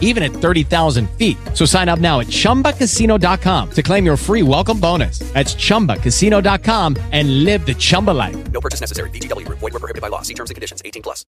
even 0.00 0.22
at 0.22 0.30
30,000 0.32 1.10
feet. 1.18 1.36
So 1.52 1.66
sign 1.66 1.90
up 1.90 1.98
now 1.98 2.20
at 2.20 2.28
chumbacasino.com 2.28 3.70
to 3.72 3.82
claim 3.82 4.06
your 4.06 4.16
free 4.16 4.42
welcome 4.42 4.80
bonus. 4.80 5.18
That's 5.34 5.54
chumbacasino.com 5.54 6.96
and 7.12 7.44
live 7.44 7.66
the 7.66 7.74
Chumba 7.74 8.12
life. 8.12 8.36
No 8.52 8.60
purchase 8.60 8.80
necessary. 8.80 9.10
VGW 9.10 9.44
Group. 9.44 9.58
Void 9.58 9.74
were 9.74 9.80
prohibited 9.80 10.00
by 10.02 10.08
law. 10.08 10.22
See 10.22 10.34
terms 10.34 10.50
and 10.50 10.54
conditions. 10.54 10.80
18 10.84 11.02
plus. 11.02 11.26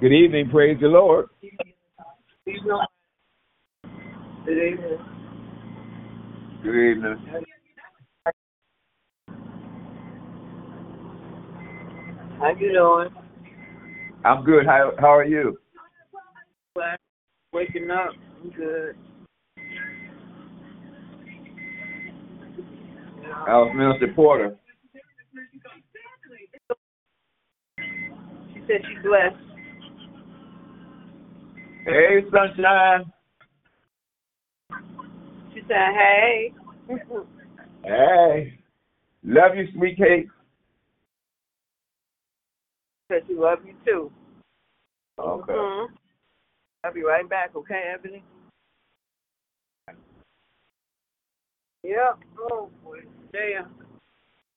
Good 0.00 0.12
evening, 0.12 0.48
praise 0.48 0.78
the 0.80 0.88
Lord. 0.88 1.28
Good 2.46 2.56
evening. 4.48 4.98
Good 6.62 6.90
evening. 6.90 7.16
How 12.38 12.54
you 12.58 12.72
doing? 12.72 13.10
I'm 14.24 14.42
good. 14.42 14.64
How 14.64 14.92
how 14.98 15.14
are 15.14 15.26
you? 15.26 15.59
Well, 16.76 16.96
Waking 17.52 17.90
up. 17.90 18.10
I'm 18.42 18.50
good. 18.50 18.96
How's 23.46 23.74
Minister 23.74 24.12
Porter? 24.14 24.56
She 28.54 28.60
said 28.68 28.82
she's 28.86 29.02
blessed. 29.04 29.36
Hey, 31.86 32.20
sunshine. 32.30 33.12
She 35.52 35.60
said, 35.66 35.94
hey. 35.98 36.54
Hey. 37.84 38.58
Love 39.24 39.56
you, 39.56 39.66
sweet 39.74 39.96
cake. 39.98 40.28
said 43.10 43.22
she 43.26 43.34
love 43.34 43.58
you 43.66 43.74
too. 43.84 44.12
Okay. 45.18 45.52
Mhm. 45.52 45.86
I'll 46.82 46.94
be 46.94 47.02
right 47.02 47.28
back, 47.28 47.50
okay, 47.54 47.92
Ebony? 47.94 48.24
Yep. 51.82 52.18
Oh, 52.38 52.70
boy. 52.84 53.00
Damn. 53.32 53.74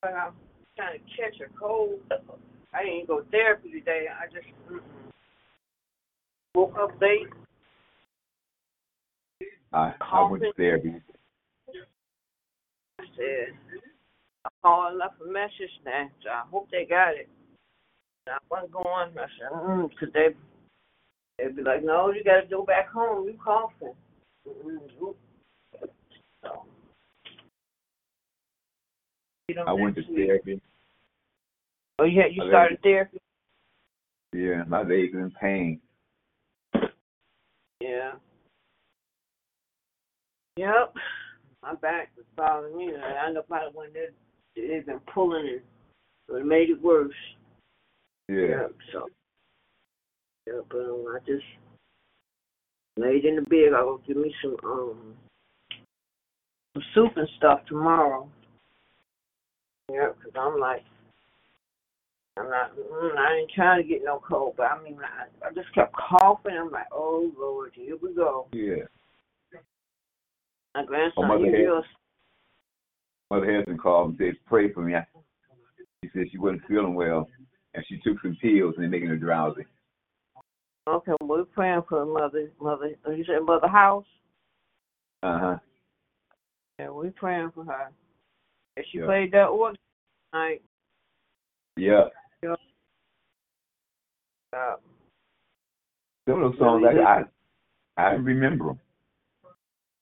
But 0.01 0.13
I'm 0.13 0.33
trying 0.77 0.99
to 0.99 1.05
catch 1.15 1.39
a 1.41 1.49
cold. 1.57 1.99
I 2.73 2.83
didn't 2.83 3.07
go 3.07 3.23
therapy 3.31 3.71
today. 3.71 4.05
I 4.09 4.25
just 4.27 4.47
woke 6.55 6.75
up 6.79 6.91
late. 7.01 7.27
I 9.71 9.93
I 10.01 10.29
went 10.29 10.43
to 10.43 10.53
therapy. 10.55 10.93
I 12.99 13.03
said, 13.17 13.81
I 14.45 14.49
called 14.61 14.91
and 14.91 14.99
left 14.99 15.15
a 15.21 15.31
message 15.31 15.71
now, 15.85 16.09
so 16.23 16.29
I 16.29 16.43
hope 16.49 16.69
they 16.71 16.85
got 16.85 17.15
it. 17.15 17.27
And 18.27 18.35
I 18.35 18.39
wasn't 18.49 18.71
going. 18.71 18.85
I 18.85 19.27
said, 19.39 19.51
mm, 19.51 19.89
because 19.89 20.13
they, 20.13 20.27
they'd 21.37 21.55
be 21.55 21.63
like, 21.63 21.83
no, 21.83 22.11
you 22.11 22.23
got 22.23 22.41
to 22.41 22.47
go 22.47 22.63
back 22.63 22.89
home. 22.89 23.27
You 23.27 23.37
coughing. 23.43 23.93
So, 24.45 25.15
you 29.47 29.55
know, 29.55 29.63
I 29.65 29.73
went 29.73 29.95
to 29.95 30.01
week- 30.01 30.27
therapy. 30.27 30.61
Oh, 31.99 32.05
yeah, 32.05 32.23
you 32.31 32.43
I 32.43 32.47
started 32.47 32.79
therapy? 32.81 33.19
Yeah, 34.33 34.63
my 34.67 34.81
legs 34.81 35.13
in 35.13 35.31
pain. 35.39 35.79
Yeah. 37.79 38.13
Yep. 40.57 40.93
My 41.61 41.75
back 41.75 42.11
was 42.17 42.25
bothering 42.35 42.75
me. 42.75 42.93
I 42.95 43.31
know 43.31 43.43
probably 43.43 43.71
when 43.73 43.89
they, 43.93 44.67
they've 44.67 44.85
been 44.85 44.99
pulling 45.13 45.45
it, 45.45 45.63
so 46.27 46.35
it 46.35 46.45
made 46.45 46.69
it 46.69 46.81
worse. 46.81 47.13
Yeah. 48.27 48.67
So, 48.91 49.07
yeah, 50.47 50.61
but 50.69 50.77
um, 50.79 51.05
I 51.15 51.19
just 51.25 51.43
laid 52.97 53.25
in 53.25 53.35
the 53.37 53.41
bed. 53.43 53.73
I'll 53.75 53.97
go 53.97 54.01
give 54.07 54.17
me 54.17 54.33
some 54.41 54.55
um 54.63 55.13
some 56.73 56.83
soup 56.93 57.17
and 57.17 57.29
stuff 57.37 57.61
tomorrow. 57.67 58.29
Yeah, 59.91 60.09
'cause 60.21 60.31
I'm 60.35 60.59
like, 60.59 60.83
I'm 62.37 62.49
not, 62.49 62.75
mm, 62.75 63.17
I 63.17 63.35
ain't 63.35 63.51
trying 63.53 63.81
to 63.83 63.87
get 63.87 64.01
no 64.03 64.19
cold, 64.27 64.55
but 64.57 64.67
I 64.71 64.81
mean, 64.81 64.97
I, 65.03 65.47
I 65.47 65.53
just 65.53 65.73
kept 65.75 65.93
coughing. 65.93 66.57
I'm 66.57 66.71
like, 66.71 66.87
oh 66.91 67.31
Lord, 67.37 67.71
here 67.75 67.95
we 68.01 68.13
go. 68.15 68.47
Yeah. 68.53 68.85
My 70.73 70.85
grandson, 70.85 71.27
mother 71.27 71.45
he 71.45 71.51
had- 71.51 71.83
Mother 73.29 73.45
Harrison 73.45 73.77
called 73.77 74.09
and 74.09 74.17
said, 74.17 74.35
pray 74.47 74.71
for 74.73 74.81
me. 74.81 74.95
I- 74.95 75.05
She 76.03 76.09
said 76.13 76.29
she 76.31 76.37
wasn't 76.37 76.65
feeling 76.67 76.95
well, 76.95 77.29
and 77.73 77.85
she 77.87 77.99
took 77.99 78.19
some 78.21 78.35
pills 78.41 78.73
and 78.75 78.83
they're 78.83 78.89
making 78.89 79.09
her 79.09 79.15
drowsy. 79.15 79.65
Okay. 80.87 81.13
We're 81.21 81.45
praying 81.45 81.83
for 81.87 82.05
mother. 82.05 82.49
Mother, 82.61 82.91
you 83.07 83.23
said 83.25 83.43
mother 83.43 83.67
house. 83.67 84.05
Uh 85.21 85.39
huh. 85.39 85.57
Yeah, 86.79 86.89
we're 86.89 87.11
praying 87.11 87.51
for 87.53 87.63
her. 87.65 87.91
And 88.75 88.85
she 88.91 88.97
Yeah. 88.99 89.05
played 89.05 89.31
that 89.31 89.47
organ 89.47 89.77
tonight. 90.31 90.61
Yeah. 91.77 92.09
Uh, 94.53 94.75
Some 96.27 96.43
of 96.43 96.51
those 96.51 96.59
songs 96.59 96.85
I 96.85 96.99
I, 97.01 97.23
I 97.97 98.13
remember 98.13 98.65
them. 98.65 98.79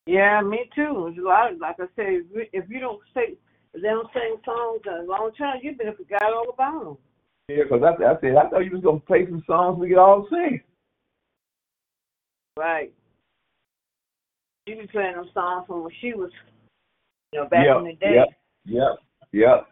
yeah, 0.05 0.41
me 0.41 0.69
too. 0.75 1.13
A 1.17 1.21
lot 1.21 1.57
like 1.57 1.79
I 1.79 1.85
said, 1.95 2.05
if 2.07 2.25
you, 2.33 2.45
if 2.51 2.69
you 2.69 2.79
don't 2.79 2.99
say, 3.13 3.37
if 3.73 3.81
they 3.81 3.87
don't 3.87 4.11
sing 4.13 4.35
songs 4.43 4.81
in 4.85 4.93
a 4.93 5.03
long 5.03 5.31
time, 5.37 5.59
you've 5.61 5.77
been 5.77 5.95
forgot 5.95 6.33
all 6.33 6.49
about 6.49 6.83
them. 6.83 6.97
Yeah, 7.47 7.63
because 7.63 7.81
I, 7.83 8.03
I 8.03 8.19
said 8.19 8.35
I 8.35 8.49
thought 8.49 8.65
you 8.65 8.71
was 8.71 8.81
gonna 8.83 8.99
play 8.99 9.25
some 9.25 9.43
songs 9.47 9.79
we 9.79 9.89
could 9.89 9.97
all 9.97 10.27
sing. 10.29 10.61
Right. 12.57 12.91
She 14.67 14.75
be 14.75 14.87
playing 14.87 15.15
them 15.15 15.29
songs 15.33 15.65
from 15.67 15.83
when 15.83 15.91
she 16.01 16.13
was, 16.13 16.31
you 17.31 17.39
know, 17.39 17.49
back 17.49 17.65
yep, 17.65 17.77
in 17.77 17.83
the 17.85 17.93
day. 17.93 18.15
Yep. 18.15 18.27
Yep. 18.65 18.97
Yep. 19.31 19.67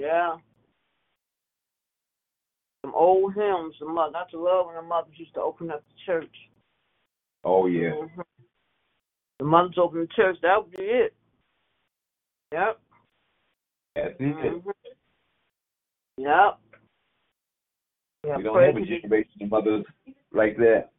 Yeah. 0.00 0.36
Some 2.84 2.94
old 2.94 3.34
hymns, 3.34 3.74
the 3.80 3.86
mother. 3.86 4.12
That's 4.12 4.32
love 4.32 4.66
when 4.66 4.76
the 4.76 4.82
mothers 4.82 5.14
used 5.16 5.34
to 5.34 5.40
open 5.40 5.70
up 5.70 5.82
the 5.88 5.94
church. 6.06 6.34
Oh 7.44 7.66
yeah. 7.66 7.90
Mhm. 7.90 8.24
The 9.38 9.44
mothers 9.44 9.78
open 9.78 10.00
the 10.00 10.06
church. 10.14 10.36
That 10.42 10.62
would 10.62 10.70
be 10.70 10.82
it. 10.82 11.14
Yep. 12.52 12.80
That's 13.96 14.08
it. 14.08 14.18
Mhm. 14.20 14.72
Yep. 16.18 16.58
Yeah, 18.26 18.36
We 18.36 18.42
don't 18.42 18.62
have 18.62 18.76
a 18.76 18.84
generation 18.84 19.42
of 19.42 19.50
mothers 19.50 19.86
like 20.32 20.56
that. 20.56 20.90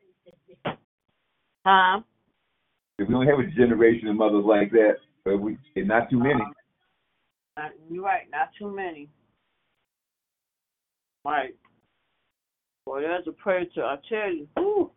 Huh? 1.66 2.02
If 3.00 3.08
we 3.08 3.14
don't 3.14 3.28
have 3.28 3.40
a 3.40 3.48
generation 3.48 4.08
of 4.08 4.16
mothers 4.16 4.46
like 4.46 4.72
that, 4.72 4.96
but 5.26 5.38
we 5.38 5.58
and 5.76 5.88
not 5.88 6.10
too 6.10 6.20
many. 6.20 6.42
Not- 7.58 7.72
You're 7.90 8.04
right. 8.04 8.28
Not 8.32 8.50
too 8.58 8.74
many. 8.74 9.10
Right. 11.26 11.56
Boy, 12.86 13.02
there's 13.02 13.28
a 13.28 13.32
prayer 13.32 13.66
to 13.76 13.82
I 13.82 13.96
tell 14.10 14.34
you. 14.34 14.48
Ooh. 14.60 14.92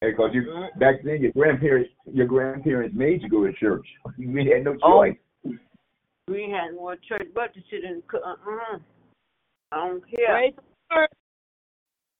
Because 0.00 0.30
you 0.32 0.68
back 0.78 0.96
then 1.04 1.22
your 1.22 1.32
grandparents 1.32 1.90
your 2.12 2.26
grandparents 2.26 2.94
made 2.96 3.22
you 3.22 3.28
go 3.28 3.46
to 3.46 3.52
church. 3.54 3.86
You 4.16 4.28
had 4.52 4.64
no 4.64 4.76
Oh. 4.82 5.04
choice. 5.04 5.16
We 6.28 6.42
had 6.50 6.74
no 6.74 6.94
church 7.08 7.28
but 7.34 7.54
to 7.54 7.60
sit 7.70 7.84
in. 7.84 8.02
Uh, 8.12 8.18
uh, 8.18 8.78
I 9.72 9.88
don't 9.88 10.02
care. 10.10 10.50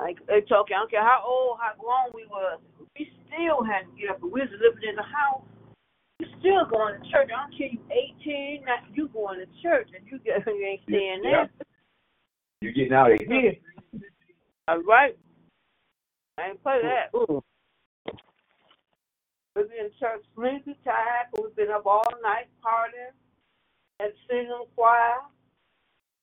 Like 0.01 0.19
they 0.27 0.41
talking, 0.43 0.77
I 0.77 0.81
don't 0.81 0.91
care 0.91 1.03
how 1.03 1.23
old, 1.27 1.59
how 1.61 1.75
grown 1.75 2.15
we 2.15 2.25
was. 2.31 2.61
We 2.99 3.11
still 3.27 3.65
had 3.65 3.91
to 3.91 3.93
get 3.99 4.11
up. 4.11 4.23
We 4.23 4.31
was 4.31 4.49
living 4.63 4.89
in 4.89 4.95
the 4.97 5.03
house. 5.03 5.43
You 6.21 6.27
still 6.39 6.67
going 6.71 6.95
to 6.95 7.11
church. 7.11 7.31
I 7.35 7.47
don't 7.47 7.59
care 7.59 7.69
you 7.71 7.83
eighteen, 7.91 8.65
not 8.65 8.87
you 8.95 9.09
going 9.09 9.41
to 9.41 9.47
church 9.63 9.91
and 9.95 10.07
you 10.07 10.19
get 10.21 10.43
you 10.47 10.65
ain't 10.65 10.83
staying 10.87 11.23
Yeah. 11.25 11.47
there. 11.47 11.67
You 12.61 12.73
getting 12.73 12.93
out 12.93 13.13
of 13.13 13.19
here. 13.21 13.55
All 14.69 14.83
right. 14.83 15.17
I 16.39 16.51
ain't 16.51 16.63
play 16.63 16.81
that. 16.83 17.13
Mm-hmm. 17.13 17.39
We've 19.57 19.69
been 19.69 19.87
in 19.87 19.91
church 19.99 20.23
sleepy, 20.37 20.79
tired. 20.85 21.27
We've 21.43 21.55
been 21.57 21.71
up 21.71 21.87
all 21.87 22.07
night 22.23 22.47
partying, 22.65 23.11
had 23.99 24.13
singing 24.31 24.65
choir, 24.77 25.27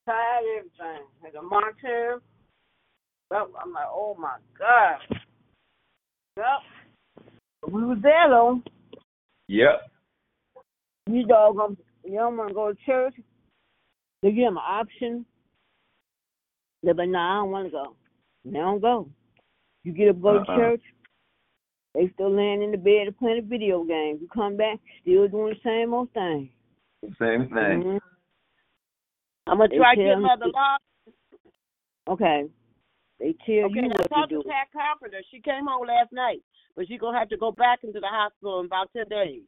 tired, 0.06 0.44
everything. 0.58 1.08
Had 1.22 1.36
a 1.36 1.42
monitor. 1.42 2.22
Well, 3.32 3.50
I'm 3.62 3.74
like, 3.74 3.88
oh 3.90 4.16
my 4.20 4.36
God. 4.58 4.98
Yep. 6.38 7.72
We 7.72 7.84
was 7.84 7.98
there 8.02 8.30
though. 8.30 8.62
Yep. 9.48 9.82
You 11.10 11.26
dog, 11.26 11.60
um, 11.60 11.78
you 12.04 12.14
don't 12.14 12.38
want 12.38 12.50
to 12.50 12.54
go 12.56 12.72
to 12.72 12.78
church. 12.86 13.14
They 14.22 14.32
give 14.32 14.46
them 14.46 14.58
an 14.58 14.64
option. 14.68 15.26
They're 16.84 16.94
like, 16.94 17.10
nah, 17.10 17.40
I 17.40 17.42
don't 17.42 17.52
want 17.52 17.68
to 17.68 17.72
go. 17.72 17.96
They 18.44 18.52
don't 18.60 18.82
go. 18.82 19.10
You 19.84 19.92
get 19.94 20.10
up, 20.10 20.22
go 20.22 20.34
to 20.34 20.40
Uh-uh. 20.52 20.58
church. 20.58 20.82
They 21.94 22.10
still 22.14 22.36
laying 22.36 22.62
in 22.62 22.72
the 22.72 22.78
bed 22.78 23.08
and 23.08 23.18
playing 23.18 23.40
a 23.40 23.42
video 23.42 23.84
game. 23.84 24.18
You 24.22 24.28
come 24.34 24.58
back, 24.58 24.80
still 25.02 25.28
doing 25.28 25.54
the 25.54 25.60
same 25.64 25.94
old 25.94 26.12
thing. 26.14 26.50
Same 27.20 27.48
thing. 27.50 27.84
Mhm. 27.84 28.00
I'm 29.48 29.58
gonna 29.58 29.70
They 29.70 29.78
try 29.78 29.96
to 29.96 30.04
get 30.04 30.18
me- 30.18 30.24
Mother 30.26 30.48
Law. 30.48 30.78
Okay. 32.10 32.50
They 33.20 33.36
tell 33.46 33.66
Okay, 33.66 33.76
you 33.76 33.84
I 33.84 33.88
what 33.88 34.04
to 34.04 34.10
talked 34.10 34.30
do. 34.30 34.44
to 34.44 34.50
Pat 34.50 34.68
Carpenter. 34.74 35.22
She 35.32 35.40
came 35.40 35.66
home 35.68 35.88
last 35.88 36.12
night, 36.12 36.42
but 36.76 36.88
she's 36.88 37.00
gonna 37.00 37.18
have 37.18 37.30
to 37.30 37.38
go 37.38 37.52
back 37.52 37.80
into 37.84 38.00
the 38.00 38.08
hospital 38.08 38.60
in 38.60 38.66
about 38.66 38.92
ten 38.94 39.08
days. 39.10 39.44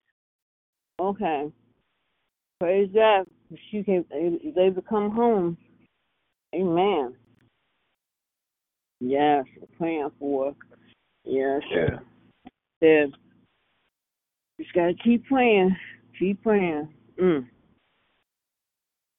Okay. 1.00 1.52
Praise 2.60 2.90
God. 2.94 3.28
She 3.69 3.84
can 3.84 4.06
is 4.12 4.58
able 4.58 4.81
to 4.81 4.88
come 4.88 5.12
home. 5.12 5.58
Amen. 6.56 7.16
Yes, 9.00 9.46
praying 9.78 10.10
for 10.19 10.46
her. 10.48 10.56
Yes. 11.24 11.62
Yeah. 11.72 12.00
Yeah. 12.81 13.06
Just 14.60 14.74
gotta 14.74 14.94
keep 15.04 15.25
praying. 15.25 15.75
Keep 16.18 16.42
praying. 16.42 16.88
Mm. 17.22 17.48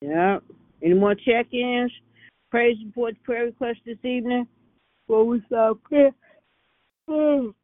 Yep. 0.00 0.42
Any 0.82 0.94
more 0.94 1.14
check 1.14 1.52
ins? 1.52 1.92
Praise 2.50 2.76
and 2.78 2.86
reports, 2.86 3.18
prayer 3.24 3.44
requests 3.44 3.82
this 3.84 3.98
evening? 4.04 4.46
Before 5.06 5.24
we 5.24 5.42
start 5.46 5.82
prayer. 5.84 6.12
Oh. 7.06 7.54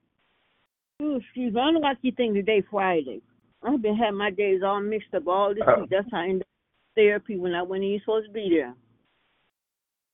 Oh, 1.00 1.16
excuse 1.16 1.54
me. 1.54 1.60
I 1.60 1.64
don't 1.64 1.81
know 1.81 1.92
you 2.02 2.12
think 2.12 2.34
today 2.34 2.62
Friday. 2.70 3.22
I've 3.62 3.81
been 3.81 3.96
having 3.96 4.19
my 4.19 4.31
days 4.31 4.60
all 4.62 4.81
mixed 4.81 5.14
up 5.14 5.26
all 5.26 5.54
this 5.54 5.64
Uh. 5.66 5.81
week. 5.81 5.90
That's 5.90 6.10
how 6.10 6.19
I 6.19 6.25
ended 6.25 6.42
up 6.42 6.48
in 6.96 7.02
therapy 7.02 7.38
when 7.38 7.54
I 7.54 7.62
wasn't 7.62 7.84
even 7.84 8.00
supposed 8.00 8.26
to 8.26 8.32
be 8.32 8.50
there. 8.50 8.75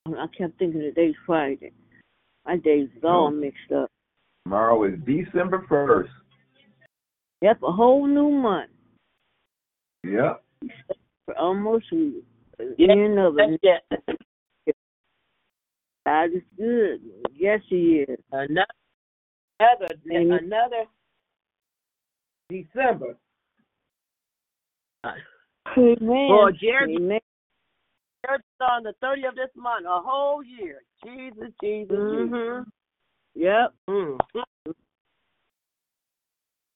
I 0.06 0.26
kept 0.28 0.58
thinking 0.58 0.80
today's 0.80 1.16
Friday. 1.26 1.72
My 2.46 2.56
days 2.56 2.88
is 2.96 3.04
all 3.04 3.26
Oh. 3.26 3.30
mixed 3.30 3.72
up. 3.72 3.90
Tomorrow 4.44 4.84
is 4.84 5.00
December 5.00 5.62
first. 5.68 6.12
Yep, 7.42 7.62
a 7.62 7.72
whole 7.72 8.06
new 8.06 8.30
month. 8.30 8.70
Yep. 10.04 10.44
For 11.26 11.36
almost 11.38 11.90
a 11.92 12.22
Yeah, 12.76 12.92
end 12.92 13.18
of 13.18 13.38
it. 13.38 13.60
God 16.06 16.24
is 16.34 16.42
good. 16.56 17.00
Yes, 17.34 17.60
He 17.68 18.04
is. 18.08 18.18
Another, 18.32 18.66
another, 19.60 19.94
Amen. 20.12 20.38
another 20.44 20.84
December. 22.48 23.16
Amen. 25.76 26.28
Well, 26.28 26.50
Jerry- 26.52 26.96
Amen. 26.96 27.20
Church 28.26 28.40
is 28.40 28.60
on 28.60 28.82
the 28.82 28.92
30th 29.02 29.30
of 29.30 29.34
this 29.34 29.48
month, 29.56 29.86
a 29.86 30.00
whole 30.00 30.42
year. 30.42 30.82
Jesus, 31.02 31.48
Jesus, 31.62 31.88
Jesus. 31.88 31.96
Mm-hmm. 31.96 32.68
Yep. 33.34 33.74
Mm. 33.88 34.18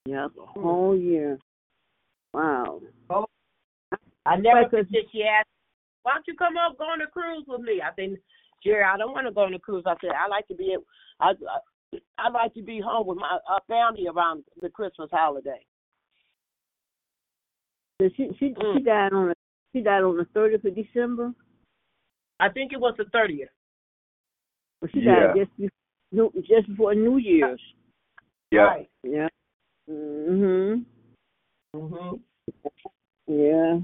Yep. 0.07 0.31
A 0.41 0.47
whole 0.61 0.97
year. 0.97 1.39
Wow. 2.33 2.81
I 4.27 4.37
never 4.37 4.63
Like 4.63 4.73
a- 4.73 4.85
forget. 4.85 5.03
She 5.13 5.23
asked, 5.25 5.49
"Why 6.03 6.15
don't 6.15 6.27
you 6.27 6.35
come 6.37 6.57
up, 6.57 6.79
go 6.79 6.85
on 6.85 7.03
a 7.03 7.07
cruise 7.07 7.45
with 7.47 7.61
me?" 7.61 7.83
I 7.83 7.95
said, 7.95 8.17
"Jerry, 8.65 8.85
I 8.85 8.97
don't 8.97 9.13
want 9.13 9.27
to 9.27 9.33
go 9.33 9.43
on 9.43 9.55
a 9.55 9.59
cruise." 9.59 9.85
I 9.87 9.95
said, 10.01 10.11
"I 10.11 10.27
like 10.29 10.47
to 10.49 10.55
be, 10.55 10.77
I, 11.21 11.31
I, 11.31 11.99
I 12.19 12.29
like 12.31 12.55
to 12.55 12.63
be 12.63 12.81
home 12.81 13.07
with 13.07 13.19
my 13.19 13.39
uh, 13.49 13.59
family 13.69 14.07
around 14.09 14.45
the 14.61 14.69
Christmas 14.69 15.11
holiday." 15.13 15.65
So 18.01 18.09
she 18.17 18.31
she 18.39 18.55
Mm. 18.55 18.79
she 18.79 18.83
died 18.83 19.13
on 19.13 19.29
the 19.29 19.35
she 19.73 19.81
died 19.83 20.03
on 20.03 20.17
the 20.17 20.25
thirtieth 20.35 20.65
of 20.65 20.75
December. 20.75 21.33
I 22.41 22.49
think 22.49 22.73
it 22.73 22.81
was 22.81 22.95
the 22.99 23.05
30th. 23.05 23.49
Well, 24.83 24.91
she 24.93 25.01
Yeah. 25.01 25.33
died 25.33 25.37
just 25.37 25.57
before, 25.57 26.43
just 26.43 26.69
before 26.69 26.95
New 26.95 27.19
Year's. 27.19 27.61
Yeah. 28.51 28.61
Right. 28.61 28.91
Yeah. 29.03 29.29
Mhm. 29.89 30.85
Mhm. 31.77 32.21
Yeah. 33.27 33.81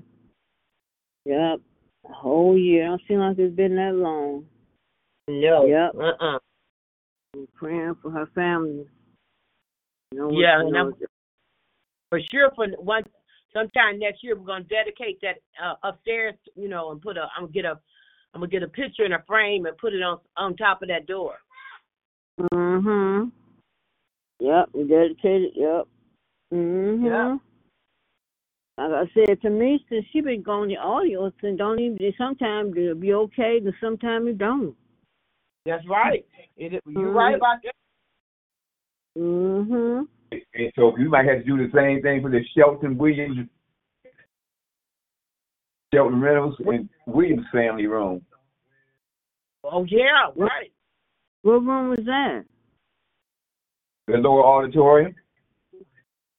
Yep. 1.24 1.60
A 2.08 2.12
whole 2.12 2.58
year. 2.58 2.86
Don't 2.86 3.02
seem 3.06 3.20
like 3.20 3.38
it's 3.38 3.54
been 3.54 3.76
that 3.76 3.94
long. 3.94 4.48
No. 5.30 5.66
Yep. 5.66 5.92
Uh-uh. 5.96 6.38
I'm 7.34 7.46
praying 7.54 7.96
for 8.02 8.10
her 8.10 8.26
family. 8.34 8.86
You 10.12 10.18
know, 10.18 10.30
Yeah, 10.32 10.58
you 10.58 10.64
and 10.66 10.72
know, 10.72 10.78
I'm- 10.78 10.94
For 12.10 12.20
sure, 12.32 12.50
for 12.56 12.66
one, 12.78 13.04
sometime 13.52 13.98
next 14.00 14.24
year, 14.24 14.34
we're 14.36 14.46
gonna 14.46 14.64
dedicate 14.64 15.20
that 15.22 15.36
uh, 15.62 15.74
upstairs. 15.84 16.34
You 16.56 16.68
know, 16.68 16.90
and 16.90 17.00
put 17.00 17.16
a. 17.16 17.28
I'm 17.36 17.42
gonna 17.44 17.52
get 17.52 17.64
a. 17.64 17.78
I'm 18.34 18.40
gonna 18.40 18.48
get 18.48 18.62
a 18.64 18.68
picture 18.68 19.04
in 19.04 19.12
a 19.12 19.22
frame 19.28 19.66
and 19.66 19.76
put 19.78 19.92
it 19.92 20.02
on 20.02 20.18
on 20.36 20.56
top 20.56 20.82
of 20.82 20.88
that 20.88 21.06
door. 21.06 21.36
Mhm. 22.40 23.30
Yep, 24.40 24.68
we 24.72 24.84
dedicated. 24.88 25.52
Yep. 25.54 25.86
Mhm. 26.52 27.04
Yeah. 27.04 27.38
Like 28.78 29.08
I 29.08 29.12
said 29.12 29.40
to 29.42 29.50
me, 29.50 29.84
since 29.88 30.04
she 30.06 30.20
been 30.22 30.42
going 30.42 30.70
the 30.70 30.78
audio, 30.78 31.30
and 31.42 31.58
don't 31.58 31.78
even. 31.78 32.12
Sometimes 32.18 32.76
it'll 32.76 32.94
be 32.96 33.12
okay, 33.12 33.58
and 33.58 33.72
sometimes 33.80 34.26
it 34.28 34.38
don't. 34.38 34.76
That's 35.66 35.86
right. 35.88 36.24
It, 36.56 36.82
you're 36.86 37.12
right 37.12 37.34
about 37.36 37.58
that. 37.64 37.74
Mhm. 39.18 40.06
And 40.32 40.72
so 40.76 40.96
you 40.96 41.08
might 41.08 41.26
have 41.26 41.38
to 41.38 41.44
do 41.44 41.56
the 41.56 41.70
same 41.74 42.02
thing 42.02 42.22
for 42.22 42.30
the 42.30 42.40
Shelton 42.56 42.96
Williams, 42.96 43.48
Shelton 45.92 46.20
Reynolds 46.20 46.56
and 46.60 46.88
Williams 47.06 47.46
family 47.52 47.86
room. 47.86 48.24
Oh 49.64 49.84
yeah, 49.84 50.30
right. 50.36 50.72
What 51.42 51.64
room 51.64 51.90
was 51.90 52.04
that? 52.06 52.44
The 54.06 54.18
lower 54.18 54.44
auditorium. 54.44 55.14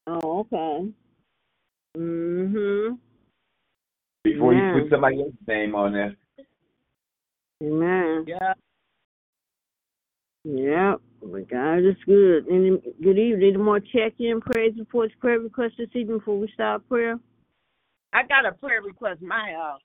Oh, 0.07 0.39
okay. 0.39 0.93
Mhm. 1.97 2.97
Before 4.23 4.53
Yeah. 4.53 4.75
you 4.75 4.81
put 4.81 4.89
somebody 4.89 5.21
else's 5.21 5.47
name 5.47 5.75
on 5.75 5.93
there. 5.93 6.15
Amen. 7.61 8.25
Yeah. 8.27 8.53
Yep. 10.43 11.01
But 11.23 11.49
God 11.49 11.77
is 11.79 11.95
good. 12.05 12.47
Any 12.49 12.71
good 13.03 13.17
evening. 13.17 13.49
Any 13.49 13.57
more 13.57 13.79
check 13.79 14.13
in, 14.19 14.41
praise 14.41 14.73
reports, 14.77 15.13
prayer 15.19 15.39
requests 15.39 15.77
this 15.77 15.89
evening 15.93 16.17
before 16.17 16.39
we 16.39 16.49
start 16.53 16.87
prayer? 16.89 17.19
I 18.13 18.23
got 18.23 18.45
a 18.45 18.51
prayer 18.53 18.81
request. 18.81 19.21
My 19.21 19.53
uh 19.53 19.77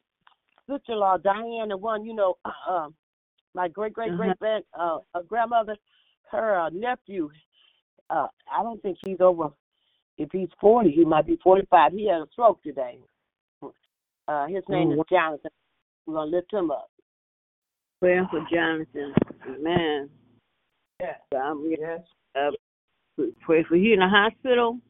sister 0.68 0.92
in 0.92 0.98
law 0.98 1.18
Diane, 1.18 1.68
the 1.68 1.76
one 1.76 2.04
you 2.04 2.14
know, 2.14 2.38
uh, 2.44 2.50
uh, 2.68 2.88
my 3.54 3.68
great 3.68 3.92
great 3.92 4.16
great 4.16 4.38
grand 4.38 4.64
uh, 4.78 4.98
uh 5.14 5.22
grandmother, 5.28 5.76
her 6.30 6.58
uh, 6.58 6.70
nephew. 6.70 7.30
Uh, 8.08 8.28
I 8.50 8.62
don't 8.62 8.80
think 8.82 8.98
he's 9.04 9.20
over. 9.20 9.50
If 10.16 10.30
he's 10.32 10.48
forty, 10.58 10.90
he 10.90 11.04
might 11.04 11.26
be 11.26 11.38
forty-five. 11.42 11.92
He 11.92 12.08
had 12.08 12.22
a 12.22 12.26
stroke 12.32 12.62
today. 12.62 12.98
Uh, 14.28 14.46
his 14.46 14.64
name 14.68 14.92
Oh, 14.92 15.00
is. 15.00 15.06
Jonathan. 15.10 15.50
We're 16.06 16.14
gonna 16.14 16.30
lift 16.30 16.52
him 16.52 16.70
up. 16.70 16.90
Praying 18.00 18.28
for 18.30 18.44
Jonathan. 18.50 19.14
Amen. 19.48 20.08
Yeah. 21.00 21.16
God, 21.32 21.54
we 21.54 21.76
Yes. 21.78 22.00
uh, 22.34 22.50
pray 23.40 23.64
for 23.64 23.76
you 23.76 23.94
in 23.94 24.00
the 24.00 24.08
hospital. 24.08 24.80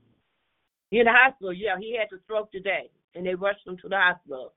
He 0.91 1.01
in 1.01 1.07
the 1.07 1.13
hospital. 1.13 1.53
Yeah, 1.53 1.77
he 1.79 1.97
had 1.97 2.09
the 2.11 2.19
stroke 2.25 2.53
today, 2.53 2.91
and 3.15 3.27
they 3.27 3.35
rushed 3.35 3.67
him 3.67 3.77
to 3.79 3.89
the 3.89 3.99
hospital. 3.99 4.55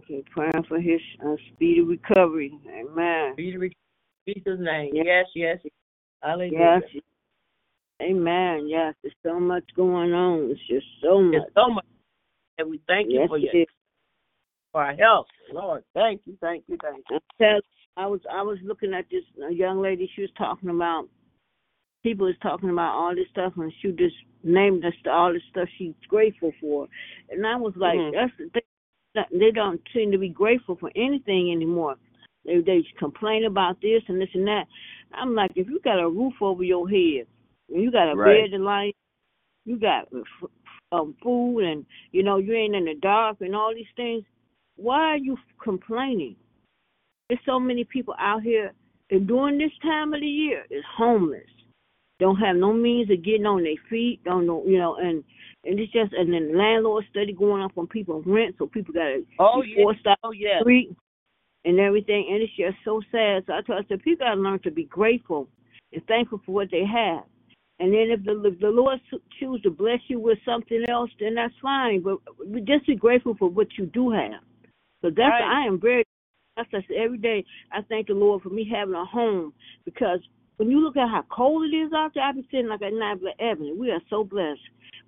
Okay, 0.00 0.22
praying 0.30 0.64
for 0.68 0.80
his 0.80 1.00
uh, 1.24 1.36
speedy 1.48 1.80
recovery. 1.80 2.58
Amen. 2.68 3.34
Be 3.36 3.52
to 3.52 3.70
Jesus' 4.26 4.58
name. 4.60 4.92
Yeah. 4.94 5.02
Yes, 5.04 5.26
yes. 5.34 5.58
Hallelujah. 6.22 6.80
Yes. 6.94 7.02
Amen. 8.02 8.66
Yes, 8.68 8.94
there's 9.02 9.14
so 9.22 9.38
much 9.38 9.64
going 9.76 10.12
on. 10.12 10.50
It's 10.50 10.60
just 10.68 10.86
so 11.02 11.20
much. 11.20 11.32
There's 11.32 11.54
so 11.54 11.70
much, 11.70 11.84
and 12.58 12.70
we 12.70 12.80
thank 12.86 13.10
you 13.10 13.20
Yes, 13.20 13.28
for 13.28 13.38
your 13.38 13.66
for 14.72 14.84
our 14.84 14.94
help, 14.94 15.26
Lord. 15.52 15.84
Thank 15.94 16.22
you, 16.26 16.36
thank 16.40 16.64
you, 16.68 16.78
thank 16.82 17.04
you. 17.10 17.60
I 17.96 18.06
was 18.06 18.20
I 18.32 18.42
was 18.42 18.58
looking 18.64 18.94
at 18.94 19.06
this 19.10 19.24
young 19.50 19.80
lady. 19.80 20.10
She 20.14 20.22
was 20.22 20.30
talking 20.36 20.70
about 20.70 21.08
people 22.02 22.26
was 22.26 22.36
talking 22.42 22.70
about 22.70 22.94
all 22.94 23.14
this 23.14 23.28
stuff, 23.30 23.52
and 23.56 23.72
she 23.80 23.92
just 23.92 24.16
named 24.42 24.84
us 24.84 24.94
all 25.10 25.32
the 25.32 25.40
stuff 25.50 25.68
she's 25.76 25.94
grateful 26.08 26.52
for. 26.60 26.88
And 27.30 27.46
I 27.46 27.56
was 27.56 27.74
like, 27.76 27.98
Mhm. 27.98 28.12
that's 28.12 28.36
the 28.38 28.48
thing. 28.50 28.62
They 29.38 29.50
don't 29.50 29.80
seem 29.92 30.12
to 30.12 30.18
be 30.18 30.28
grateful 30.28 30.76
for 30.76 30.90
anything 30.94 31.50
anymore. 31.52 31.96
They 32.44 32.60
they 32.60 32.82
complain 32.98 33.44
about 33.44 33.80
this 33.80 34.02
and 34.08 34.20
this 34.20 34.34
and 34.34 34.46
that. 34.46 34.66
I'm 35.12 35.34
like, 35.34 35.50
if 35.56 35.68
you 35.68 35.80
got 35.80 35.98
a 36.00 36.08
roof 36.08 36.34
over 36.40 36.62
your 36.62 36.88
head, 36.88 37.26
and 37.68 37.82
you 37.82 37.90
got 37.90 38.10
a 38.12 38.16
Right. 38.16 38.42
bed 38.42 38.56
to 38.56 38.62
lie, 38.62 38.92
you 39.64 39.78
got 39.78 40.08
f- 40.14 40.50
um, 40.92 41.14
food, 41.22 41.60
and 41.60 41.84
you 42.12 42.22
know 42.22 42.38
you 42.38 42.54
ain't 42.54 42.76
in 42.76 42.84
the 42.84 42.94
dark 42.94 43.40
and 43.40 43.54
all 43.54 43.74
these 43.74 43.92
things. 43.96 44.24
Why 44.76 45.00
are 45.00 45.18
you 45.18 45.36
complaining? 45.62 46.36
There's 47.30 47.40
so 47.46 47.60
many 47.60 47.84
people 47.84 48.14
out 48.18 48.42
here, 48.42 48.72
and 49.10 49.26
during 49.26 49.58
this 49.58 49.72
time 49.82 50.12
of 50.14 50.20
the 50.20 50.26
year, 50.26 50.66
is 50.70 50.84
homeless. 50.96 51.48
Don't 52.18 52.36
have 52.36 52.56
no 52.56 52.74
means 52.74 53.10
of 53.10 53.24
getting 53.24 53.46
on 53.46 53.62
their 53.64 53.80
feet. 53.88 54.22
Don't 54.24 54.46
know, 54.46 54.62
you 54.66 54.78
know, 54.78 54.96
and 54.96 55.24
and 55.64 55.80
it's 55.80 55.92
just 55.92 56.12
and 56.12 56.32
then 56.34 56.52
the 56.52 56.58
landlord 56.58 57.06
study 57.10 57.32
going 57.32 57.62
up 57.62 57.72
on 57.78 57.86
people's 57.86 58.26
rent, 58.26 58.56
so 58.58 58.66
people 58.66 58.92
got 58.94 59.04
to 59.04 59.24
Oh 59.38 59.62
be 59.62 59.68
yeah, 59.68 59.84
forced 59.84 60.06
out 60.06 60.18
oh 60.24 60.32
the 60.32 60.38
yeah. 60.38 60.60
street. 60.60 60.94
and 61.64 61.78
everything. 61.80 62.28
And 62.30 62.42
it's 62.42 62.52
just 62.56 62.76
so 62.84 63.02
sad. 63.12 63.44
So 63.46 63.54
I 63.54 63.62
told 63.62 63.84
I 63.84 63.88
said, 63.88 64.02
people 64.02 64.26
got 64.26 64.34
to 64.34 64.40
learn 64.40 64.60
to 64.60 64.70
be 64.70 64.84
grateful 64.84 65.48
and 65.92 66.04
thankful 66.06 66.40
for 66.46 66.52
what 66.52 66.70
they 66.70 66.84
have. 66.86 67.24
And 67.78 67.92
then 67.92 68.08
if 68.10 68.24
the, 68.24 68.42
if 68.44 68.60
the 68.60 68.68
Lord 68.68 69.00
choose 69.38 69.62
to 69.62 69.70
bless 69.70 70.00
you 70.08 70.20
with 70.20 70.38
something 70.44 70.84
else, 70.88 71.10
then 71.20 71.34
that's 71.34 71.54
fine. 71.62 72.02
But 72.02 72.18
just 72.66 72.86
be 72.86 72.96
grateful 72.96 73.36
for 73.38 73.48
what 73.50 73.68
you 73.78 73.86
do 73.86 74.10
have. 74.10 74.42
So 75.02 75.08
that's 75.10 75.18
Right. 75.18 75.62
I 75.64 75.66
am 75.66 75.80
very. 75.80 76.04
That's 76.70 76.84
I 76.84 76.88
say 76.88 76.96
every 76.98 77.18
day. 77.18 77.44
I 77.72 77.80
thank 77.88 78.08
the 78.08 78.14
Lord 78.14 78.42
for 78.42 78.50
me 78.50 78.68
having 78.70 78.94
a 78.94 79.04
home 79.04 79.52
because 79.84 80.20
when 80.56 80.70
you 80.70 80.80
look 80.80 80.96
at 80.96 81.08
how 81.08 81.24
cold 81.30 81.64
it 81.64 81.74
is 81.76 81.92
out 81.94 82.12
there, 82.14 82.24
I 82.24 82.32
be 82.32 82.46
sitting 82.50 82.68
like 82.68 82.82
at 82.82 82.92
Nabla 82.92 83.30
Avenue. 83.40 83.74
We 83.78 83.90
are 83.90 84.00
so 84.10 84.24
blessed. 84.24 84.60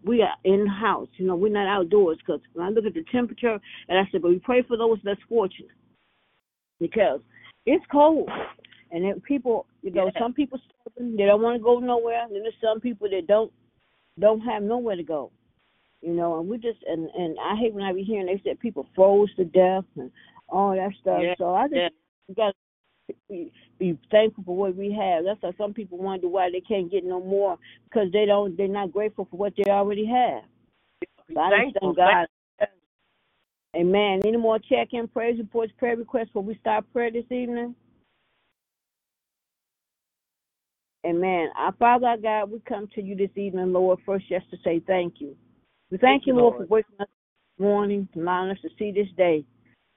We 0.04 0.23
are 0.23 0.35
in 0.44 0.66
house. 0.66 1.09
You 1.16 1.26
know, 1.26 1.37
we're 1.37 1.52
not 1.52 1.68
outdoors 1.68 2.18
because 2.18 2.40
when 2.54 2.66
I 2.66 2.71
look 2.71 2.87
at 2.87 2.94
the 2.94 3.04
temperature, 3.12 3.59
and 3.88 3.99
I 3.99 4.09
said, 4.11 4.23
but 4.23 4.30
we 4.30 4.38
pray 4.38 4.62
for 4.62 4.76
those 4.76 4.99
less 5.04 5.18
fortunate 5.28 5.71
because 6.80 7.21
it's 7.66 7.85
cold. 7.92 8.30
And 8.90 9.04
then 9.04 9.21
people, 9.21 9.66
you 9.82 9.90
know, 9.90 10.06
Yeah. 10.06 10.21
some 10.21 10.32
people 10.32 10.59
stubborn, 10.59 11.16
they 11.16 11.26
don't 11.26 11.42
want 11.42 11.59
to 11.59 11.62
go 11.62 11.78
nowhere. 11.78 12.25
And 12.25 12.35
then 12.35 12.42
there's 12.42 12.54
some 12.61 12.80
people 12.80 13.09
that 13.11 13.26
don't 13.26 13.52
don't 14.18 14.40
have 14.40 14.62
nowhere 14.62 14.97
to 14.97 15.02
go. 15.02 15.30
You 16.02 16.14
know, 16.14 16.40
and 16.40 16.49
we 16.49 16.59
just 16.59 16.82
and 16.87 17.09
and 17.11 17.37
I 17.38 17.56
hate 17.56 17.73
when 17.73 17.85
I 17.85 17.92
be 17.92 18.02
hearing 18.02 18.26
they 18.26 18.40
said 18.42 18.59
people 18.59 18.87
froze 18.94 19.32
to 19.37 19.44
death 19.44 19.85
and 19.97 20.11
all 20.52 20.76
that 20.76 20.92
stuff. 21.02 21.23
Yeah, 21.23 21.35
So 21.38 21.54
I 21.56 21.68
just 21.68 21.76
yeah. 21.76 21.88
we 22.28 22.35
got 22.37 22.54
to 23.11 23.14
be, 23.28 23.52
be 23.78 23.99
thankful 24.11 24.44
for 24.44 24.56
what 24.56 24.76
we 24.76 24.92
have. 24.92 25.25
That's 25.25 25.42
why 25.42 25.52
some 25.59 25.75
people 25.75 25.99
wonder 25.99 26.28
why 26.28 26.50
they 26.52 26.62
can't 26.62 26.90
get 26.90 27.04
no 27.04 27.21
more 27.21 27.59
because 27.88 28.12
they 28.12 28.26
don't 28.26 28.56
they're 28.56 28.68
not 28.68 28.92
grateful 28.92 29.28
for 29.30 29.37
what 29.38 29.54
they 29.56 29.71
already 29.71 30.06
have. 30.06 30.44
So 31.35 31.40
I 31.40 31.64
just 31.64 31.76
thank 31.80 31.97
God. 31.97 32.26
Amen. 33.76 34.23
Any 34.26 34.38
more 34.38 34.59
check-in, 34.59 35.09
praise 35.09 35.38
reports, 35.38 35.73
prayer 35.78 35.97
requests 35.97 36.28
before 36.28 36.42
we 36.44 36.56
start 36.59 36.85
prayer 36.92 37.11
this 37.12 37.25
evening? 37.30 37.75
Amen. 41.06 41.49
Our 41.56 41.73
Father, 41.78 42.06
our 42.09 42.18
God, 42.18 42.50
we 42.52 42.61
come 42.68 42.88
to 42.94 43.02
you 43.02 43.16
this 43.16 43.30
evening, 43.37 43.73
Lord, 43.73 44.00
first 44.06 44.28
just 44.28 44.50
to 44.50 44.59
say 44.64 44.80
thank 44.87 45.16
you. 45.21 45.37
We 45.90 45.99
thank, 45.99 46.23
Thank 46.23 46.26
you, 46.26 46.35
you, 46.35 46.40
Lord, 46.40 46.54
Lord. 46.54 46.68
for 46.68 46.75
waking 46.75 46.97
us 47.00 47.09
this 47.09 47.64
morning, 47.64 48.09
allowing 48.16 48.50
us 48.50 48.59
to 48.62 48.71
see 48.78 48.92
this 48.92 49.09
day, 49.16 49.44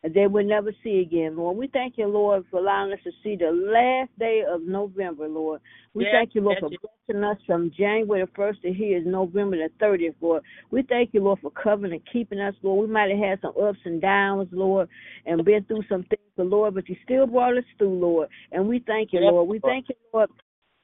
a 0.06 0.10
day 0.10 0.28
we'll 0.28 0.46
never 0.46 0.72
see 0.84 1.00
again, 1.00 1.36
Lord. 1.36 1.58
We 1.58 1.68
thank 1.68 1.98
you, 1.98 2.06
Lord, 2.06 2.46
for 2.52 2.60
allowing 2.60 2.94
us 2.94 3.00
to 3.06 3.12
see 3.24 3.36
the 3.36 3.52
last 3.52 4.18
day 4.20 4.44
of 4.48 4.62
November, 4.62 5.28
Lord. 5.28 5.62
We 5.96 6.04
Yes, 6.04 6.12
thank 6.14 6.36
you, 6.36 6.42
Lord, 6.42 6.60
for 6.60 6.70
blessing 6.70 7.24
us 7.24 7.38
from 7.48 7.72
January 7.76 8.24
the 8.24 8.32
1st 8.40 8.62
to 8.62 8.72
here 8.74 9.00
is 9.00 9.04
November 9.08 9.58
the 9.58 9.70
30th, 9.84 10.14
Lord. 10.22 10.44
We 10.70 10.84
thank 10.84 11.16
you, 11.16 11.24
Lord, 11.24 11.40
for 11.42 11.50
covering 11.50 11.94
and 11.94 12.02
keeping 12.14 12.40
us, 12.40 12.54
Lord. 12.62 12.88
We 12.88 12.94
might 12.94 13.10
have 13.10 13.20
had 13.20 13.42
some 13.42 13.54
ups 13.60 13.80
and 13.84 14.00
downs, 14.00 14.48
Lord, 14.52 14.90
and 15.26 15.44
been 15.44 15.64
through 15.64 15.84
some 15.90 16.04
things, 16.04 16.22
but 16.38 16.46
Lord, 16.46 16.76
but 16.76 16.88
you 16.88 16.96
still 17.04 17.26
brought 17.26 17.58
us 17.58 17.64
through, 17.80 17.98
Lord. 17.98 18.30
And 18.52 18.68
we 18.68 18.84
thank 18.86 19.12
you, 19.12 19.22
Lord. 19.22 19.48
We 19.48 19.60
thank 19.60 19.90
you, 19.90 19.96
Lord, 20.14 20.30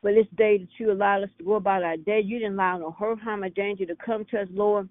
for 0.01 0.11
this 0.11 0.25
day 0.35 0.57
that 0.57 0.69
you 0.79 0.91
allowed 0.91 1.23
us 1.23 1.29
to 1.37 1.43
go 1.43 1.53
about 1.53 1.83
our 1.83 1.97
day. 1.97 2.21
You 2.25 2.39
didn't 2.39 2.55
allow 2.55 2.79
no 2.79 2.89
hurt, 2.89 3.19
harm, 3.19 3.43
or 3.43 3.49
danger 3.49 3.85
to 3.85 3.95
come 4.03 4.25
to 4.31 4.41
us, 4.41 4.47
Lord. 4.51 4.89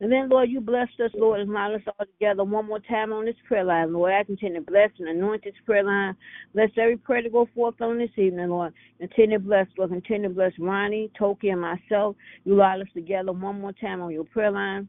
And 0.00 0.12
then, 0.12 0.28
Lord, 0.28 0.50
you 0.50 0.60
blessed 0.60 1.00
us, 1.04 1.10
Lord, 1.14 1.40
and 1.40 1.50
allowed 1.50 1.74
us 1.74 1.80
all 1.86 2.06
together 2.06 2.44
one 2.44 2.66
more 2.66 2.80
time 2.80 3.12
on 3.12 3.24
this 3.24 3.36
prayer 3.46 3.64
line, 3.64 3.92
Lord. 3.92 4.12
I 4.12 4.24
continue 4.24 4.60
to 4.60 4.70
bless 4.70 4.90
and 4.98 5.08
anoint 5.08 5.44
this 5.44 5.54
prayer 5.64 5.84
line. 5.84 6.14
Bless 6.54 6.70
every 6.76 6.98
prayer 6.98 7.22
to 7.22 7.30
go 7.30 7.48
forth 7.54 7.80
on 7.80 7.98
this 7.98 8.10
evening, 8.16 8.50
Lord. 8.50 8.74
Continue 8.98 9.38
to 9.38 9.44
bless, 9.44 9.66
Lord. 9.78 9.90
Continue 9.90 10.28
to 10.28 10.34
bless 10.34 10.52
Ronnie, 10.58 11.10
Toki, 11.18 11.48
and 11.48 11.60
myself. 11.60 12.16
You 12.44 12.54
allowed 12.54 12.82
us 12.82 12.88
together 12.94 13.32
one 13.32 13.60
more 13.60 13.72
time 13.72 14.02
on 14.02 14.12
your 14.12 14.24
prayer 14.24 14.50
line. 14.50 14.88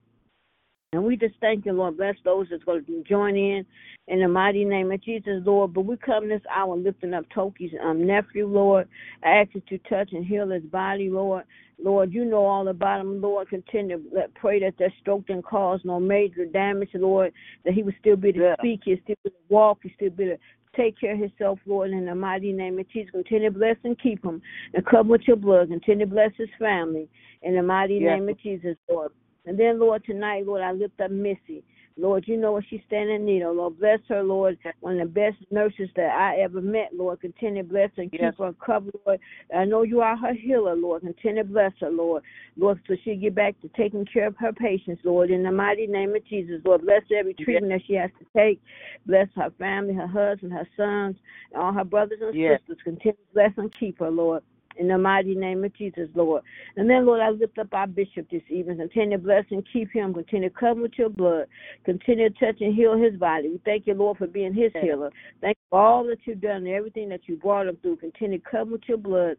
And 0.94 1.03
we 1.03 1.17
just 1.17 1.36
thank 1.41 1.65
you, 1.65 1.74
Lord. 1.74 1.98
Bless 1.98 2.15
those 2.24 2.48
that's 2.50 2.63
going 2.63 2.86
to 2.86 3.03
join 3.03 3.36
in 3.36 3.65
in 4.08 4.22
the 4.22 4.27
mighty 4.29 4.63
name 4.63 4.89
of 4.89 5.03
Jesus, 5.03 5.44
Lord. 5.46 5.74
But 5.74 5.82
we 5.82 5.98
come 5.98 6.29
this 6.29 6.41
hour 6.50 6.77
lifting 6.77 7.13
up 7.13 7.25
Toki's 7.36 7.74
um, 7.84 8.08
nephew, 8.08 8.48
Lord. 8.48 8.88
I 9.22 9.32
ask 9.32 9.51
that 9.51 9.70
you 9.70 9.79
touch 9.89 10.13
and 10.13 10.25
heal 10.25 10.50
his 10.50 10.63
body, 10.63 11.10
Lord. 11.10 11.44
Lord, 11.77 12.13
you 12.13 12.24
know 12.24 12.46
all 12.46 12.70
about 12.70 13.01
him, 13.01 13.22
Lord. 13.22 13.50
Continue 13.50 13.98
to 13.98 14.03
let, 14.15 14.34
pray 14.36 14.62
that 14.62 14.77
that 14.79 14.91
stroke 15.01 15.27
didn't 15.27 15.44
cause 15.44 15.82
no 15.84 16.00
major 16.00 16.46
damage, 16.46 16.91
Lord. 16.94 17.34
That 17.65 17.74
he 17.74 17.84
would 17.84 17.96
still 18.00 18.15
be 18.15 18.29
able 18.29 18.39
to 18.39 18.46
Yeah. 18.46 18.56
speak, 18.58 18.82
he'd 18.86 19.03
still 19.03 19.15
be 19.25 19.29
able 19.29 19.38
to 19.38 19.53
walk, 19.53 19.79
he'd 19.84 19.94
still 19.96 20.10
be 20.12 20.24
able 20.24 20.38
to 20.38 20.41
take 20.74 20.98
care 20.98 21.13
of 21.15 21.20
himself, 21.20 21.60
Lord, 21.65 21.91
in 21.91 22.06
the 22.06 22.15
mighty 22.15 22.53
name 22.53 22.79
of 22.79 22.88
Jesus. 22.88 23.12
Continue 23.12 23.51
to 23.51 23.60
bless 23.60 23.75
and 23.84 24.00
keep 24.00 24.24
him 24.24 24.41
and 24.74 24.86
cover 24.86 25.10
with 25.10 25.27
your 25.27 25.36
blood. 25.36 25.67
Continue 25.67 26.06
to 26.06 26.12
bless 26.12 26.32
his 26.38 26.50
family 26.58 27.10
in 27.41 27.56
the 27.56 27.62
mighty 27.62 28.00
name 28.00 28.29
of 28.29 28.39
Jesus, 28.39 28.77
Lord. 28.89 29.12
And 29.48 29.58
then, 29.58 29.80
Lord, 29.80 30.04
tonight, 30.04 30.46
Lord, 30.46 30.62
I 30.62 30.74
lift 30.74 31.00
up 31.00 31.10
Missy. 31.10 31.63
Lord, 32.00 32.25
you 32.27 32.38
know 32.38 32.51
what 32.51 32.66
she's 32.70 32.82
standing 32.86 33.16
in 33.16 33.25
need 33.25 33.42
of. 33.42 33.56
Lord, 33.56 33.80
bless 33.80 34.00
her, 34.10 34.22
Lord. 34.22 34.58
One 34.82 35.00
of 35.00 35.08
the 35.08 35.13
best 35.13 35.38
nurses 35.50 35.89
that 35.96 36.12
I 36.12 36.42
ever 36.42 36.62
met, 36.62 36.89
Lord. 36.94 37.22
Continue 37.22 37.63
to 37.63 37.68
bless 37.70 37.89
her 37.96 38.04
and 38.04 38.12
keep 38.12 38.38
her 38.38 38.54
covered, 38.63 38.94
Lord. 39.06 39.20
I 39.56 39.66
know 39.66 39.82
you 39.82 40.01
are 40.01 40.16
her 40.16 40.34
healer, 40.34 40.75
Lord. 40.75 41.01
Continue 41.01 41.42
to 41.42 41.50
bless 41.50 41.72
her, 41.80 41.89
Lord. 41.89 42.22
Lord, 42.56 42.80
so 42.88 42.96
she 43.04 43.16
get 43.16 43.34
back 43.34 43.60
to 43.62 43.70
taking 43.70 44.06
care 44.06 44.27
of 44.27 44.36
her 44.38 44.54
patients, 44.54 45.01
Lord. 45.04 45.32
In 45.32 45.42
the 45.42 45.51
mighty 45.51 45.88
name 45.88 46.13
of 46.16 46.24
Jesus, 46.25 46.62
Lord, 46.63 46.82
bless 46.82 47.01
every 47.10 47.34
Yes. 47.38 47.46
treatment 47.46 47.72
that 47.74 47.86
she 47.88 47.94
has 47.94 48.12
to 48.20 48.25
take. 48.36 48.62
Bless 49.08 49.30
her 49.36 49.50
family, 49.58 49.96
her 49.96 50.08
husband, 50.08 50.54
her 50.54 50.68
sons, 50.77 51.18
and 51.51 51.62
all 51.63 51.72
her 51.74 51.86
brothers 51.86 52.22
and 52.22 52.36
Yes. 52.36 52.60
sisters. 52.60 52.84
Continue 52.84 53.13
to 53.18 53.34
bless 53.34 53.58
and 53.58 53.74
keep 53.74 53.98
her, 54.00 54.12
Lord. 54.12 54.44
In 54.77 54.88
the 54.88 54.98
mighty 54.98 55.34
name 55.34 55.63
of 55.63 55.75
Jesus, 55.75 56.07
Lord. 56.13 56.43
And 56.75 56.89
then, 56.89 57.05
Lord, 57.05 57.19
I 57.19 57.29
lift 57.29 57.57
up 57.57 57.74
our 57.74 57.88
bishop 57.88 58.29
this 58.29 58.43
evening. 58.50 58.77
Continue 58.77 59.17
to 59.17 59.24
bless 59.24 59.46
and 59.50 59.67
keep 59.74 59.91
him. 59.91 60.13
Continue 60.13 60.50
to 60.50 60.55
cover 60.55 60.81
with 60.81 60.93
your 60.98 61.10
blood. 61.10 61.48
Continue 61.84 62.29
to 62.29 62.39
touch 62.39 62.62
and 62.62 62.75
heal 62.75 62.96
his 62.98 63.19
body. 63.19 63.50
We 63.50 63.62
thank 63.65 63.88
you, 63.88 63.96
Lord, 63.96 64.17
for 64.17 64.27
being 64.27 64.53
his 64.53 64.72
healer. 64.79 65.12
Thank 65.41 65.57
you 65.57 65.67
for 65.72 65.81
all 65.81 66.03
that 66.05 66.19
you've 66.25 66.41
done 66.41 66.57
and 66.57 66.67
everything 66.67 67.10
that 67.10 67.22
you 67.25 67.38
brought 67.38 67.67
him 67.67 67.77
through. 67.81 67.98
Continue 67.98 68.38
to 68.38 68.50
cover 68.50 68.72
with 68.72 68.81
your 68.88 68.98
blood. 68.98 69.38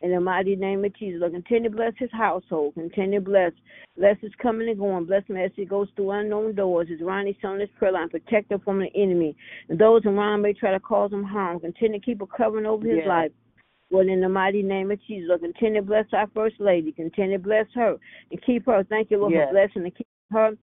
In 0.00 0.12
the 0.12 0.20
mighty 0.20 0.54
name 0.54 0.84
of 0.84 0.96
Jesus, 0.96 1.20
Lord, 1.20 1.32
continue 1.32 1.70
to 1.70 1.76
bless 1.76 1.92
his 1.98 2.12
household. 2.12 2.74
Continue 2.74 3.18
to 3.18 3.24
bless. 3.24 3.52
Bless 3.96 4.16
his 4.20 4.30
coming 4.40 4.68
and 4.68 4.78
going. 4.78 5.06
Bless 5.06 5.26
him 5.26 5.36
as 5.36 5.50
he 5.56 5.64
goes 5.64 5.88
through 5.96 6.12
unknown 6.12 6.54
doors. 6.54 6.86
As 6.92 7.00
Ronnie's 7.04 7.34
on 7.42 7.58
this 7.58 7.68
prayer 7.76 7.90
line, 7.90 8.08
protect 8.08 8.52
him 8.52 8.60
from 8.60 8.78
the 8.78 8.90
enemy. 8.94 9.34
And 9.68 9.76
those 9.76 10.02
around 10.06 10.42
may 10.42 10.52
try 10.52 10.70
to 10.70 10.78
cause 10.78 11.12
him 11.12 11.24
harm. 11.24 11.58
Continue 11.58 11.98
to 11.98 12.06
keep 12.06 12.22
a 12.22 12.26
covering 12.28 12.64
over 12.64 12.86
his 12.86 12.98
Yes. 12.98 13.08
life. 13.08 13.32
Lord, 13.90 14.08
in 14.08 14.20
the 14.20 14.28
mighty 14.28 14.62
name 14.62 14.90
of 14.90 15.00
Jesus, 15.06 15.28
Lord, 15.28 15.40
continue 15.40 15.80
to 15.80 15.86
bless 15.86 16.06
our 16.12 16.26
First 16.34 16.56
Lady. 16.60 16.92
Continue 16.92 17.38
to 17.38 17.42
bless 17.42 17.66
her 17.74 17.96
and 18.30 18.42
keep 18.42 18.66
her. 18.66 18.84
Thank 18.84 19.10
you, 19.10 19.18
Lord, 19.18 19.32
Yes. 19.32 19.48
for 19.48 19.52
blessing 19.52 19.82
and 19.84 19.92
keeping 19.92 20.06
her. 20.32 20.56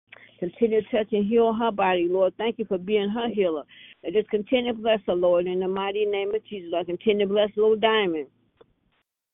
Continue 0.41 0.83
to 0.83 0.89
touch 0.91 1.13
and 1.13 1.25
heal 1.25 1.53
her 1.53 1.71
body, 1.71 2.09
Lord. 2.09 2.35
Thank 2.37 2.59
you 2.59 2.65
for 2.65 2.79
being 2.79 3.09
her 3.09 3.29
healer. 3.29 3.63
And 4.03 4.13
just 4.13 4.29
continue 4.31 4.73
to 4.73 4.79
bless 4.79 5.01
her, 5.07 5.15
Lord, 5.15 5.47
in 5.47 5.61
the 5.61 5.69
mighty 5.69 6.05
name 6.05 6.35
of 6.35 6.45
Jesus. 6.45 6.71
Lord, 6.73 6.87
continue 6.87 7.27
to 7.27 7.33
bless 7.33 7.57
little 7.57 7.77
Diamond. 7.77 8.27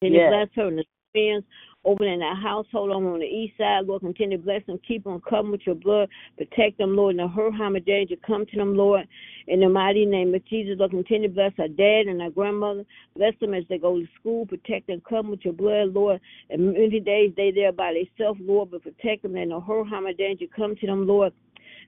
Continue 0.00 0.20
Yes. 0.20 0.30
to 0.30 0.36
bless 0.36 0.54
her 0.56 0.68
and 0.68 0.78
the 0.78 0.84
over 1.84 2.04
in 2.04 2.20
that 2.20 2.36
household 2.42 2.90
over 2.90 3.14
on 3.14 3.20
the 3.20 3.24
east 3.24 3.56
side. 3.56 3.86
Lord, 3.86 4.02
continue 4.02 4.36
to 4.36 4.42
bless 4.42 4.64
them. 4.66 4.78
Keep 4.86 5.04
them 5.04 5.20
covered 5.28 5.50
with 5.50 5.60
your 5.66 5.74
blood. 5.74 6.08
Protect 6.36 6.78
them, 6.78 6.96
Lord. 6.96 7.16
No 7.16 7.28
hurt, 7.28 7.54
harm, 7.54 7.76
or 7.76 7.80
danger 7.80 8.16
come 8.26 8.44
to 8.46 8.56
them, 8.56 8.76
Lord. 8.76 9.06
In 9.46 9.60
the 9.60 9.68
mighty 9.68 10.04
name 10.04 10.34
of 10.34 10.44
Jesus, 10.46 10.76
Lord, 10.78 10.90
continue 10.90 11.28
to 11.28 11.34
bless 11.34 11.52
our 11.58 11.68
dad 11.68 12.06
and 12.06 12.20
our 12.20 12.30
grandmother. 12.30 12.84
Bless 13.16 13.34
them 13.40 13.54
as 13.54 13.64
they 13.68 13.78
go 13.78 13.98
to 13.98 14.06
school. 14.20 14.46
Protect 14.46 14.88
them, 14.88 15.02
cover 15.08 15.30
with 15.30 15.44
your 15.44 15.54
blood, 15.54 15.94
Lord. 15.94 16.20
And 16.50 16.72
many 16.72 17.00
days 17.00 17.32
they 17.36 17.50
there 17.50 17.72
by 17.72 17.94
themselves, 17.94 18.40
Lord, 18.42 18.70
but 18.70 18.82
protect 18.82 19.22
them. 19.22 19.34
That 19.34 19.48
the 19.48 19.60
her 19.60 19.84
harm, 19.84 20.06
danger 20.16 20.46
come 20.54 20.76
to 20.76 20.86
them, 20.86 21.06
Lord. 21.06 21.32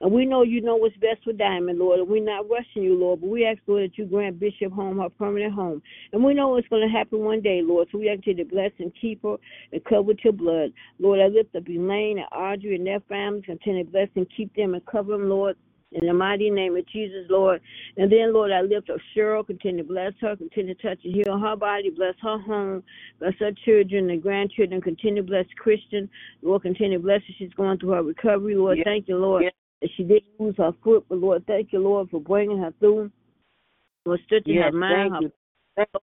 And 0.00 0.12
we 0.12 0.24
know 0.24 0.42
you 0.42 0.60
know 0.62 0.76
what's 0.76 0.96
best 0.96 1.22
for 1.24 1.32
Diamond, 1.32 1.78
Lord. 1.78 2.00
And 2.00 2.08
we're 2.08 2.24
not 2.24 2.48
rushing 2.48 2.82
you, 2.82 2.94
Lord, 2.94 3.20
but 3.20 3.28
we 3.28 3.44
ask, 3.44 3.60
Lord, 3.66 3.84
that 3.84 3.98
you 3.98 4.06
grant 4.06 4.40
Bishop 4.40 4.72
home 4.72 4.98
her 4.98 5.10
permanent 5.10 5.52
home. 5.52 5.82
And 6.12 6.24
we 6.24 6.32
know 6.32 6.56
it's 6.56 6.68
going 6.68 6.86
to 6.86 6.92
happen 6.92 7.20
one 7.20 7.42
day, 7.42 7.60
Lord. 7.62 7.88
So 7.92 7.98
we 7.98 8.08
ask 8.08 8.26
you 8.26 8.34
to 8.34 8.44
bless 8.44 8.72
and 8.78 8.92
keep 9.00 9.22
her 9.22 9.36
and 9.72 9.84
cover 9.84 10.02
with 10.02 10.18
your 10.24 10.32
blood. 10.32 10.72
Lord, 10.98 11.20
I 11.20 11.26
lift 11.26 11.54
up 11.54 11.68
Elaine 11.68 12.18
and 12.18 12.28
Audrey 12.32 12.76
and 12.76 12.86
their 12.86 13.00
families. 13.00 13.44
Continue 13.44 13.84
to 13.84 13.90
bless 13.90 14.08
and 14.16 14.26
keep 14.34 14.54
them 14.56 14.74
and 14.74 14.84
cover 14.86 15.12
them, 15.12 15.28
Lord. 15.28 15.56
In 15.92 16.06
the 16.06 16.14
mighty 16.14 16.50
name 16.50 16.76
of 16.76 16.86
Jesus, 16.86 17.26
Lord. 17.28 17.60
And 17.96 18.12
then, 18.12 18.32
Lord, 18.32 18.52
I 18.52 18.60
lift 18.60 18.90
up 18.90 18.98
Cheryl. 19.14 19.44
Continue 19.44 19.82
to 19.82 19.88
bless 19.88 20.12
her. 20.20 20.36
Continue 20.36 20.74
to 20.74 20.82
touch 20.82 20.98
and 21.04 21.12
heal 21.12 21.36
her 21.36 21.56
body. 21.56 21.90
Bless 21.90 22.14
her 22.22 22.38
home. 22.38 22.84
Bless 23.18 23.34
her 23.40 23.50
children 23.64 24.08
and 24.08 24.22
grandchildren. 24.22 24.80
Continue 24.80 25.22
to 25.22 25.28
bless 25.28 25.46
Christian. 25.58 26.08
Lord, 26.42 26.62
continue 26.62 26.98
to 26.98 27.02
bless 27.02 27.22
her. 27.22 27.34
She's 27.36 27.52
going 27.54 27.78
through 27.78 27.90
her 27.90 28.02
recovery. 28.04 28.54
Lord, 28.54 28.78
Yes. 28.78 28.84
thank 28.84 29.08
you, 29.08 29.16
Lord. 29.18 29.42
Yes. 29.42 29.52
She 29.96 30.02
didn't 30.04 30.24
lose 30.38 30.54
her 30.58 30.72
foot, 30.84 31.06
but 31.08 31.18
Lord, 31.18 31.46
thank 31.46 31.72
you, 31.72 31.78
Lord, 31.78 32.10
for 32.10 32.20
bringing 32.20 32.58
her 32.58 32.72
through. 32.78 33.10
Lord, 34.04 34.20
strengthen 34.26 34.54
Yes, 34.54 34.72
her 34.72 34.78
mind, 34.78 35.12
thank 35.12 35.12
her 35.14 35.20
you. 35.20 35.32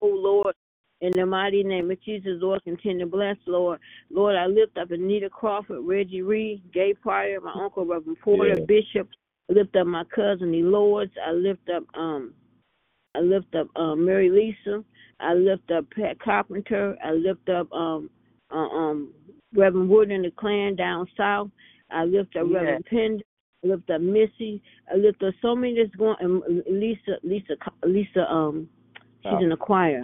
Oh 0.02 0.08
Lord, 0.08 0.56
in 1.02 1.12
the 1.12 1.26
mighty 1.26 1.64
name 1.64 1.92
of 1.92 2.02
Jesus, 2.02 2.42
Lord, 2.42 2.64
continue 2.64 3.06
to 3.06 3.06
bless, 3.06 3.38
Lord. 3.46 3.80
Lord, 4.10 4.36
I 4.36 4.48
lift 4.48 4.78
up 4.78 4.90
Anita 4.92 5.30
Crawford, 5.30 5.82
Reggie 5.84 6.24
Reed, 6.24 6.64
Gay 6.74 6.94
Pryor, 6.94 7.40
my 7.42 7.54
uncle 7.54 7.86
Reverend 7.86 8.20
Porter, 8.22 8.56
Yeah. 8.58 8.66
Bishop. 8.66 9.10
I 9.50 9.54
lift 9.54 9.76
up 9.76 9.88
my 9.88 10.04
cousin 10.06 10.54
E. 10.54 10.64
Lords. 10.64 11.12
I 11.26 11.32
lift 11.32 11.70
up 11.70 11.84
um 11.94 12.34
I 13.16 13.20
lift 13.20 13.54
up 13.56 13.68
um 13.76 14.06
Mary 14.06 14.30
Lisa. 14.30 14.84
I 15.20 15.34
lift 15.34 15.72
up 15.72 15.86
Pat 15.92 16.20
Carpenter. 16.20 16.96
I 17.04 17.12
lift 17.14 17.48
up 17.50 17.72
um 17.72 18.10
uh, 18.52 18.56
um 18.56 19.14
Reverend 19.54 19.90
Wood 19.90 20.12
and 20.12 20.26
the 20.26 20.32
clan 20.32 20.76
down 20.76 21.08
south. 21.16 21.50
I 21.92 22.06
lift 22.06 22.36
up 22.36 22.48
Yes. 22.50 22.54
Reverend 22.54 22.86
Pend 22.86 23.24
I 23.64 23.68
lift 23.68 23.90
up 23.90 24.02
Missy. 24.02 24.62
I 24.92 24.98
lift 24.98 25.24
up 25.24 25.34
so 25.42 25.56
many 25.56 25.76
that's 25.76 25.96
going. 25.96 26.16
And 26.20 26.64
Lisa, 26.70 27.18
Lisa, 27.24 27.56
Lisa. 27.86 28.32
Um, 28.32 28.70
she's 29.24 29.34
Oh. 29.34 29.44
in 29.44 29.50
the 29.50 29.58
choir. 29.58 30.04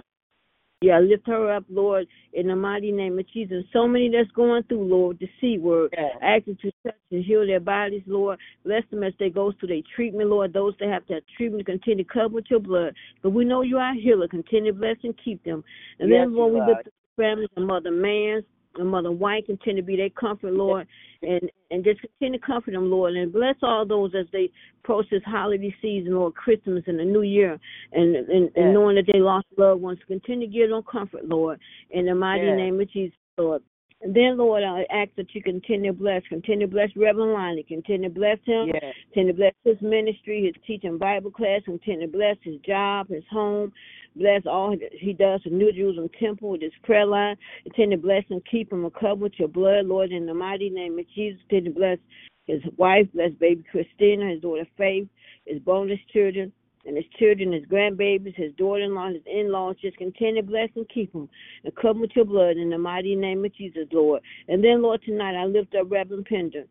Yeah, 0.80 0.98
lift 1.00 1.26
her 1.28 1.50
up, 1.50 1.64
Lord, 1.70 2.06
in 2.34 2.48
the 2.48 2.56
mighty 2.56 2.92
name 2.92 3.18
of 3.18 3.26
Jesus. 3.28 3.64
So 3.72 3.88
many 3.88 4.10
that's 4.10 4.30
going 4.32 4.64
through, 4.64 4.84
Lord, 4.84 5.18
the 5.18 5.30
C 5.40 5.56
word. 5.56 5.94
Yeah. 5.96 6.10
I 6.20 6.36
ask 6.36 6.46
you 6.46 6.56
to 6.56 6.72
touch 6.84 6.94
and 7.10 7.24
heal 7.24 7.46
their 7.46 7.60
bodies, 7.60 8.02
Lord. 8.06 8.38
Bless 8.64 8.82
them 8.90 9.02
as 9.02 9.14
they 9.18 9.30
go 9.30 9.52
through 9.52 9.68
their 9.68 9.80
treatment, 9.96 10.28
Lord. 10.28 10.52
Those 10.52 10.74
that 10.80 10.90
have 10.90 11.06
to 11.06 11.14
have 11.14 11.22
treatment, 11.38 11.64
continue 11.64 12.04
to 12.04 12.12
cover 12.12 12.34
with 12.34 12.50
your 12.50 12.60
blood. 12.60 12.94
But 13.22 13.30
we 13.30 13.46
know 13.46 13.62
you 13.62 13.78
are 13.78 13.92
a 13.92 13.94
healer. 13.94 14.28
Continue 14.28 14.72
to 14.72 14.78
bless 14.78 14.96
and 15.04 15.14
keep 15.24 15.42
them. 15.44 15.64
And 16.00 16.10
Yes, 16.10 16.26
then 16.26 16.34
when 16.36 16.52
we 16.52 16.60
lift 16.60 16.80
up 16.80 16.84
the 16.84 17.22
families, 17.22 17.48
and 17.56 17.66
Mother 17.66 17.90
Mans, 17.90 18.44
and 18.76 18.88
Mother 18.88 19.12
White, 19.12 19.46
continue 19.46 19.82
to 19.82 19.86
be 19.86 19.96
their 19.96 20.10
comfort, 20.10 20.52
Lord. 20.52 20.86
And 21.22 21.50
and 21.70 21.84
just 21.84 22.00
continue 22.00 22.38
to 22.38 22.46
comfort 22.46 22.72
them, 22.72 22.90
Lord. 22.90 23.14
And 23.14 23.32
bless 23.32 23.56
all 23.62 23.86
those 23.86 24.14
as 24.14 24.26
they 24.32 24.50
approach 24.82 25.06
this 25.10 25.22
holiday 25.24 25.74
season, 25.80 26.14
Lord, 26.14 26.34
Christmas 26.34 26.84
and 26.86 26.98
the 26.98 27.04
New 27.04 27.22
Year. 27.22 27.58
And 27.92 28.16
and, 28.16 28.28
Yes. 28.44 28.50
and 28.56 28.74
knowing 28.74 28.96
that 28.96 29.06
they 29.12 29.20
lost 29.20 29.46
loved 29.56 29.82
ones. 29.82 29.98
Continue 30.06 30.46
to 30.46 30.52
give 30.52 30.70
them 30.70 30.82
comfort, 30.82 31.26
Lord. 31.26 31.58
In 31.90 32.06
the 32.06 32.14
mighty 32.14 32.46
Yes. 32.46 32.56
name 32.56 32.80
of 32.80 32.90
Jesus, 32.90 33.16
Lord. 33.38 33.62
And 34.02 34.14
then, 34.14 34.36
Lord, 34.36 34.62
I 34.62 34.84
ask 34.90 35.10
that 35.16 35.34
you 35.34 35.42
continue 35.42 35.90
to 35.90 35.96
bless, 35.96 36.22
continue 36.28 36.66
to 36.66 36.70
bless 36.70 36.94
Reverend 36.94 37.32
Lonnie, 37.32 37.62
continue 37.62 38.10
to 38.10 38.14
bless 38.14 38.38
him, 38.44 38.68
Yeah. 38.68 38.92
continue 39.04 39.32
to 39.32 39.36
bless 39.36 39.54
his 39.64 39.80
ministry, 39.80 40.44
his 40.44 40.62
teaching 40.66 40.98
Bible 40.98 41.30
class, 41.30 41.62
continue 41.64 42.02
to 42.06 42.12
bless 42.12 42.36
his 42.42 42.60
job, 42.60 43.08
his 43.08 43.24
home, 43.28 43.72
bless 44.16 44.42
all 44.46 44.76
he 44.92 45.12
does 45.12 45.40
in 45.44 45.58
New 45.58 45.72
Jerusalem 45.72 46.08
Temple 46.20 46.50
with 46.50 46.62
his 46.62 46.72
prayer 46.82 47.06
line, 47.06 47.36
continue 47.64 47.96
to 47.96 48.02
bless 48.02 48.24
and 48.30 48.44
keep 48.50 48.72
him 48.72 48.84
and 48.84 48.94
cover 48.94 49.16
with 49.16 49.38
your 49.38 49.48
blood, 49.48 49.86
Lord, 49.86 50.12
in 50.12 50.26
the 50.26 50.34
mighty 50.34 50.70
name 50.70 50.98
of 50.98 51.06
Jesus, 51.14 51.40
continue 51.48 51.72
to 51.72 51.78
bless 51.78 51.98
his 52.46 52.62
wife, 52.76 53.06
bless 53.14 53.32
baby 53.32 53.64
Christina, 53.70 54.30
his 54.30 54.40
daughter 54.40 54.66
Faith, 54.76 55.08
his 55.46 55.58
bonus 55.60 55.98
children, 56.12 56.52
and 56.86 56.96
his 56.96 57.06
children, 57.18 57.52
his 57.52 57.64
grandbabies, 57.64 58.34
his 58.36 58.52
daughter-in-law, 58.54 59.08
his 59.08 59.22
in-laws, 59.26 59.76
just 59.80 59.96
continue 59.96 60.42
to 60.42 60.46
bless 60.46 60.68
and 60.76 60.88
keep 60.90 61.12
them 61.12 61.28
and 61.64 61.74
cover 61.76 62.00
with 62.00 62.10
your 62.14 62.26
blood 62.26 62.56
in 62.58 62.68
the 62.68 62.78
mighty 62.78 63.16
name 63.16 63.44
of 63.44 63.54
Jesus, 63.54 63.88
Lord. 63.90 64.22
And 64.48 64.62
then, 64.62 64.82
Lord, 64.82 65.02
tonight 65.02 65.34
I 65.34 65.46
lift 65.46 65.74
up 65.74 65.90
Reverend 65.90 66.26
Pender. 66.26 66.64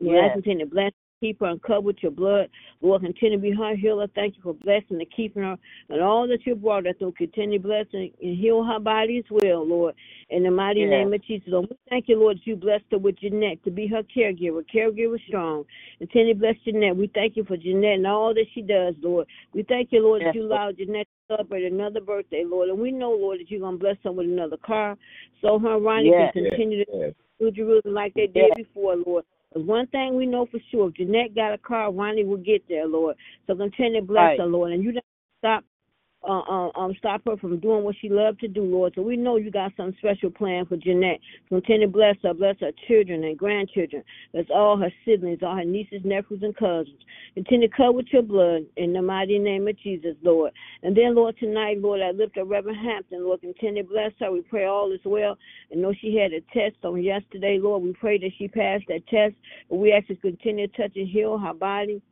Lord, 0.00 0.18
I 0.18 0.26
Yes. 0.28 0.32
continue 0.32 0.64
to 0.64 0.70
bless, 0.70 0.92
keep 1.20 1.40
her, 1.40 1.46
and 1.46 1.62
cover 1.62 1.82
with 1.82 1.96
your 2.00 2.12
blood. 2.12 2.48
Lord, 2.80 3.02
continue 3.02 3.36
to 3.36 3.42
be 3.42 3.52
her 3.52 3.76
healer. 3.76 4.06
Thank 4.14 4.36
you 4.36 4.42
for 4.42 4.54
blessing 4.54 4.98
and 4.98 5.06
keeping 5.14 5.42
her 5.42 5.56
and 5.90 6.00
all 6.00 6.26
that 6.28 6.46
you 6.46 6.54
brought 6.54 6.86
her 6.86 6.94
through. 6.94 7.12
Continue 7.12 7.58
blessing 7.58 8.10
and 8.22 8.38
heal 8.38 8.64
her 8.64 8.80
body 8.80 9.18
as 9.18 9.24
well, 9.30 9.66
Lord. 9.66 9.94
In 10.30 10.42
the 10.42 10.50
mighty 10.50 10.80
Yes. 10.80 10.90
name 10.90 11.12
of 11.12 11.22
Jesus, 11.22 11.48
Lord, 11.48 11.68
we 11.70 11.76
thank 11.90 12.08
you, 12.08 12.18
Lord, 12.18 12.38
that 12.38 12.46
you 12.46 12.56
blessed 12.56 12.84
her 12.90 12.98
with 12.98 13.16
Jeanette 13.16 13.62
to 13.64 13.70
be 13.70 13.86
her 13.86 14.02
caregiver, 14.02 14.64
caregiver 14.74 15.20
strong. 15.26 15.64
Continue 15.98 16.34
to 16.34 16.40
bless 16.40 16.56
Jeanette. 16.64 16.96
We 16.96 17.08
thank 17.08 17.36
you 17.36 17.44
for 17.44 17.56
Jeanette 17.56 17.96
and 17.96 18.06
all 18.06 18.32
that 18.34 18.46
she 18.54 18.62
does, 18.62 18.94
Lord. 19.02 19.26
We 19.52 19.62
thank 19.64 19.92
you, 19.92 20.02
Lord, 20.02 20.22
Yes, 20.22 20.28
that 20.28 20.38
you 20.38 20.46
allowed 20.46 20.78
Jeanette 20.78 21.06
to 21.28 21.36
celebrate 21.36 21.64
another 21.64 22.00
birthday, 22.00 22.44
Lord. 22.46 22.70
And 22.70 22.78
we 22.78 22.92
know, 22.92 23.10
Lord, 23.12 23.40
that 23.40 23.50
you're 23.50 23.60
going 23.60 23.74
to 23.74 23.78
bless 23.78 23.96
her 24.04 24.12
with 24.12 24.26
another 24.26 24.56
car. 24.56 24.96
So 25.42 25.58
her 25.58 25.76
and 25.76 25.84
Ronnie 25.84 26.10
Yes. 26.10 26.32
can 26.32 26.44
continue 26.44 26.84
to. 26.84 27.14
New 27.40 27.50
Jerusalem 27.50 27.94
like 27.94 28.12
they 28.14 28.26
did 28.26 28.52
before, 28.54 28.96
Lord. 28.96 29.24
One 29.54 29.86
thing 29.88 30.14
we 30.14 30.26
know 30.26 30.46
for 30.46 30.60
sure, 30.70 30.88
if 30.88 30.94
Jeanette 30.94 31.34
got 31.34 31.52
a 31.52 31.58
car, 31.58 31.92
Ronnie 31.92 32.24
will 32.24 32.36
get 32.36 32.62
there, 32.68 32.86
Lord. 32.86 33.16
So 33.46 33.56
continue 33.56 34.00
to 34.00 34.06
bless 34.06 34.30
Right. 34.30 34.38
her, 34.38 34.46
Lord. 34.46 34.72
And 34.72 34.84
you 34.84 34.92
don't 34.92 35.04
stop 35.38 35.64
uh, 36.22 36.40
uh, 36.40 36.70
um, 36.78 36.94
stop 36.98 37.22
her 37.24 37.36
from 37.38 37.58
doing 37.60 37.82
what 37.82 37.94
she 38.00 38.08
loved 38.08 38.40
to 38.40 38.48
do, 38.48 38.62
Lord. 38.62 38.92
So 38.94 39.02
we 39.02 39.16
know 39.16 39.36
you 39.36 39.50
got 39.50 39.72
some 39.76 39.94
special 39.98 40.30
plan 40.30 40.66
for 40.66 40.76
Jeanette. 40.76 41.18
Continue 41.48 41.86
to 41.86 41.92
bless 41.92 42.16
her, 42.22 42.34
bless 42.34 42.56
her 42.60 42.72
children 42.86 43.24
and 43.24 43.38
grandchildren. 43.38 44.04
Bless 44.32 44.44
all 44.54 44.76
her 44.76 44.92
siblings, 45.04 45.38
all 45.42 45.56
her 45.56 45.64
nieces, 45.64 46.02
nephews, 46.04 46.40
and 46.42 46.54
cousins. 46.56 46.98
Continue 47.34 47.68
to 47.68 47.76
cover 47.76 47.92
with 47.92 48.06
your 48.12 48.22
blood 48.22 48.66
in 48.76 48.92
the 48.92 49.00
mighty 49.00 49.38
name 49.38 49.66
of 49.66 49.78
Jesus, 49.78 50.14
Lord. 50.22 50.52
And 50.82 50.94
then, 50.94 51.14
Lord, 51.14 51.38
tonight, 51.38 51.80
Lord, 51.80 52.00
I 52.02 52.10
lift 52.10 52.36
up 52.36 52.50
Reverend 52.50 52.78
Hampton. 52.84 53.24
Lord, 53.24 53.40
continue 53.40 53.82
to 53.82 53.88
bless 53.88 54.12
her. 54.20 54.30
We 54.30 54.42
pray 54.42 54.66
all 54.66 54.92
is 54.92 55.00
well. 55.04 55.38
I 55.72 55.76
know 55.76 55.94
she 56.00 56.16
had 56.16 56.32
a 56.32 56.40
test 56.52 56.84
on 56.84 57.02
yesterday, 57.02 57.58
Lord. 57.58 57.82
We 57.82 57.94
pray 57.94 58.18
that 58.18 58.32
she 58.36 58.48
passed 58.48 58.84
that 58.88 59.06
test. 59.08 59.34
We 59.70 59.92
ask 59.92 60.08
you 60.10 60.16
to 60.16 60.20
continue 60.20 60.66
to 60.66 60.76
touch 60.76 60.92
and 60.96 61.08
heal 61.08 61.38
her 61.38 61.54
body 61.54 62.02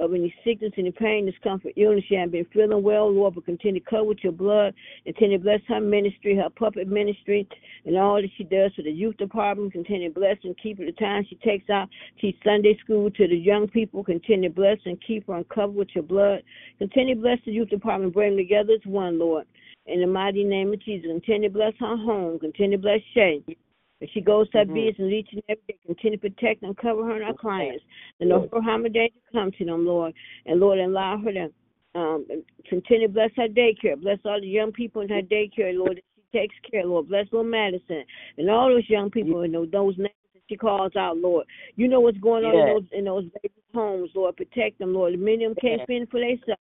Uh, 0.00 0.04
of 0.04 0.14
any 0.14 0.34
sickness, 0.44 0.72
any 0.76 0.90
pain, 0.90 1.26
discomfort, 1.26 1.72
illness. 1.76 2.04
She 2.08 2.14
hasn't 2.14 2.32
been 2.32 2.46
feeling 2.52 2.82
well, 2.82 3.10
Lord, 3.10 3.34
but 3.34 3.44
continue 3.44 3.80
to 3.80 3.90
cover 3.90 4.04
with 4.04 4.18
your 4.22 4.32
blood. 4.32 4.74
Continue 5.04 5.38
to 5.38 5.44
bless 5.44 5.60
her 5.68 5.80
ministry, 5.80 6.36
her 6.36 6.50
puppet 6.50 6.88
ministry, 6.88 7.48
and 7.84 7.96
all 7.96 8.20
that 8.20 8.28
she 8.36 8.44
does 8.44 8.72
for 8.74 8.82
the 8.82 8.90
youth 8.90 9.16
department. 9.18 9.72
Continue 9.72 10.08
to 10.08 10.14
bless 10.18 10.36
and 10.44 10.56
keep 10.58 10.78
her 10.78 10.86
the 10.86 10.92
time 10.92 11.24
she 11.28 11.36
takes 11.36 11.68
out, 11.70 11.88
teach 12.20 12.36
Sunday 12.44 12.78
school 12.82 13.10
to 13.10 13.28
the 13.28 13.36
young 13.36 13.68
people. 13.68 14.02
Continue 14.02 14.48
to 14.48 14.54
bless 14.54 14.78
and 14.84 14.98
keep 15.06 15.26
her 15.26 15.34
and 15.34 15.48
cover 15.48 15.72
with 15.72 15.88
your 15.94 16.04
blood. 16.04 16.42
Continue 16.78 17.14
to 17.14 17.20
bless 17.20 17.38
the 17.44 17.52
youth 17.52 17.68
department, 17.68 18.14
bring 18.14 18.36
them 18.36 18.38
together 18.38 18.72
as 18.74 18.86
one, 18.86 19.18
Lord. 19.18 19.46
In 19.86 20.00
the 20.00 20.06
mighty 20.06 20.44
name 20.44 20.72
of 20.72 20.82
Jesus, 20.82 21.10
continue 21.10 21.48
to 21.48 21.52
bless 21.54 21.72
her 21.80 21.96
home. 21.96 22.38
Continue 22.38 22.76
to 22.76 22.82
bless 22.82 23.00
Shay. 23.14 23.42
As 24.02 24.08
she 24.10 24.20
goes 24.20 24.48
to 24.50 24.58
her 24.58 24.64
Mhm. 24.64 24.74
business 24.74 25.12
each 25.12 25.32
and 25.32 25.42
every 25.48 25.62
day, 25.68 25.78
continue 25.84 26.16
to 26.18 26.30
protect 26.30 26.62
and 26.62 26.76
cover 26.76 27.04
her 27.04 27.12
and 27.12 27.24
her 27.24 27.34
clients. 27.34 27.84
And 28.18 28.30
no 28.30 28.48
harm 28.62 28.84
or 28.84 28.88
danger 28.88 29.18
come 29.32 29.52
to 29.52 29.64
them, 29.64 29.84
Lord. 29.86 30.14
And 30.46 30.58
Lord, 30.58 30.78
allow 30.78 31.18
her 31.18 31.32
to 31.32 31.52
um, 31.94 32.24
continue 32.66 33.08
to 33.08 33.12
bless 33.12 33.30
her 33.36 33.48
daycare. 33.48 34.00
Bless 34.00 34.18
all 34.24 34.40
the 34.40 34.46
young 34.46 34.72
people 34.72 35.02
in 35.02 35.08
her 35.08 35.22
daycare, 35.22 35.76
Lord, 35.76 35.96
that 35.96 36.04
she 36.14 36.38
takes 36.38 36.54
care, 36.70 36.86
Lord. 36.86 37.08
Bless 37.08 37.26
little 37.32 37.42
Madison 37.42 38.04
and 38.38 38.48
all 38.48 38.68
those 38.68 38.88
young 38.88 39.10
people 39.10 39.40
and 39.40 39.52
those, 39.52 39.70
those 39.70 39.98
names 39.98 40.14
that 40.34 40.42
she 40.48 40.56
calls 40.56 40.94
out, 40.96 41.18
Lord. 41.18 41.46
You 41.76 41.88
know 41.88 42.00
what's 42.00 42.18
going 42.18 42.44
on 42.44 42.54
in 42.54 42.66
those 42.66 42.84
in 42.92 43.04
those 43.04 43.24
babies' 43.42 43.64
homes, 43.74 44.10
Lord. 44.14 44.36
Protect 44.36 44.78
them, 44.78 44.94
Lord. 44.94 45.18
Many 45.18 45.44
of 45.44 45.56
them 45.56 45.60
can't 45.60 45.86
fend 45.86 46.08
for 46.10 46.20
themselves. 46.20 46.60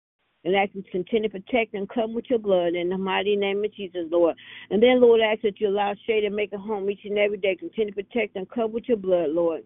And 0.45 0.55
ask 0.55 0.71
you 0.75 0.83
to 0.83 0.91
continue 0.91 1.29
to 1.29 1.41
protect 1.41 1.73
and 1.75 1.89
come 1.89 2.13
with 2.13 2.27
your 2.29 2.39
blood 2.39 2.75
in 2.75 2.91
the 2.91 2.99
mighty 2.99 3.35
name 3.35 3.65
of 3.65 3.75
Jesus, 3.75 4.07
Lord. 4.11 4.37
And 4.71 4.83
then, 4.83 5.01
Lord, 5.01 5.21
I 5.23 5.33
ask 5.33 5.43
that 5.43 5.59
you 5.59 5.69
allow 5.69 5.95
Shay 6.07 6.21
to 6.21 6.31
make 6.31 6.53
a 6.53 6.59
home 6.59 6.91
each 6.91 7.01
and 7.05 7.19
every 7.19 7.39
day. 7.39 7.57
Continue 7.57 7.95
to 7.95 8.03
protect 8.03 8.37
and 8.37 8.49
cover 8.51 8.69
with 8.69 8.85
your 8.87 8.99
blood, 8.99 9.31
Lord. 9.31 9.63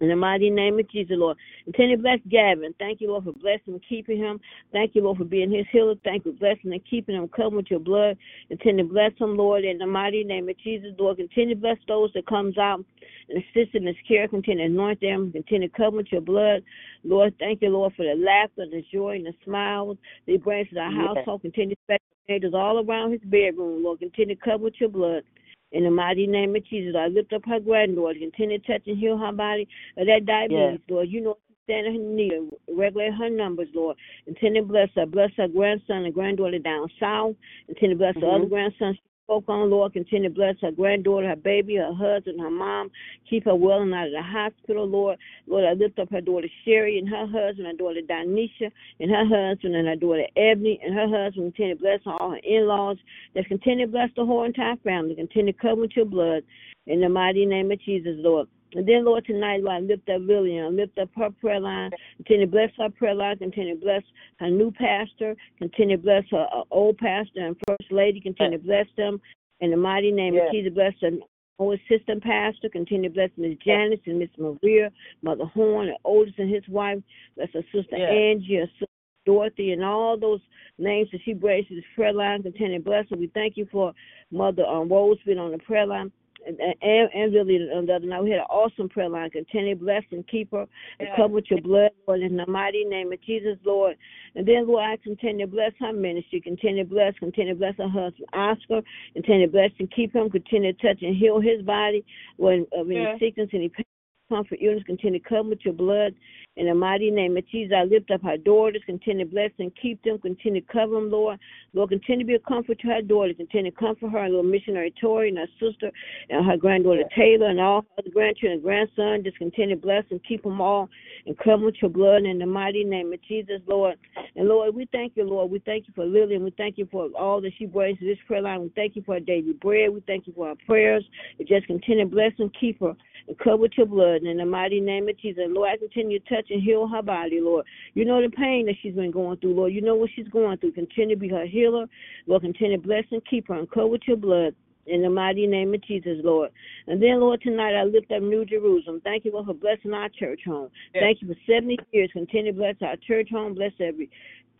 In 0.00 0.08
the 0.08 0.16
mighty 0.16 0.48
name 0.48 0.78
of 0.78 0.88
Jesus, 0.88 1.16
Lord. 1.18 1.36
Continue 1.64 1.96
to 1.96 2.02
bless 2.02 2.20
Gavin. 2.28 2.72
Thank 2.78 3.00
you, 3.00 3.08
Lord, 3.08 3.24
for 3.24 3.32
blessing 3.32 3.74
and 3.74 3.82
keeping 3.88 4.16
him. 4.16 4.38
Thank 4.70 4.94
you, 4.94 5.02
Lord, 5.02 5.18
for 5.18 5.24
being 5.24 5.50
his 5.50 5.66
healer. 5.72 5.96
Thank 6.04 6.24
you 6.24 6.32
for 6.32 6.38
blessing 6.38 6.72
and 6.72 6.80
keeping 6.88 7.16
him, 7.16 7.26
covered 7.26 7.56
with 7.56 7.66
your 7.68 7.80
blood. 7.80 8.16
Continue 8.46 8.84
to 8.84 8.92
bless 8.92 9.10
him, 9.18 9.36
Lord, 9.36 9.64
in 9.64 9.78
the 9.78 9.88
mighty 9.88 10.22
name 10.22 10.48
of 10.48 10.56
Jesus, 10.58 10.90
Lord. 11.00 11.16
Continue 11.16 11.56
to 11.56 11.60
bless 11.60 11.78
those 11.88 12.12
that 12.14 12.28
comes 12.28 12.56
out 12.58 12.84
and 13.28 13.42
assist 13.42 13.74
in 13.74 13.88
his 13.88 13.96
care. 14.06 14.28
Continue 14.28 14.68
to 14.68 14.72
anoint 14.72 15.00
them. 15.00 15.32
Continue 15.32 15.66
to 15.66 15.76
cover 15.76 15.96
with 15.96 16.12
your 16.12 16.20
blood. 16.20 16.62
Lord, 17.02 17.34
thank 17.40 17.60
you, 17.60 17.70
Lord, 17.70 17.92
for 17.96 18.04
the 18.04 18.14
laughter, 18.14 18.66
the 18.70 18.84
joy, 18.92 19.16
and 19.16 19.26
the 19.26 19.34
smiles 19.44 19.98
that 20.26 20.32
he 20.32 20.38
brings 20.38 20.68
to 20.70 20.78
our 20.78 20.92
Yes. 20.92 21.08
household. 21.16 21.42
Continue 21.42 21.74
to 21.74 21.80
special 21.82 22.00
angels 22.28 22.54
all 22.54 22.78
around 22.78 23.10
his 23.10 23.22
bedroom, 23.22 23.82
Lord. 23.82 23.98
Continue 23.98 24.36
to 24.36 24.40
cover 24.40 24.62
with 24.62 24.80
your 24.80 24.90
blood. 24.90 25.24
In 25.72 25.84
the 25.84 25.90
mighty 25.90 26.26
name 26.26 26.56
of 26.56 26.64
Jesus, 26.64 26.94
I 26.98 27.08
lift 27.08 27.32
up 27.32 27.42
her 27.46 27.60
granddaughter. 27.60 28.18
Continue 28.18 28.58
to 28.58 28.66
touch 28.66 28.86
and 28.86 28.98
heal 28.98 29.18
her 29.18 29.32
body 29.32 29.68
of 29.96 30.06
that 30.06 30.24
diabetes, 30.24 30.80
Lord. 30.88 31.08
You 31.10 31.20
know 31.20 31.36
she's 31.46 31.56
standing 31.64 31.94
her 31.94 32.00
need, 32.00 32.32
regulate 32.74 33.12
her 33.14 33.28
numbers, 33.28 33.68
Lord. 33.74 33.96
Continue 34.24 34.62
to 34.62 34.66
bless 34.66 34.88
her. 34.96 35.04
Bless 35.04 35.30
her 35.36 35.48
grandson 35.48 36.04
and 36.04 36.14
granddaughter 36.14 36.58
down 36.58 36.88
south. 36.98 37.36
Continue 37.66 37.96
to 37.96 37.98
bless 37.98 38.14
her 38.14 38.22
Mhm. 38.22 38.34
other 38.36 38.46
grandson 38.46 38.94
she 38.94 39.00
spoke 39.28 39.44
on, 39.48 39.68
Lord. 39.68 39.92
Continue 39.92 40.30
to 40.30 40.34
bless 40.34 40.54
her 40.62 40.70
granddaughter, 40.70 41.28
her 41.28 41.36
baby, 41.36 41.76
her 41.76 41.92
husband, 41.92 42.40
her 42.40 42.50
mom. 42.50 42.90
Keep 43.28 43.44
her 43.44 43.54
well 43.54 43.82
and 43.82 43.92
out 43.92 44.06
of 44.06 44.12
the 44.12 44.22
hospital, 44.22 44.86
Lord. 44.88 45.18
Lord, 45.46 45.66
I 45.66 45.74
lift 45.74 45.98
up 45.98 46.10
her 46.10 46.22
daughter 46.22 46.48
Sherry 46.64 46.98
and 46.98 47.06
her 47.06 47.26
husband, 47.26 47.66
her 47.66 47.74
daughter 47.74 48.00
Donisha 48.08 48.70
and 49.00 49.10
her 49.10 49.26
husband, 49.26 49.76
and 49.76 49.86
her 49.86 49.96
daughter 49.96 50.24
Ebony 50.34 50.80
and 50.82 50.94
her 50.94 51.08
husband. 51.08 51.54
Continue 51.54 51.74
to 51.74 51.80
bless 51.80 52.00
all 52.06 52.30
her 52.30 52.40
in-laws. 52.42 52.96
Just 53.36 53.48
continue 53.48 53.84
to 53.84 53.92
bless 53.92 54.08
the 54.16 54.24
whole 54.24 54.44
entire 54.44 54.76
family. 54.76 55.14
Continue 55.14 55.52
to 55.52 55.58
cover 55.58 55.82
with 55.82 55.92
your 55.94 56.06
blood. 56.06 56.42
In 56.86 57.02
the 57.02 57.08
mighty 57.10 57.44
name 57.44 57.70
of 57.70 57.78
Jesus, 57.82 58.14
Lord. 58.16 58.48
And 58.74 58.86
then, 58.86 59.04
Lord, 59.04 59.24
tonight, 59.24 59.62
Lord, 59.62 59.76
I 59.76 59.80
lift 59.80 60.08
up 60.08 60.20
Lillian. 60.22 60.64
I 60.64 60.68
lift 60.68 60.98
up 60.98 61.08
her 61.16 61.30
prayer 61.30 61.60
line. 61.60 61.90
Continue 62.18 62.46
to 62.46 62.52
bless 62.52 62.70
her 62.78 62.90
prayer 62.90 63.14
line. 63.14 63.38
Continue 63.38 63.74
to 63.74 63.80
bless 63.80 64.02
her 64.40 64.50
new 64.50 64.70
pastor. 64.72 65.34
Continue 65.58 65.96
to 65.96 66.02
bless 66.02 66.24
her 66.30 66.46
uh, 66.54 66.62
old 66.70 66.98
pastor 66.98 67.46
and 67.46 67.56
first 67.66 67.90
lady. 67.90 68.20
Continue 68.20 68.58
to 68.58 68.64
bless 68.64 68.86
them. 68.96 69.20
In 69.60 69.70
the 69.70 69.76
mighty 69.76 70.12
name 70.12 70.34
Yes. 70.34 70.46
of 70.48 70.52
Jesus, 70.52 70.74
bless 70.74 70.92
the 71.00 71.20
old 71.58 71.80
assistant 71.80 72.22
pastor. 72.22 72.68
Continue 72.68 73.08
to 73.08 73.14
bless 73.14 73.30
Miss 73.36 73.56
Janice 73.64 74.00
and 74.06 74.18
Miss 74.18 74.28
Maria, 74.36 74.92
Mother 75.22 75.46
Horn, 75.46 75.88
and 75.88 75.98
Otis 76.04 76.34
and 76.38 76.52
his 76.52 76.66
wife. 76.68 76.98
Bless 77.36 77.48
her 77.54 77.64
sister 77.72 77.96
Yes. 77.96 78.10
Angie, 78.10 78.56
her 78.56 78.66
sister 78.78 78.86
Dorothy, 79.26 79.72
and 79.72 79.84
all 79.84 80.16
those 80.18 80.40
names 80.78 81.08
that 81.12 81.20
she 81.24 81.32
brings 81.34 81.66
to 81.68 81.74
this 81.74 81.84
prayer 81.94 82.12
line. 82.12 82.42
Continue 82.42 82.78
to 82.78 82.84
bless 82.84 83.08
her. 83.10 83.16
We 83.16 83.26
thank 83.28 83.56
you 83.56 83.66
for 83.72 83.92
Mother 84.30 84.64
um, 84.64 84.88
Rose 84.88 85.18
being 85.26 85.38
on 85.38 85.50
the 85.52 85.58
prayer 85.58 85.86
line 85.86 86.12
and, 86.46 86.58
and, 86.60 87.10
and 87.14 87.34
really 87.34 87.56
on 87.74 87.86
the 87.86 87.94
other 87.94 88.06
night. 88.06 88.22
We 88.22 88.30
had 88.30 88.40
an 88.40 88.46
awesome 88.50 88.88
prayer 88.88 89.08
line. 89.08 89.30
Continue 89.30 89.74
to 89.74 89.80
bless 89.80 90.02
and 90.10 90.26
keep 90.28 90.50
her 90.52 90.66
and 90.98 91.08
cover 91.16 91.34
with 91.34 91.50
your 91.50 91.60
blood, 91.60 91.90
Lord, 92.06 92.20
in 92.20 92.36
the 92.36 92.46
mighty 92.46 92.84
name 92.84 93.12
of 93.12 93.20
Jesus, 93.22 93.58
Lord. 93.64 93.96
And 94.34 94.46
then, 94.46 94.66
Lord, 94.66 94.84
I 94.84 94.96
continue 95.02 95.46
to 95.46 95.50
bless 95.52 95.72
her 95.80 95.92
ministry. 95.92 96.40
Continue 96.40 96.84
to 96.84 96.88
bless, 96.88 97.14
continue 97.18 97.54
to 97.54 97.58
bless 97.58 97.76
her 97.78 97.88
husband, 97.88 98.26
Oscar. 98.32 98.82
Continue 99.14 99.46
to 99.46 99.52
bless 99.52 99.70
and 99.78 99.90
keep 99.90 100.14
him. 100.14 100.30
Continue 100.30 100.72
to 100.72 100.82
touch 100.86 101.02
and 101.02 101.16
heal 101.16 101.40
his 101.40 101.62
body 101.62 102.04
when 102.36 102.66
uh, 102.76 102.82
any 102.82 102.94
Yes. 102.94 103.18
sickness, 103.18 103.48
any 103.52 103.68
pain. 103.68 103.84
Comfort, 104.28 104.58
illness, 104.60 104.82
continue 104.86 105.18
to 105.20 105.28
cover 105.28 105.48
with 105.48 105.64
your 105.64 105.74
blood. 105.74 106.14
In 106.56 106.66
the 106.66 106.74
mighty 106.74 107.10
name 107.10 107.36
of 107.36 107.48
Jesus, 107.48 107.72
I 107.76 107.84
lift 107.84 108.10
up 108.10 108.24
our 108.24 108.36
daughters, 108.36 108.82
continue 108.84 109.24
to 109.24 109.30
bless 109.30 109.50
and 109.58 109.72
keep 109.80 110.02
them, 110.02 110.18
continue 110.18 110.60
to 110.60 110.66
cover 110.72 110.94
them, 110.94 111.10
Lord. 111.10 111.38
Lord, 111.72 111.90
continue 111.90 112.24
to 112.24 112.28
be 112.28 112.34
a 112.34 112.40
comfort 112.40 112.80
to 112.80 112.88
her 112.88 113.02
daughters, 113.02 113.36
continue 113.36 113.70
to 113.70 113.76
comfort 113.76 114.10
her, 114.10 114.28
little 114.28 114.42
missionary 114.42 114.92
Tori 115.00 115.28
and 115.28 115.38
her 115.38 115.46
sister 115.60 115.90
and 116.30 116.44
her 116.44 116.56
granddaughter 116.56 117.04
Taylor 117.16 117.48
and 117.48 117.60
all 117.60 117.86
her 117.96 118.10
grandchildren 118.12 118.54
and 118.54 118.62
grandson. 118.62 119.22
Just 119.22 119.38
continue 119.38 119.76
to 119.76 119.80
bless 119.80 120.04
and 120.10 120.20
keep 120.24 120.42
them 120.42 120.60
all 120.60 120.88
and 121.26 121.38
cover 121.38 121.66
with 121.66 121.76
your 121.80 121.90
blood 121.90 122.24
in 122.24 122.38
the 122.38 122.46
mighty 122.46 122.84
name 122.84 123.12
of 123.12 123.22
Jesus, 123.22 123.60
Lord. 123.66 123.96
And 124.34 124.48
Lord, 124.48 124.74
we 124.74 124.88
thank 124.90 125.12
you, 125.16 125.24
Lord. 125.24 125.50
We 125.50 125.60
thank 125.60 125.86
you 125.86 125.92
for 125.94 126.04
Lillian. 126.04 126.42
We 126.42 126.50
thank 126.56 126.76
you 126.76 126.88
for 126.90 127.08
all 127.16 127.40
that 127.40 127.52
she 127.58 127.66
brings 127.66 127.98
to 128.00 128.04
this 128.04 128.18
prayer 128.26 128.42
line. 128.42 128.62
We 128.62 128.72
thank 128.74 128.96
you 128.96 129.02
for 129.02 129.14
her 129.14 129.20
daily 129.20 129.52
bread. 129.52 129.90
We 129.90 130.00
thank 130.06 130.26
you 130.26 130.32
for 130.34 130.48
our 130.48 130.56
prayers. 130.66 131.04
We 131.38 131.44
just 131.44 131.66
continue 131.66 132.04
to 132.04 132.10
bless 132.10 132.32
and 132.38 132.54
keep 132.58 132.80
her 132.80 132.88
and 132.88 132.96
cover 133.42 133.56
with 133.56 133.72
your 133.76 133.86
blood 133.86 134.22
in 134.22 134.36
the 134.38 134.46
mighty 134.46 134.80
name 134.80 135.08
of 135.08 135.18
Jesus. 135.18 135.44
Lord, 135.48 135.70
I 135.70 135.76
continue 135.76 136.18
to 136.18 136.28
touch 136.28 136.50
and 136.50 136.62
heal 136.62 136.86
her 136.88 137.02
body, 137.02 137.40
Lord. 137.40 137.66
You 137.94 138.04
know 138.04 138.22
the 138.22 138.30
pain 138.30 138.66
that 138.66 138.76
she's 138.82 138.94
been 138.94 139.10
going 139.10 139.38
through, 139.38 139.54
Lord. 139.54 139.72
You 139.72 139.82
know 139.82 139.94
what 139.94 140.10
she's 140.14 140.28
going 140.28 140.58
through. 140.58 140.72
Continue 140.72 141.16
to 141.16 141.20
be 141.20 141.28
her 141.28 141.46
healer. 141.46 141.86
Lord, 142.26 142.42
continue 142.42 142.76
to 142.76 142.82
bless 142.82 143.04
and 143.10 143.24
keep 143.26 143.48
her 143.48 143.54
and 143.54 143.70
cover 143.70 143.88
with 143.88 144.02
your 144.06 144.16
blood. 144.16 144.54
In 144.86 145.02
the 145.02 145.10
mighty 145.10 145.46
name 145.46 145.74
of 145.74 145.82
Jesus, 145.82 146.16
Lord. 146.24 146.50
And 146.86 147.02
then, 147.02 147.20
Lord, 147.20 147.42
tonight 147.42 147.74
I 147.74 147.84
lift 147.84 148.10
up 148.10 148.22
New 148.22 148.46
Jerusalem. 148.46 149.02
Thank 149.04 149.26
you, 149.26 149.32
Lord, 149.32 149.44
for 149.44 149.52
blessing 149.52 149.92
our 149.92 150.08
church 150.08 150.40
home. 150.46 150.70
Yes. 150.94 151.02
Thank 151.02 151.20
you 151.20 151.28
for 151.28 151.36
70 151.46 151.76
years. 151.92 152.08
Continue 152.14 152.52
to 152.52 152.58
bless 152.58 152.76
our 152.80 152.96
church 153.06 153.28
home. 153.30 153.52
Bless 153.52 153.72
every 153.80 154.08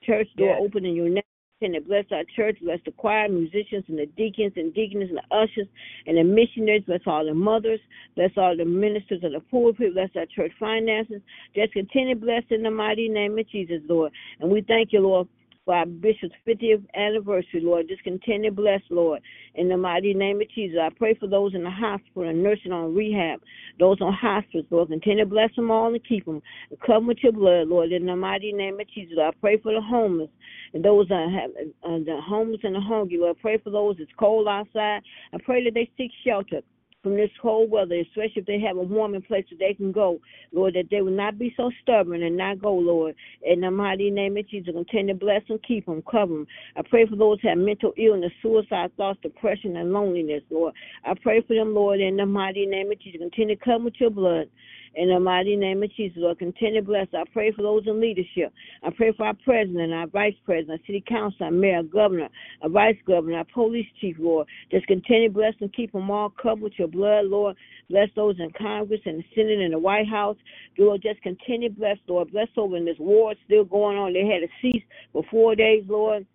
church 0.03 0.29
door 0.37 0.51
Yes. 0.51 0.61
open 0.62 0.85
in 0.85 0.94
your 0.94 1.09
name. 1.09 1.23
Continue 1.61 1.81
to 1.81 1.88
bless 1.88 2.05
our 2.12 2.23
church. 2.37 2.59
Bless 2.62 2.79
the 2.85 2.92
choir, 2.92 3.29
musicians, 3.29 3.85
and 3.88 3.99
the 3.99 4.07
deacons 4.16 4.53
and 4.55 4.73
deaconess 4.75 5.09
and 5.09 5.18
the 5.18 5.35
ushers 5.35 5.66
and 6.07 6.16
the 6.16 6.23
missionaries. 6.23 6.85
Bless 6.87 7.01
all 7.05 7.25
the 7.25 7.35
mothers. 7.35 7.81
Bless 8.14 8.31
all 8.37 8.57
the 8.57 8.64
ministers 8.64 9.25
of 9.25 9.33
the 9.33 9.40
poor 9.40 9.73
people, 9.73 9.94
Bless 9.94 10.11
our 10.14 10.27
church 10.27 10.53
finances. 10.61 11.21
Just 11.57 11.73
continue 11.73 12.14
to 12.14 12.21
bless 12.21 12.44
in 12.51 12.62
the 12.62 12.71
mighty 12.71 13.09
name 13.09 13.37
of 13.38 13.49
Jesus, 13.49 13.81
Lord. 13.88 14.12
And 14.38 14.51
we 14.51 14.61
thank 14.61 14.92
you, 14.92 15.01
Lord, 15.01 15.27
for 15.68 15.74
our 15.74 15.85
bishop's 15.85 16.33
50th 16.46 16.83
anniversary, 16.94 17.61
Lord. 17.61 17.88
Just 17.88 18.02
continue 18.02 18.48
to 18.48 18.57
bless, 18.57 18.81
Lord, 18.88 19.20
in 19.54 19.68
the 19.68 19.76
mighty 19.76 20.14
name 20.14 20.40
of 20.40 20.48
Jesus. 20.54 20.78
I 20.81 20.88
pray 20.88 21.12
for 21.12 21.26
those 21.26 21.54
in 21.54 21.62
the 21.62 21.70
hospital 21.70 22.26
and 22.26 22.42
nursing 22.42 22.72
on 22.72 22.94
rehab, 22.94 23.40
those 23.78 24.00
on 24.00 24.14
hospice, 24.14 24.64
Lord. 24.70 24.88
Continue 24.88 25.24
to 25.24 25.28
bless 25.28 25.54
them 25.57 25.70
all 25.70 25.88
and 25.92 26.09
keep 26.09 26.24
them. 26.24 26.40
And 26.70 27.07
with 27.07 27.18
your 27.22 27.33
blood, 27.33 27.68
Lord, 27.68 27.92
in 27.92 28.07
the 28.07 28.16
mighty 28.16 28.50
name 28.50 28.81
of 28.81 28.88
Jesus. 28.88 29.18
I 29.20 29.31
pray 29.42 29.59
for 29.59 29.74
the 29.74 29.83
homeless 29.83 30.31
and 30.72 30.83
those 30.83 31.07
that 31.09 31.28
have 31.31 31.50
uh, 31.85 31.98
the 31.98 32.18
homeless 32.26 32.61
and 32.62 32.74
the 32.74 32.81
hungry, 32.81 33.18
Lord. 33.18 33.37
I 33.38 33.42
pray 33.42 33.59
for 33.59 33.68
those 33.68 33.96
that's 33.98 34.11
cold 34.18 34.48
outside. 34.48 35.02
I 35.35 35.38
pray 35.44 35.62
that 35.64 35.74
they 35.74 35.90
seek 35.98 36.12
shelter 36.26 36.62
from 37.03 37.17
this 37.17 37.31
cold 37.41 37.71
weather, 37.71 37.95
especially 37.95 38.33
if 38.43 38.47
they 38.47 38.59
have 38.61 38.77
a 38.77 38.83
warming 38.83 39.23
place 39.23 39.45
that 39.51 39.59
they 39.59 39.75
can 39.75 39.93
go, 39.93 40.19
Lord, 40.53 40.75
that 40.75 40.91
they 40.91 41.01
will 41.01 41.13
not 41.13 41.39
be 41.39 41.55
so 41.57 41.71
stubborn 41.83 42.23
and 42.25 42.37
not 42.37 42.61
go, 42.61 42.75
Lord. 42.75 43.15
In 43.43 43.61
the 43.61 43.71
mighty 43.71 44.11
name 44.11 44.37
of 44.37 44.49
Jesus, 44.49 44.75
continue 44.75 45.15
to 45.15 45.19
bless 45.19 45.47
them, 45.47 45.59
keep 45.67 45.87
them, 45.87 46.03
cover 46.11 46.35
them. 46.35 46.47
I 46.77 46.83
pray 46.83 47.07
for 47.07 47.15
those 47.15 47.41
who 47.41 47.49
have 47.49 47.59
mental 47.59 47.93
illness, 47.97 48.33
suicide 48.43 48.91
thoughts, 48.97 49.21
depression, 49.23 49.77
and 49.77 49.93
loneliness, 49.93 50.43
Lord. 50.51 50.75
I 51.05 51.15
pray 51.15 51.41
for 51.43 51.55
them, 51.55 51.75
Lord, 51.75 52.01
in 52.01 52.17
the 52.17 52.27
mighty 52.27 52.67
name 52.67 52.91
of 52.91 53.01
Jesus. 53.01 53.21
Continue 53.21 53.57
to 53.57 53.65
cover 53.65 53.85
with 53.85 53.95
your 54.01 54.11
blood. 54.11 54.49
In 54.94 55.09
the 55.09 55.20
mighty 55.20 55.57
name 55.57 55.83
of 55.83 55.92
Jesus, 55.94 56.16
Lord, 56.18 56.38
continue 56.38 56.81
to 56.81 56.87
bless. 56.87 57.07
I 57.14 57.24
pray 57.33 57.53
for 57.53 57.62
those 57.62 57.83
in 57.87 58.01
leadership. 58.01 58.53
I 58.83 58.90
pray 58.90 59.12
for 59.12 59.27
our 59.27 59.35
president, 59.44 59.92
our 59.92 60.07
vice 60.07 60.35
president, 60.44 60.81
our 60.81 60.87
city 60.87 61.05
council, 61.07 61.46
our 61.46 61.51
mayor, 61.51 61.83
governor, 61.83 62.29
our 62.62 62.68
vice 62.68 62.96
governor, 63.07 63.38
our 63.38 63.46
police 63.53 63.87
chief, 64.01 64.16
Lord. 64.18 64.46
Just 64.70 64.87
continue 64.87 65.29
to 65.29 65.35
bless 65.35 65.55
and 65.61 65.72
keep 65.72 65.92
them 65.92 66.11
all 66.11 66.31
covered 66.31 66.62
with 66.62 66.72
your 66.79 66.88
blood, 66.88 67.27
Lord. 67.27 67.57
Bless 67.90 68.09
those 68.16 68.37
in 68.38 68.51
Congress 68.59 69.01
and 69.05 69.18
the 69.20 69.24
Senate 69.35 69.61
and 69.61 69.72
the 69.72 69.79
White 69.79 70.09
House. 70.09 70.37
Lord, 70.79 71.03
just 71.03 71.22
continue 71.22 71.68
to 71.68 71.74
bless, 71.74 71.98
Lord. 72.07 72.33
Bless 72.33 72.48
over 72.57 72.77
in 72.77 72.85
this 72.85 72.98
war 72.98 73.35
still 73.46 73.64
going 73.64 73.96
on. 73.96 74.12
They 74.12 74.27
had 74.27 74.40
to 74.40 74.48
cease 74.61 74.83
for 75.12 75.22
four 75.31 75.55
days, 75.55 75.85
Lord. 75.87 76.27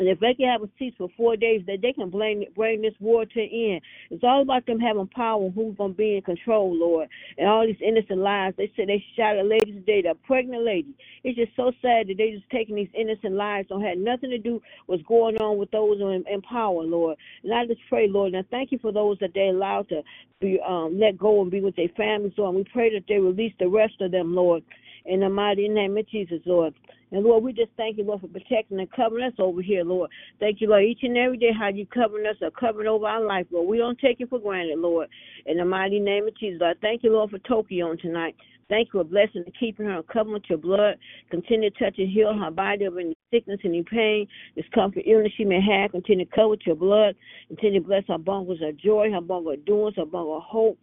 And 0.00 0.08
if 0.08 0.18
they 0.18 0.32
can 0.32 0.48
have 0.48 0.62
a 0.62 0.68
cease 0.78 0.94
for 0.96 1.10
four 1.14 1.36
days, 1.36 1.60
that 1.66 1.82
they 1.82 1.92
can 1.92 2.08
bring 2.08 2.46
bring 2.56 2.80
this 2.80 2.94
war 3.00 3.26
to 3.26 3.40
an 3.40 3.50
end. 3.52 3.82
It's 4.10 4.24
all 4.24 4.40
about 4.40 4.64
them 4.64 4.80
having 4.80 5.06
power 5.08 5.50
who's 5.50 5.76
gonna 5.76 5.92
be 5.92 6.16
in 6.16 6.22
control, 6.22 6.74
Lord. 6.74 7.06
And 7.36 7.46
all 7.46 7.66
these 7.66 7.76
innocent 7.86 8.18
lives. 8.18 8.56
They 8.56 8.72
said 8.74 8.88
they 8.88 9.04
shot 9.14 9.36
a 9.36 9.42
lady 9.42 9.72
today, 9.72 10.02
a 10.08 10.14
pregnant 10.14 10.64
lady. 10.64 10.94
It's 11.22 11.36
just 11.36 11.54
so 11.54 11.70
sad 11.82 12.08
that 12.08 12.14
they 12.16 12.30
just 12.30 12.48
taking 12.48 12.76
these 12.76 12.88
innocent 12.94 13.34
lives. 13.34 13.68
Don't 13.68 13.82
have 13.82 13.98
nothing 13.98 14.30
to 14.30 14.38
do 14.38 14.54
with 14.54 14.62
what's 14.86 15.02
going 15.02 15.36
on 15.36 15.58
with 15.58 15.70
those 15.70 16.00
in, 16.00 16.24
in 16.32 16.40
power, 16.40 16.82
Lord. 16.82 17.18
And 17.44 17.52
I 17.52 17.66
just 17.66 17.80
pray, 17.90 18.08
Lord, 18.08 18.32
and 18.32 18.42
I 18.42 18.48
thank 18.50 18.72
you 18.72 18.78
for 18.78 18.92
those 18.92 19.18
that 19.18 19.34
they 19.34 19.48
allowed 19.48 19.90
to 19.90 20.02
be 20.40 20.58
um 20.66 20.98
let 20.98 21.18
go 21.18 21.42
and 21.42 21.50
be 21.50 21.60
with 21.60 21.76
their 21.76 21.88
families, 21.94 22.32
Lord. 22.38 22.56
And 22.56 22.64
we 22.64 22.72
pray 22.72 22.90
that 22.94 23.04
they 23.06 23.18
release 23.18 23.52
the 23.60 23.68
rest 23.68 24.00
of 24.00 24.12
them, 24.12 24.34
Lord. 24.34 24.62
In 25.10 25.18
the 25.18 25.28
mighty 25.28 25.68
name 25.68 25.96
of 25.96 26.08
Jesus, 26.08 26.38
Lord. 26.46 26.72
And 27.10 27.24
Lord, 27.24 27.42
we 27.42 27.52
just 27.52 27.72
thank 27.76 27.98
you, 27.98 28.04
Lord, 28.04 28.20
for 28.20 28.28
protecting 28.28 28.78
and 28.78 28.88
covering 28.92 29.24
us 29.24 29.32
over 29.40 29.60
here, 29.60 29.82
Lord. 29.82 30.08
Thank 30.38 30.60
you, 30.60 30.68
Lord, 30.68 30.84
each 30.84 31.00
and 31.02 31.16
every 31.16 31.36
day 31.36 31.50
how 31.52 31.66
you 31.66 31.84
covering 31.84 32.28
us 32.28 32.36
or 32.40 32.52
covering 32.52 32.86
over 32.86 33.08
our 33.08 33.20
life, 33.20 33.48
Lord. 33.50 33.66
We 33.66 33.78
don't 33.78 33.98
take 33.98 34.20
it 34.20 34.30
for 34.30 34.38
granted, 34.38 34.78
Lord. 34.78 35.08
In 35.46 35.56
the 35.56 35.64
mighty 35.64 35.98
name 35.98 36.28
of 36.28 36.38
Jesus, 36.38 36.60
Lord. 36.60 36.76
Thank 36.80 37.02
you, 37.02 37.12
Lord, 37.12 37.30
for 37.30 37.40
Toki 37.40 37.82
on 37.82 37.98
tonight. 37.98 38.36
Thank 38.68 38.90
you 38.94 39.00
for 39.00 39.04
blessing 39.04 39.42
and 39.44 39.54
keeping 39.58 39.86
her 39.86 39.96
and 39.96 40.06
covering 40.06 40.34
with 40.34 40.44
your 40.48 40.58
blood. 40.58 40.94
Continue 41.32 41.70
to 41.70 41.76
touch 41.76 41.98
and 41.98 42.08
heal 42.08 42.32
her 42.32 42.52
body 42.52 42.84
of 42.84 42.96
any 42.96 43.16
sickness, 43.32 43.58
any 43.64 43.82
pain, 43.82 44.28
discomfort, 44.54 45.02
illness 45.06 45.32
she 45.36 45.44
may 45.44 45.60
have. 45.60 45.90
Continue 45.90 46.24
to 46.24 46.30
cover 46.30 46.50
with 46.50 46.60
your 46.64 46.76
blood. 46.76 47.16
Continue 47.48 47.80
to 47.80 47.86
bless 47.86 48.04
her 48.06 48.18
bungles 48.18 48.60
of 48.62 48.76
joy, 48.76 49.10
her 49.10 49.20
bungle 49.20 49.54
of 49.54 49.64
doings, 49.64 49.96
her 49.96 50.06
bungle 50.06 50.36
of 50.36 50.44
hope. 50.44 50.78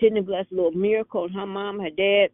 Continue 0.00 0.22
to 0.22 0.26
bless 0.26 0.46
Lord 0.50 0.74
miracle 0.74 1.28
her 1.32 1.46
mom, 1.46 1.78
her 1.78 1.90
dad, 1.90 2.30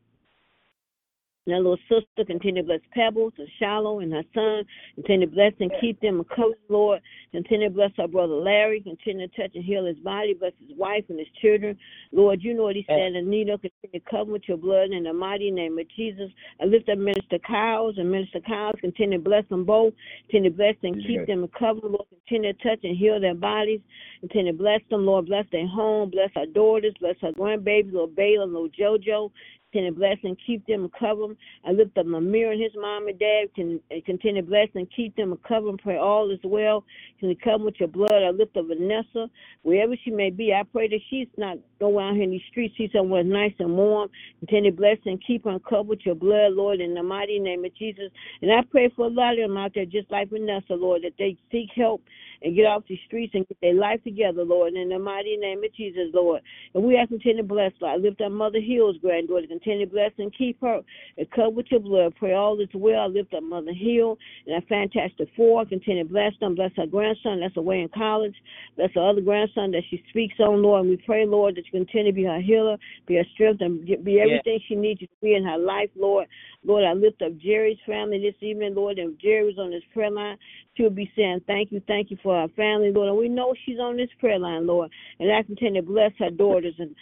and 1.46 1.54
her 1.54 1.60
little 1.60 1.78
sister, 1.88 2.24
continue 2.26 2.62
to 2.62 2.66
bless 2.66 2.80
Pebbles 2.92 3.34
and 3.38 3.48
Shallow 3.58 4.00
and 4.00 4.12
her 4.12 4.24
son. 4.34 4.64
Continue 4.94 5.26
to 5.26 5.32
bless 5.32 5.52
and 5.60 5.70
keep 5.80 6.00
them 6.00 6.16
and 6.16 6.28
cover, 6.28 6.54
Lord. 6.68 7.00
Continue 7.32 7.68
to 7.68 7.74
bless 7.74 7.90
our 7.98 8.08
brother 8.08 8.34
Larry. 8.34 8.80
Continue 8.80 9.28
to 9.28 9.36
touch 9.36 9.50
and 9.54 9.64
heal 9.64 9.84
his 9.84 9.98
body. 9.98 10.34
Bless 10.34 10.52
his 10.66 10.76
wife 10.76 11.04
and 11.08 11.18
his 11.18 11.28
children. 11.42 11.76
Lord, 12.12 12.42
you 12.42 12.54
know 12.54 12.62
what 12.64 12.76
he 12.76 12.84
said 12.88 13.12
need 13.24 13.48
of. 13.50 13.60
Continue 13.60 14.00
to 14.00 14.10
cover 14.10 14.32
with 14.32 14.42
your 14.48 14.56
blood 14.56 14.90
in 14.90 15.04
the 15.04 15.12
mighty 15.12 15.50
name 15.50 15.78
of 15.78 15.86
Jesus. 15.94 16.30
I 16.60 16.64
lift 16.64 16.88
up 16.88 16.98
Minister 16.98 17.38
Kyles 17.46 17.96
and 17.98 18.10
Minister 18.10 18.40
Kyles. 18.40 18.76
Continue 18.80 19.18
to 19.18 19.24
bless 19.24 19.46
them 19.48 19.64
both. 19.64 19.92
Continue 20.26 20.50
to 20.50 20.56
bless 20.56 20.76
and 20.82 20.96
keep 21.06 21.26
them 21.26 21.42
and 21.42 21.52
cover, 21.52 21.80
Lord. 21.82 22.06
Continue 22.26 22.52
to 22.52 22.62
touch 22.62 22.80
and 22.84 22.96
heal 22.96 23.20
their 23.20 23.34
bodies. 23.34 23.80
Continue 24.20 24.52
to 24.52 24.58
bless 24.58 24.80
them, 24.90 25.04
Lord. 25.04 25.26
Bless 25.26 25.44
their 25.52 25.66
home. 25.66 26.10
Bless 26.10 26.30
our 26.36 26.46
daughters. 26.46 26.94
Bless 27.00 27.16
our 27.22 27.32
grandbabies, 27.32 27.92
little 27.92 28.08
Bayla, 28.08 28.46
little 28.46 28.68
JoJo. 28.68 29.30
Continue 29.74 29.90
to 29.90 29.98
bless 29.98 30.18
and 30.22 30.36
keep 30.46 30.64
them 30.68 30.82
and 30.82 30.92
cover 30.92 31.22
them. 31.22 31.36
I 31.66 31.72
lift 31.72 31.98
up 31.98 32.06
Amir 32.06 32.52
and 32.52 32.62
his 32.62 32.70
mom 32.76 33.08
and 33.08 33.18
dad. 33.18 33.52
Can 33.56 33.80
continue 34.06 34.40
to 34.40 34.46
bless 34.46 34.68
and 34.76 34.86
keep 34.94 35.16
them 35.16 35.32
and 35.32 35.42
cover 35.42 35.66
them. 35.66 35.78
Pray 35.78 35.96
all 35.96 36.30
is 36.30 36.38
well. 36.44 36.84
Can 37.18 37.28
you 37.28 37.34
come 37.34 37.64
with 37.64 37.74
your 37.80 37.88
blood? 37.88 38.22
I 38.24 38.30
lift 38.30 38.56
up 38.56 38.68
Vanessa, 38.68 39.28
wherever 39.62 39.96
she 40.04 40.12
may 40.12 40.30
be. 40.30 40.52
I 40.54 40.62
pray 40.62 40.86
that 40.86 41.00
she's 41.10 41.26
not 41.36 41.58
going 41.92 42.08
out 42.08 42.14
here 42.14 42.24
in 42.24 42.30
these 42.30 42.40
streets. 42.50 42.74
see 42.76 42.88
somewhere 42.94 43.22
nice 43.22 43.52
and 43.58 43.76
warm. 43.76 44.08
Continue 44.40 44.70
to 44.70 44.76
bless 44.76 44.98
and 45.04 45.22
keep 45.24 45.44
with 45.44 46.00
your 46.04 46.14
blood, 46.14 46.52
Lord, 46.52 46.80
in 46.80 46.94
the 46.94 47.02
mighty 47.02 47.38
name 47.38 47.64
of 47.64 47.74
Jesus. 47.76 48.10
And 48.42 48.52
I 48.52 48.62
pray 48.70 48.90
for 48.96 49.06
a 49.06 49.10
lot 49.10 49.38
of 49.38 49.48
them 49.48 49.56
out 49.56 49.72
there, 49.74 49.84
just 49.84 50.10
like 50.10 50.30
Vanessa, 50.30 50.74
Lord, 50.74 51.02
that 51.02 51.12
they 51.18 51.36
seek 51.50 51.68
help 51.76 52.02
and 52.44 52.54
get 52.54 52.66
off 52.66 52.82
the 52.88 52.98
streets 53.06 53.34
and 53.34 53.48
get 53.48 53.56
their 53.60 53.74
life 53.74 54.02
together, 54.04 54.44
Lord, 54.44 54.74
in 54.74 54.88
the 54.90 54.98
mighty 54.98 55.36
name 55.36 55.64
of 55.64 55.74
Jesus, 55.74 56.08
Lord. 56.12 56.42
And 56.74 56.84
we 56.84 56.96
ask 56.96 57.08
continue 57.08 57.38
to 57.38 57.48
bless, 57.48 57.72
Lord. 57.80 57.94
I 57.94 57.96
lift 57.96 58.20
up 58.20 58.32
Mother 58.32 58.60
Hill's 58.60 58.98
granddaughter. 58.98 59.46
Continue 59.46 59.86
to 59.86 59.92
bless 59.92 60.12
and 60.18 60.34
keep 60.36 60.60
her 60.60 60.80
and 61.16 61.30
cover 61.30 61.50
with 61.50 61.66
your 61.70 61.80
blood. 61.80 62.14
Pray 62.18 62.34
all 62.34 62.60
is 62.60 62.68
well. 62.74 63.08
Lift 63.08 63.32
up 63.34 63.42
Mother 63.42 63.72
Hill 63.72 64.18
and 64.46 64.56
our 64.56 64.62
Fantastic 64.68 65.28
Four. 65.36 65.64
Continue 65.64 66.04
to 66.04 66.08
bless 66.08 66.32
them. 66.40 66.54
Bless 66.54 66.72
her 66.76 66.86
grandson 66.86 67.40
that's 67.40 67.56
away 67.56 67.80
in 67.80 67.88
college. 67.88 68.34
Bless 68.76 68.90
her 68.94 69.08
other 69.08 69.22
grandson 69.22 69.70
that 69.70 69.82
she 69.88 70.02
speaks 70.10 70.34
on, 70.38 70.62
Lord. 70.62 70.82
And 70.82 70.90
we 70.90 70.96
pray, 70.98 71.24
Lord, 71.26 71.56
that 71.56 71.64
you 71.72 71.73
continue 71.74 72.12
to 72.12 72.14
be 72.14 72.24
her 72.24 72.40
healer, 72.40 72.76
be 73.06 73.16
her 73.16 73.24
strength, 73.34 73.60
and 73.60 73.84
be 73.84 74.20
everything 74.20 74.60
she 74.66 74.74
needs 74.74 75.00
you 75.00 75.06
to 75.06 75.14
be 75.22 75.34
in 75.34 75.44
her 75.44 75.58
life, 75.58 75.90
Lord. 75.96 76.26
Lord, 76.64 76.84
I 76.84 76.92
lift 76.92 77.22
up 77.22 77.36
Jerry's 77.38 77.78
family 77.86 78.20
this 78.20 78.40
evening, 78.40 78.74
Lord. 78.74 78.98
And 78.98 79.14
if 79.14 79.20
Jerry 79.20 79.44
was 79.44 79.58
on 79.58 79.70
this 79.70 79.82
prayer 79.92 80.10
line, 80.10 80.38
she'll 80.76 80.90
be 80.90 81.10
saying, 81.16 81.42
Thank 81.46 81.72
you, 81.72 81.82
thank 81.86 82.10
you 82.10 82.18
for 82.22 82.36
our 82.36 82.48
family, 82.48 82.90
Lord. 82.90 83.08
And 83.08 83.18
we 83.18 83.28
know 83.28 83.54
she's 83.64 83.78
on 83.78 83.96
this 83.96 84.10
prayer 84.18 84.38
line, 84.38 84.66
Lord. 84.66 84.90
And 85.18 85.32
I 85.32 85.42
continue 85.42 85.80
to 85.80 85.86
bless 85.86 86.12
her 86.18 86.30
daughters 86.30 86.74
and 86.78 86.94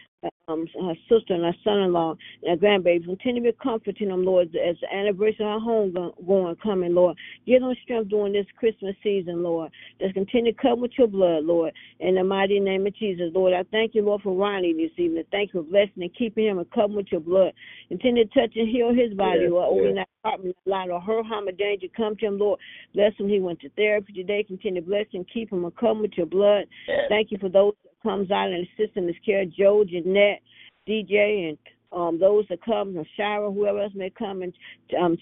um, 0.49 0.67
her 0.75 0.95
sister 1.09 1.35
and 1.35 1.45
her 1.45 1.55
son-in-law 1.65 2.15
and 2.43 2.61
her 2.61 2.67
grandbabies. 2.67 3.05
Continue 3.05 3.43
to 3.43 3.53
be 3.53 3.59
comforting 3.63 4.09
them, 4.09 4.25
Lord, 4.25 4.49
as 4.49 4.77
the 4.81 4.95
anniversary 4.95 5.45
of 5.45 5.53
our 5.53 5.61
home 5.61 5.95
going 6.27 6.57
coming, 6.57 6.95
Lord. 6.95 7.17
Give 7.47 7.61
them 7.61 7.75
strength 7.83 8.11
during 8.11 8.33
this 8.33 8.47
Christmas 8.59 8.95
season, 9.03 9.43
Lord. 9.43 9.71
Just 10.01 10.15
continue 10.15 10.53
to 10.53 10.59
cover 10.61 10.83
with 10.83 10.93
your 10.99 11.09
blood, 11.09 11.45
Lord. 11.45 11.73
In 12.01 12.17
the 12.17 12.25
mighty 12.25 12.61
name 12.61 12.87
of 12.87 12.95
Jesus, 12.97 13.31
Lord, 13.35 13.53
I 13.53 13.65
thank 13.71 13.95
you, 13.95 14.05
Lord, 14.05 14.23
for 14.23 14.37
Ronnie 14.37 14.75
this 14.75 14.91
evening. 14.97 15.25
Thank 15.31 15.55
you 15.55 15.63
for 15.63 15.71
blessing 15.71 16.03
and 16.03 16.15
keeping 16.17 16.47
him 16.47 16.59
and 16.59 16.71
covering 16.71 16.97
with 16.97 17.13
your 17.13 17.21
blood. 17.21 17.53
Continue 17.89 18.25
to 18.25 18.31
touch 18.35 18.53
and 18.57 18.69
heal 18.69 18.93
his 18.95 19.15
body, 19.15 19.41
Yes, 19.43 19.51
Lord. 19.51 19.69
Over 19.73 19.83
yes. 19.83 19.91
in 19.91 19.95
that 19.97 20.09
apartment, 20.25 20.57
line 20.67 20.91
or 20.91 21.01
her 21.01 21.23
harm 21.23 21.49
or 21.49 21.53
danger 21.53 21.87
come 21.97 22.17
to 22.17 22.27
him, 22.27 22.39
Lord. 22.39 22.61
Bless 22.95 23.15
him. 23.17 23.29
He 23.29 23.41
went 23.41 23.61
to 23.61 23.69
therapy 23.71 24.13
today. 24.13 24.45
Continue 24.45 24.81
to 24.81 24.87
bless 24.87 25.07
him, 25.13 25.25
keep 25.33 25.53
him 25.53 25.65
and 25.65 25.77
cover 25.77 26.03
with 26.03 26.13
your 26.17 26.27
blood. 26.27 26.65
Thank 27.09 27.31
you 27.31 27.39
for 27.39 27.49
those 27.49 27.75
comes 28.03 28.31
out 28.31 28.51
and 28.51 28.67
assist 28.67 28.97
in 28.97 29.07
his 29.07 29.17
care, 29.25 29.45
Joe, 29.45 29.85
Jeanette, 29.85 30.41
DJ 30.89 31.49
and 31.51 31.59
um, 31.93 32.19
those 32.19 32.47
that 32.49 32.65
come, 32.65 32.97
and 32.97 33.07
Shira, 33.17 33.53
whoever 33.53 33.83
else 33.83 33.93
may 33.95 34.11
come 34.11 34.43
and 34.43 34.53
um, 35.01 35.17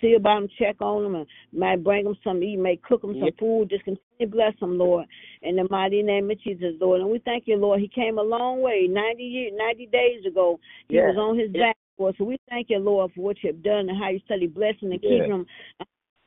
see 0.00 0.14
about 0.14 0.40
them, 0.40 0.48
check 0.58 0.76
on 0.80 1.02
them, 1.02 1.14
and 1.14 1.26
might 1.52 1.84
bring 1.84 2.04
them 2.04 2.16
some 2.24 2.42
eat, 2.42 2.56
may 2.56 2.76
cook 2.76 3.02
them 3.02 3.16
some 3.20 3.30
food. 3.38 3.68
Just 3.70 3.84
continue 3.84 4.00
to 4.20 4.26
bless 4.26 4.58
them, 4.58 4.78
Lord, 4.78 5.06
in 5.42 5.56
the 5.56 5.66
mighty 5.70 6.02
name 6.02 6.30
of 6.30 6.40
Jesus, 6.40 6.74
Lord. 6.80 7.02
And 7.02 7.10
we 7.10 7.18
thank 7.20 7.44
you, 7.46 7.56
Lord. 7.56 7.80
He 7.80 7.88
came 7.88 8.18
a 8.18 8.22
long 8.22 8.62
way, 8.62 8.86
90 8.90 9.22
years, 9.22 9.52
90 9.56 9.86
days 9.86 10.24
ago. 10.26 10.58
He 10.88 10.96
Yeah. 10.96 11.08
was 11.08 11.16
on 11.18 11.38
his 11.38 11.50
back, 11.50 11.76
Lord. 11.98 12.14
So 12.16 12.24
we 12.24 12.38
thank 12.48 12.70
you, 12.70 12.78
Lord, 12.78 13.12
for 13.12 13.20
what 13.20 13.36
you've 13.42 13.62
done 13.62 13.88
and 13.88 13.98
how 13.98 14.08
you 14.08 14.20
study 14.20 14.46
blessing 14.46 14.92
and 14.92 15.02
Yeah. 15.02 15.10
keeping 15.10 15.30
him 15.32 15.46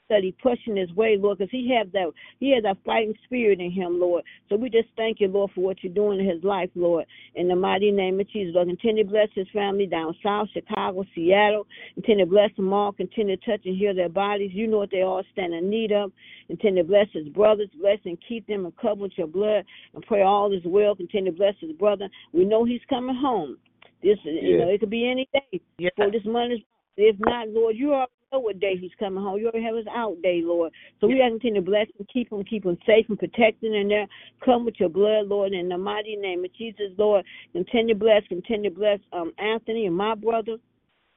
study 0.10 0.36
pushing 0.41 0.76
his 0.76 0.91
way, 0.93 1.17
Lord, 1.19 1.38
because 1.38 1.52
he 1.52 1.72
had 1.72 1.91
that 1.91 2.12
he 2.39 2.52
had 2.54 2.65
that 2.65 2.78
fighting 2.84 3.13
spirit 3.26 3.60
in 3.60 3.72
him, 3.72 4.00
Lord. 4.00 4.24
So 4.50 4.56
we 4.56 4.69
just 4.69 4.89
thank 4.98 5.19
you, 5.19 5.28
Lord, 5.28 5.52
for 5.54 5.62
what 5.62 5.84
you're 5.84 5.93
doing 5.93 6.19
in 6.19 6.28
his 6.28 6.43
life, 6.43 6.69
Lord. 6.74 7.06
In 7.36 7.48
the 7.48 7.56
mighty 7.56 7.91
name 7.91 8.19
of 8.19 8.28
Jesus, 8.30 8.56
Lord, 8.56 8.67
continue 8.67 9.04
to 9.04 9.10
bless 9.10 9.28
his 9.36 9.48
family 9.54 9.86
down 9.86 10.15
south, 10.24 10.48
Chicago, 10.52 11.06
Seattle. 11.13 11.67
Continue 11.93 12.26
to 12.26 12.32
bless 12.32 12.56
them 12.56 12.74
all. 12.74 12.91
Continue 12.91 13.38
to 13.38 13.45
touch 13.45 13.62
and 13.65 13.78
heal 13.78 13.93
their 13.93 14.10
bodies. 14.10 14.52
You 14.54 14.67
know 14.67 14.80
what 14.80 14.91
they 14.91 15.04
all 15.04 15.24
stand 15.32 15.54
in 15.54 15.69
need 15.69 15.91
of. 15.91 16.12
Continue 16.48 16.82
to 16.82 16.88
bless 16.88 17.08
his 17.13 17.28
brothers, 17.30 17.69
bless 17.80 18.00
and 18.06 18.17
keep 18.28 18.48
them 18.48 18.65
and 18.65 18.76
cover 18.78 19.02
with 19.02 19.13
your 19.15 19.28
blood. 19.28 19.63
And 19.93 20.04
pray 20.08 20.24
all 20.24 20.52
is 20.52 20.63
well. 20.65 20.95
Continue 20.95 21.32
to 21.32 21.38
bless 21.38 21.56
his 21.60 21.74
brother. 21.74 22.10
We 22.34 22.45
know 22.45 22.65
he's 22.65 22.82
coming 22.89 23.15
home. 23.15 23.58
This, 24.02 24.17
you 24.24 24.58
know, 24.58 24.69
it 24.69 24.80
could 24.80 24.89
be 24.89 25.10
any 25.10 25.28
day 25.34 25.62
Yeah. 25.78 25.89
before 25.95 26.12
this 26.12 26.26
month. 26.26 26.54
If 26.95 27.17
not, 27.19 27.50
Lord, 27.50 27.76
you 27.76 27.93
already 27.93 28.12
know 28.32 28.39
what 28.39 28.60
day 28.60 28.76
he's 28.80 28.92
coming 29.00 29.24
home. 29.24 29.39
You 29.39 29.48
already 29.48 29.65
have 29.65 29.76
his 29.76 29.88
out 29.88 30.22
day, 30.22 30.42
Lord. 30.44 30.72
So 31.00 31.08
we 31.08 31.18
gotta 31.18 31.32
continue 31.32 31.62
to 31.62 31.65
bless 31.65 31.88
him, 31.88 32.06
keep 32.12 32.32
him, 32.32 32.44
keep 32.44 32.65
him 32.65 32.78
safe 32.86 33.06
and 33.10 33.18
protected 33.18 33.74
in 33.74 33.88
there. 33.88 34.08
Come 34.44 34.65
with 34.65 34.76
your 34.80 34.89
blood, 34.89 35.28
Lord, 35.28 35.54
in 35.54 35.70
the 35.70 35.78
mighty 35.78 36.15
name 36.15 36.46
of 36.46 36.54
Jesus, 36.54 36.92
Lord. 36.98 37.26
Continue 37.54 37.96
to 37.96 38.00
bless, 38.00 38.24
continue 38.28 38.70
to 38.70 38.76
bless 38.76 39.00
um 39.13 39.34
Anthony 39.39 39.86
and 39.86 39.96
my 39.96 40.15
brother 40.15 40.58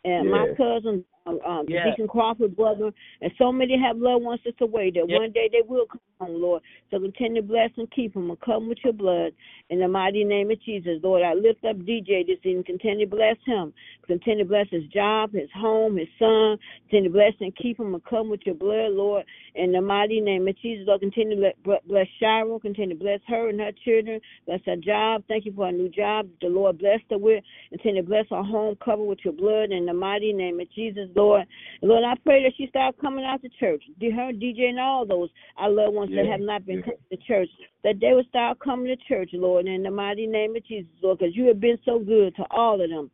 and 0.05 0.31
my 0.31 0.46
cousin, 0.57 1.05
um, 1.26 1.38
um 1.46 1.66
Yeah. 1.68 1.85
Deacon 1.85 2.08
Crawford 2.08 2.56
brother, 2.56 2.92
and 3.20 3.32
so 3.38 3.52
many 3.52 3.78
have 3.78 3.98
loved 3.98 4.24
ones 4.24 4.40
that's 4.44 4.61
away 4.61 4.90
that 4.90 5.08
Yeah. 5.08 5.18
one 5.18 5.32
day 5.32 5.48
they 5.50 5.62
will 5.62 5.87
come 5.87 6.00
home, 6.20 6.40
Lord. 6.40 6.62
So 6.90 7.00
continue 7.00 7.42
to 7.42 7.46
bless 7.46 7.70
and 7.76 7.90
keep 7.90 8.14
them 8.14 8.30
and 8.30 8.40
come 8.40 8.68
with 8.68 8.78
your 8.85 8.92
blood 8.92 9.32
in 9.70 9.80
the 9.80 9.88
mighty 9.88 10.24
name 10.24 10.50
of 10.50 10.61
Jesus, 10.61 11.02
Lord. 11.02 11.22
I 11.22 11.35
lift 11.35 11.64
up 11.64 11.76
DJ 11.78 12.24
this 12.24 12.38
evening. 12.44 12.64
Continue 12.64 13.06
to 13.06 13.11
bless 13.11 13.37
him. 13.46 13.72
Continue 14.06 14.44
to 14.44 14.48
bless 14.48 14.68
his 14.70 14.85
job, 14.87 15.32
his 15.32 15.50
home, 15.52 15.96
his 15.96 16.08
son. 16.18 16.58
Continue 16.85 17.08
to 17.08 17.12
bless 17.12 17.32
and 17.40 17.54
keep 17.56 17.78
him 17.78 17.94
and 17.94 18.04
come 18.04 18.28
with 18.28 18.40
your 18.44 18.54
blood, 18.54 18.92
Lord. 18.92 19.24
In 19.54 19.72
the 19.72 19.80
mighty 19.80 20.20
name 20.20 20.48
of 20.48 20.58
Jesus, 20.58 20.87
Lord, 20.87 21.00
continue 21.00 21.40
to 21.40 21.78
bless 21.87 22.06
Shira. 22.18 22.58
Continue 22.61 22.96
to 22.96 23.02
bless 23.02 23.20
her 23.28 23.48
and 23.48 23.61
her 23.61 23.72
children. 23.85 24.20
Bless 24.46 24.61
her 24.66 24.76
job. 24.76 25.24
Thank 25.28 25.46
you 25.46 25.52
for 25.52 25.68
a 25.68 25.72
new 25.72 25.88
job. 25.88 26.28
The 26.40 26.48
Lord 26.48 26.78
bless 26.78 27.00
her 27.11 27.18
with. 27.18 27.42
Continue 27.70 28.02
to 28.02 28.08
bless 28.08 28.26
her 28.30 28.42
home. 28.42 28.76
Cover 28.85 29.02
with 29.02 29.20
your 29.24 29.35
blood 29.35 29.70
in 29.70 29.87
the 29.87 29.94
mighty 29.94 30.32
name 30.32 30.61
of 30.61 30.70
Jesus, 30.72 31.08
Lord. 31.16 31.46
Lord, 31.83 32.05
I 32.05 32.14
pray 32.25 32.42
that 32.44 32.53
she 32.57 32.66
start 32.68 32.96
coming 33.01 33.25
out 33.25 33.42
to 33.42 33.48
church. 33.61 33.83
Her, 34.01 34.33
DJ, 34.33 34.70
and 34.70 34.81
all 34.81 35.07
those 35.07 35.31
our 35.59 35.70
loved 35.70 35.94
ones 35.94 36.11
that 36.14 36.27
have 36.27 36.40
not 36.40 36.66
been 36.66 36.79
Yeah. 36.79 36.83
coming 36.83 36.98
to 37.11 37.16
church, 37.18 37.51
that 37.85 38.01
they 38.01 38.12
would 38.14 38.29
start 38.29 38.59
coming 38.61 38.87
to 38.87 38.96
church, 39.09 39.31
Lord, 39.35 39.66
in 39.66 39.83
the 39.83 39.90
mighty 39.90 40.27
name 40.27 40.57
of 40.57 40.64
Jesus, 40.64 40.90
Lord, 41.03 41.18
because 41.18 41.37
you 41.37 41.46
have 41.46 41.61
been 41.61 41.79
so 41.85 41.98
good 41.98 42.35
to 42.37 42.44
all 42.51 42.81
of 42.81 42.90
them. 42.90 43.11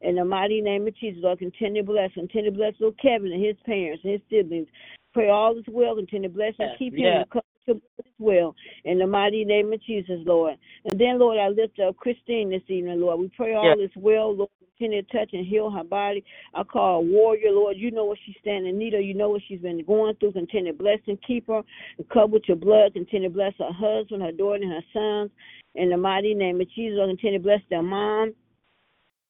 In 0.00 0.16
the 0.16 0.24
mighty 0.24 0.60
name 0.60 0.86
of 0.86 0.94
Jesus, 0.96 1.22
Lord, 1.22 1.38
continue 1.40 1.82
to 1.82 1.86
bless, 1.86 2.12
continue 2.14 2.50
to 2.50 2.56
bless 2.56 2.74
little 2.80 2.94
Kevin 3.02 3.32
and 3.32 3.44
his 3.44 3.56
parents 3.64 4.04
and 4.04 4.12
his 4.12 4.22
siblings. 4.30 4.68
Pray 5.14 5.28
all 5.30 5.58
is 5.58 5.64
well, 5.68 5.96
continue 5.96 6.28
to 6.28 6.34
bless 6.34 6.54
and 6.58 6.70
Yeah, 6.70 6.76
keep 6.78 6.94
him 6.94 7.06
yeah. 7.06 7.24
and 7.24 7.42
him 7.66 7.82
as 7.98 8.12
well. 8.18 8.54
In 8.84 8.98
the 8.98 9.06
mighty 9.06 9.44
name 9.44 9.72
of 9.72 9.82
Jesus, 9.82 10.20
Lord. 10.24 10.56
And 10.84 11.00
then, 11.00 11.18
Lord, 11.18 11.38
I 11.38 11.48
lift 11.48 11.80
up 11.80 11.96
Christine 11.96 12.50
this 12.50 12.62
evening, 12.68 13.00
Lord. 13.00 13.18
We 13.20 13.28
pray 13.28 13.54
all 13.54 13.78
Yeah. 13.78 13.84
is 13.84 13.96
well, 13.96 14.34
Lord. 14.34 14.50
Continue 14.78 15.02
to 15.02 15.12
touch 15.12 15.30
and 15.32 15.46
heal 15.46 15.70
her 15.70 15.84
body. 15.84 16.24
I 16.54 16.62
call 16.62 17.02
her 17.02 17.08
warrior, 17.08 17.50
Lord. 17.50 17.76
You 17.76 17.90
know 17.90 18.04
what 18.04 18.18
she's 18.24 18.36
standing 18.40 18.70
in 18.70 18.78
need 18.78 18.94
of. 18.94 19.02
You 19.02 19.14
know 19.14 19.30
what 19.30 19.42
she's 19.48 19.60
been 19.60 19.84
going 19.84 20.14
through. 20.16 20.32
Continue 20.32 20.72
to 20.72 20.78
bless 20.78 21.00
and 21.08 21.18
keep 21.26 21.48
her 21.48 21.62
and 21.98 22.08
cover 22.10 22.28
with 22.34 22.44
your 22.46 22.56
blood. 22.56 22.94
Continue 22.94 23.28
to 23.28 23.34
bless 23.34 23.54
her 23.58 23.72
husband, 23.72 24.22
her 24.22 24.32
daughter, 24.32 24.62
and 24.62 24.72
her 24.72 24.84
sons. 24.92 25.30
In 25.74 25.90
the 25.90 25.96
mighty 25.96 26.34
name 26.34 26.60
of 26.60 26.70
Jesus, 26.74 26.98
continue 26.98 27.38
to 27.38 27.42
bless 27.42 27.60
their 27.70 27.82
mom. 27.82 28.34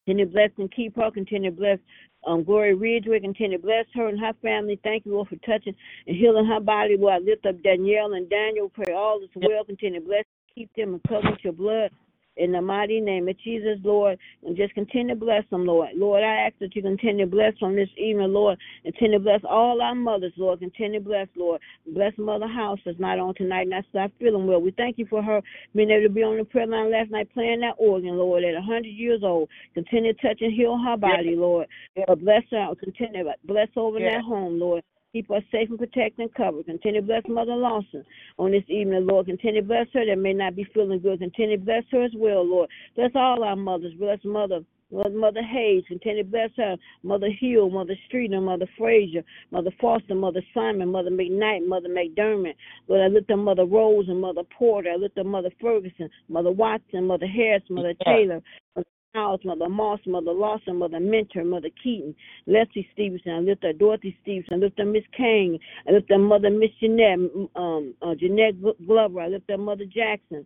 Continue 0.05 0.25
to 0.25 0.31
bless 0.31 0.51
and 0.57 0.71
keep 0.71 0.95
her. 0.97 1.11
Continue 1.11 1.51
to 1.51 1.57
bless 1.57 1.79
um, 2.27 2.43
Gloria 2.43 2.75
Ridgeway. 2.75 3.19
Continue 3.19 3.57
to 3.57 3.63
bless 3.63 3.85
her 3.95 4.07
and 4.07 4.19
her 4.19 4.33
family. 4.41 4.79
Thank 4.83 5.05
you, 5.05 5.13
Lord, 5.13 5.29
for 5.29 5.35
touching 5.37 5.75
and 6.07 6.15
healing 6.15 6.45
her 6.45 6.59
body. 6.59 6.95
Lord, 6.97 7.15
I 7.15 7.25
lift 7.25 7.45
up 7.47 7.61
Danielle 7.63 8.13
and 8.13 8.29
Daniel. 8.29 8.69
Pray 8.69 8.93
all 8.93 9.21
is 9.23 9.29
well. 9.35 9.63
Continue 9.65 9.99
to 9.99 10.05
bless, 10.05 10.25
and 10.25 10.55
keep 10.55 10.69
them, 10.75 10.93
and 10.93 11.03
cover 11.07 11.31
with 11.31 11.43
your 11.43 11.53
blood. 11.53 11.91
In 12.39 12.53
the 12.53 12.61
mighty 12.61 13.01
name 13.01 13.27
of 13.27 13.37
Jesus, 13.39 13.77
Lord, 13.83 14.17
and 14.45 14.55
just 14.55 14.73
continue 14.73 15.13
to 15.13 15.19
bless 15.19 15.43
them, 15.51 15.65
Lord. 15.65 15.89
Lord, 15.93 16.23
I 16.23 16.47
ask 16.47 16.53
that 16.59 16.73
you 16.73 16.81
continue 16.81 17.25
to 17.25 17.29
bless 17.29 17.53
them 17.59 17.75
this 17.75 17.89
evening, 17.97 18.31
Lord. 18.31 18.57
Continue 18.83 19.17
to 19.17 19.23
bless 19.23 19.41
all 19.43 19.81
our 19.81 19.93
mothers, 19.93 20.31
Lord. 20.37 20.59
Continue 20.59 20.99
to 20.99 21.05
bless, 21.05 21.27
Lord. 21.35 21.59
Bless 21.93 22.13
Mother 22.17 22.47
House 22.47 22.79
that's 22.85 22.97
not 22.97 23.19
on 23.19 23.35
tonight 23.35 23.63
and 23.63 23.73
that's 23.73 23.87
not 23.93 24.11
feeling 24.19 24.47
well. 24.47 24.61
We 24.61 24.71
thank 24.71 24.97
you 24.97 25.05
for 25.09 25.21
her 25.21 25.41
being 25.75 25.91
able 25.91 26.07
to 26.07 26.13
be 26.13 26.23
on 26.23 26.37
the 26.37 26.45
prayer 26.45 26.65
line 26.65 26.91
last 26.91 27.11
night 27.11 27.29
playing 27.33 27.59
that 27.59 27.75
organ, 27.77 28.17
Lord, 28.17 28.45
at 28.45 28.53
100 28.53 28.85
years 28.85 29.19
old. 29.21 29.49
Continue 29.73 30.13
to 30.13 30.21
touch 30.21 30.37
and 30.39 30.53
heal 30.53 30.77
her 30.77 30.95
body, 30.95 31.35
Lord. 31.35 31.67
Lord, 32.07 32.21
bless 32.23 32.43
her. 32.51 32.73
Continue 32.79 33.25
to 33.25 33.35
bless 33.43 33.67
over 33.75 33.99
Yeah. 33.99 34.11
that 34.11 34.23
home, 34.23 34.59
Lord. 34.59 34.81
Keep 35.13 35.31
us 35.31 35.43
safe 35.51 35.69
and 35.69 35.79
protect 35.79 36.19
and 36.19 36.31
cover. 36.35 36.61
Continue 36.61 37.01
to 37.01 37.07
bless 37.07 37.23
Mother 37.27 37.55
Lawson 37.55 38.05
on 38.37 38.51
this 38.51 38.63
evening, 38.67 39.07
Lord. 39.07 39.25
Continue 39.25 39.61
to 39.61 39.67
bless 39.67 39.87
her 39.93 40.05
that 40.05 40.17
may 40.17 40.33
not 40.33 40.55
be 40.55 40.67
feeling 40.71 40.99
good. 40.99 41.19
Continue 41.19 41.57
to 41.57 41.63
bless 41.63 41.83
her 41.91 42.03
as 42.03 42.11
well, 42.15 42.47
Lord. 42.47 42.69
Bless 42.95 43.11
all 43.15 43.43
our 43.43 43.55
mothers. 43.55 43.93
Bless 43.97 44.19
Mother. 44.23 44.61
Lord, 44.91 45.13
Mother 45.13 45.43
Hayes, 45.43 45.83
continue 45.87 46.23
to 46.23 46.29
bless 46.29 46.49
her. 46.57 46.75
Mother 47.03 47.29
Hill, 47.39 47.69
Mother 47.69 47.95
Streeter, 48.07 48.41
Mother 48.41 48.67
Frazier, 48.77 49.23
Mother 49.51 49.71
Foster, 49.79 50.15
Mother 50.15 50.41
Simon, 50.53 50.89
Mother 50.89 51.11
McKnight, 51.11 51.67
Mother 51.67 51.89
McDermott. 51.89 52.55
Lord, 52.87 53.01
I 53.01 53.07
lift 53.07 53.29
up 53.29 53.37
Mother 53.39 53.65
Rose 53.65 54.09
and 54.09 54.19
Mother 54.19 54.41
Porter. 54.57 54.91
I 54.91 54.95
lift 54.95 55.17
up 55.17 55.27
Mother 55.27 55.51
Ferguson, 55.61 56.09
Mother 56.27 56.51
Watson, 56.51 57.05
Mother 57.05 57.27
Harris, 57.27 57.63
Mother 57.69 57.93
Yeah. 58.05 58.13
Taylor, 58.13 58.41
Mother 58.75 58.87
House, 59.15 59.39
Mother 59.43 59.69
Moss, 59.69 59.99
Mother 60.05 60.31
Lawson, 60.31 60.77
Mother 60.77 60.99
Mentor, 60.99 61.43
Mother 61.43 61.69
Keaton, 61.81 62.13
Leslie 62.45 62.87
Stevenson. 62.93 63.31
I 63.31 63.39
lift 63.39 63.65
up 63.65 63.77
Dorothy 63.79 64.15
Stevenson. 64.21 64.55
I 64.55 64.57
lift 64.57 64.79
up 64.79 64.87
Miss 64.87 65.03
Kane. 65.17 65.57
I 65.87 65.93
lift 65.93 66.11
up 66.11 66.19
Mother 66.19 66.51
Miss 66.51 66.69
Jeanette, 66.79 67.17
um, 67.55 67.95
uh, 68.03 68.13
Jeanette 68.13 68.61
Glover. 68.85 69.21
I 69.21 69.27
lift 69.27 69.49
up 69.49 69.59
Mother 69.59 69.85
Jackson. 69.85 70.45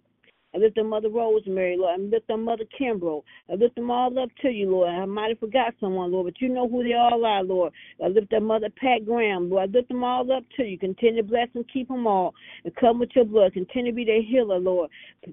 I 0.55 0.59
lift 0.59 0.77
up 0.77 0.85
Mother 0.85 1.09
Rosemary, 1.09 1.77
Lord. 1.77 1.99
I 1.99 2.03
lift 2.03 2.29
up 2.29 2.39
Mother 2.39 2.65
Kimbrough. 2.79 3.23
I 3.51 3.55
lift 3.55 3.75
them 3.75 3.91
all 3.91 4.17
up 4.19 4.29
to 4.41 4.49
you, 4.49 4.69
Lord. 4.71 4.89
I 4.89 5.05
might 5.05 5.29
have 5.29 5.39
forgot 5.39 5.73
someone, 5.79 6.11
Lord, 6.11 6.27
but 6.27 6.41
you 6.41 6.49
know 6.49 6.67
who 6.69 6.83
they 6.83 6.93
all 6.93 7.25
are, 7.25 7.43
Lord. 7.43 7.73
I 8.03 8.07
lift 8.07 8.33
up 8.33 8.43
Mother 8.43 8.69
Pat 8.69 9.05
Graham, 9.05 9.49
Lord. 9.49 9.69
I 9.69 9.77
lift 9.77 9.89
them 9.89 10.03
all 10.03 10.31
up 10.31 10.43
to 10.57 10.63
you. 10.63 10.77
Continue 10.77 11.21
to 11.23 11.27
bless 11.27 11.47
and 11.55 11.65
keep 11.71 11.87
them 11.87 12.07
all 12.07 12.33
and 12.63 12.75
come 12.75 12.99
with 12.99 13.09
your 13.15 13.25
blood. 13.25 13.53
Continue 13.53 13.91
to 13.91 13.95
be 13.95 14.05
their 14.05 14.21
healer, 14.21 14.59
Lord. 14.59 14.89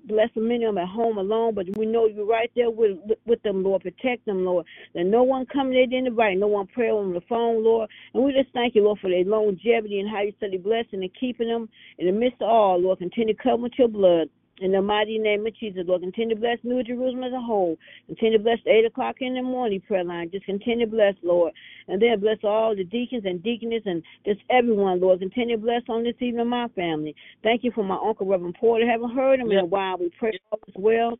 Bless 0.06 0.32
them, 0.34 0.48
many 0.48 0.64
of 0.64 0.74
them 0.74 0.82
at 0.84 0.88
home 0.88 1.18
alone, 1.18 1.54
but 1.54 1.66
we 1.76 1.86
know 1.86 2.06
you're 2.06 2.26
right 2.26 2.50
there 2.56 2.70
with 2.70 2.98
with 3.26 3.42
them, 3.42 3.62
Lord. 3.62 3.82
Protect 3.82 4.24
them, 4.26 4.44
Lord. 4.44 4.66
That 4.94 5.04
no 5.04 5.22
one 5.22 5.46
coming 5.46 5.78
in 5.78 6.06
invite, 6.06 6.38
no 6.38 6.46
one 6.48 6.66
pray 6.66 6.90
on 6.90 7.12
the 7.12 7.20
phone, 7.28 7.62
Lord. 7.64 7.90
And 8.14 8.24
we 8.24 8.32
just 8.32 8.52
thank 8.52 8.74
you, 8.74 8.84
Lord, 8.84 8.98
for 9.00 9.10
their 9.10 9.24
longevity 9.24 10.00
and 10.00 10.08
how 10.08 10.22
you 10.22 10.32
study 10.38 10.58
blessing 10.58 11.02
and 11.02 11.10
keeping 11.18 11.48
them 11.48 11.68
in 11.98 12.06
the 12.06 12.12
midst 12.12 12.42
of 12.42 12.48
all, 12.48 12.80
Lord. 12.80 12.98
Continue 12.98 13.34
to 13.34 13.42
come 13.42 13.62
with 13.62 13.72
your 13.78 13.88
blood. 13.88 14.28
In 14.60 14.72
the 14.72 14.82
mighty 14.82 15.18
name 15.18 15.46
of 15.46 15.56
Jesus, 15.56 15.84
Lord, 15.86 16.02
continue 16.02 16.34
to 16.34 16.40
bless 16.40 16.58
New 16.62 16.82
Jerusalem 16.82 17.24
as 17.24 17.32
a 17.32 17.40
whole. 17.40 17.78
Continue 18.08 18.36
to 18.36 18.44
bless 18.44 18.58
the 18.66 18.70
8 18.70 18.84
o'clock 18.84 19.16
in 19.20 19.34
the 19.34 19.42
morning 19.42 19.80
prayer 19.80 20.04
line. 20.04 20.30
Just 20.30 20.44
continue 20.44 20.84
to 20.84 20.90
bless, 20.92 21.14
Lord. 21.22 21.54
And 21.88 22.00
then 22.00 22.20
bless 22.20 22.36
all 22.44 22.76
the 22.76 22.84
deacons 22.84 23.22
and 23.24 23.42
deaconess 23.42 23.82
and 23.86 24.02
just 24.26 24.40
everyone, 24.50 25.00
Lord. 25.00 25.20
Continue 25.20 25.56
to 25.56 25.62
bless 25.62 25.80
on 25.88 26.04
this 26.04 26.14
evening 26.20 26.46
my 26.46 26.68
family. 26.76 27.16
Thank 27.42 27.64
you 27.64 27.72
for 27.74 27.82
my 27.82 27.96
Uncle 28.04 28.26
Reverend 28.26 28.56
Porter. 28.60 28.86
Haven't 28.86 29.16
heard 29.16 29.40
him 29.40 29.50
in 29.50 29.58
a 29.60 29.64
while. 29.64 29.96
We 29.96 30.10
pray 30.18 30.38
all 30.52 30.58
is 30.68 30.74
well. 30.76 31.18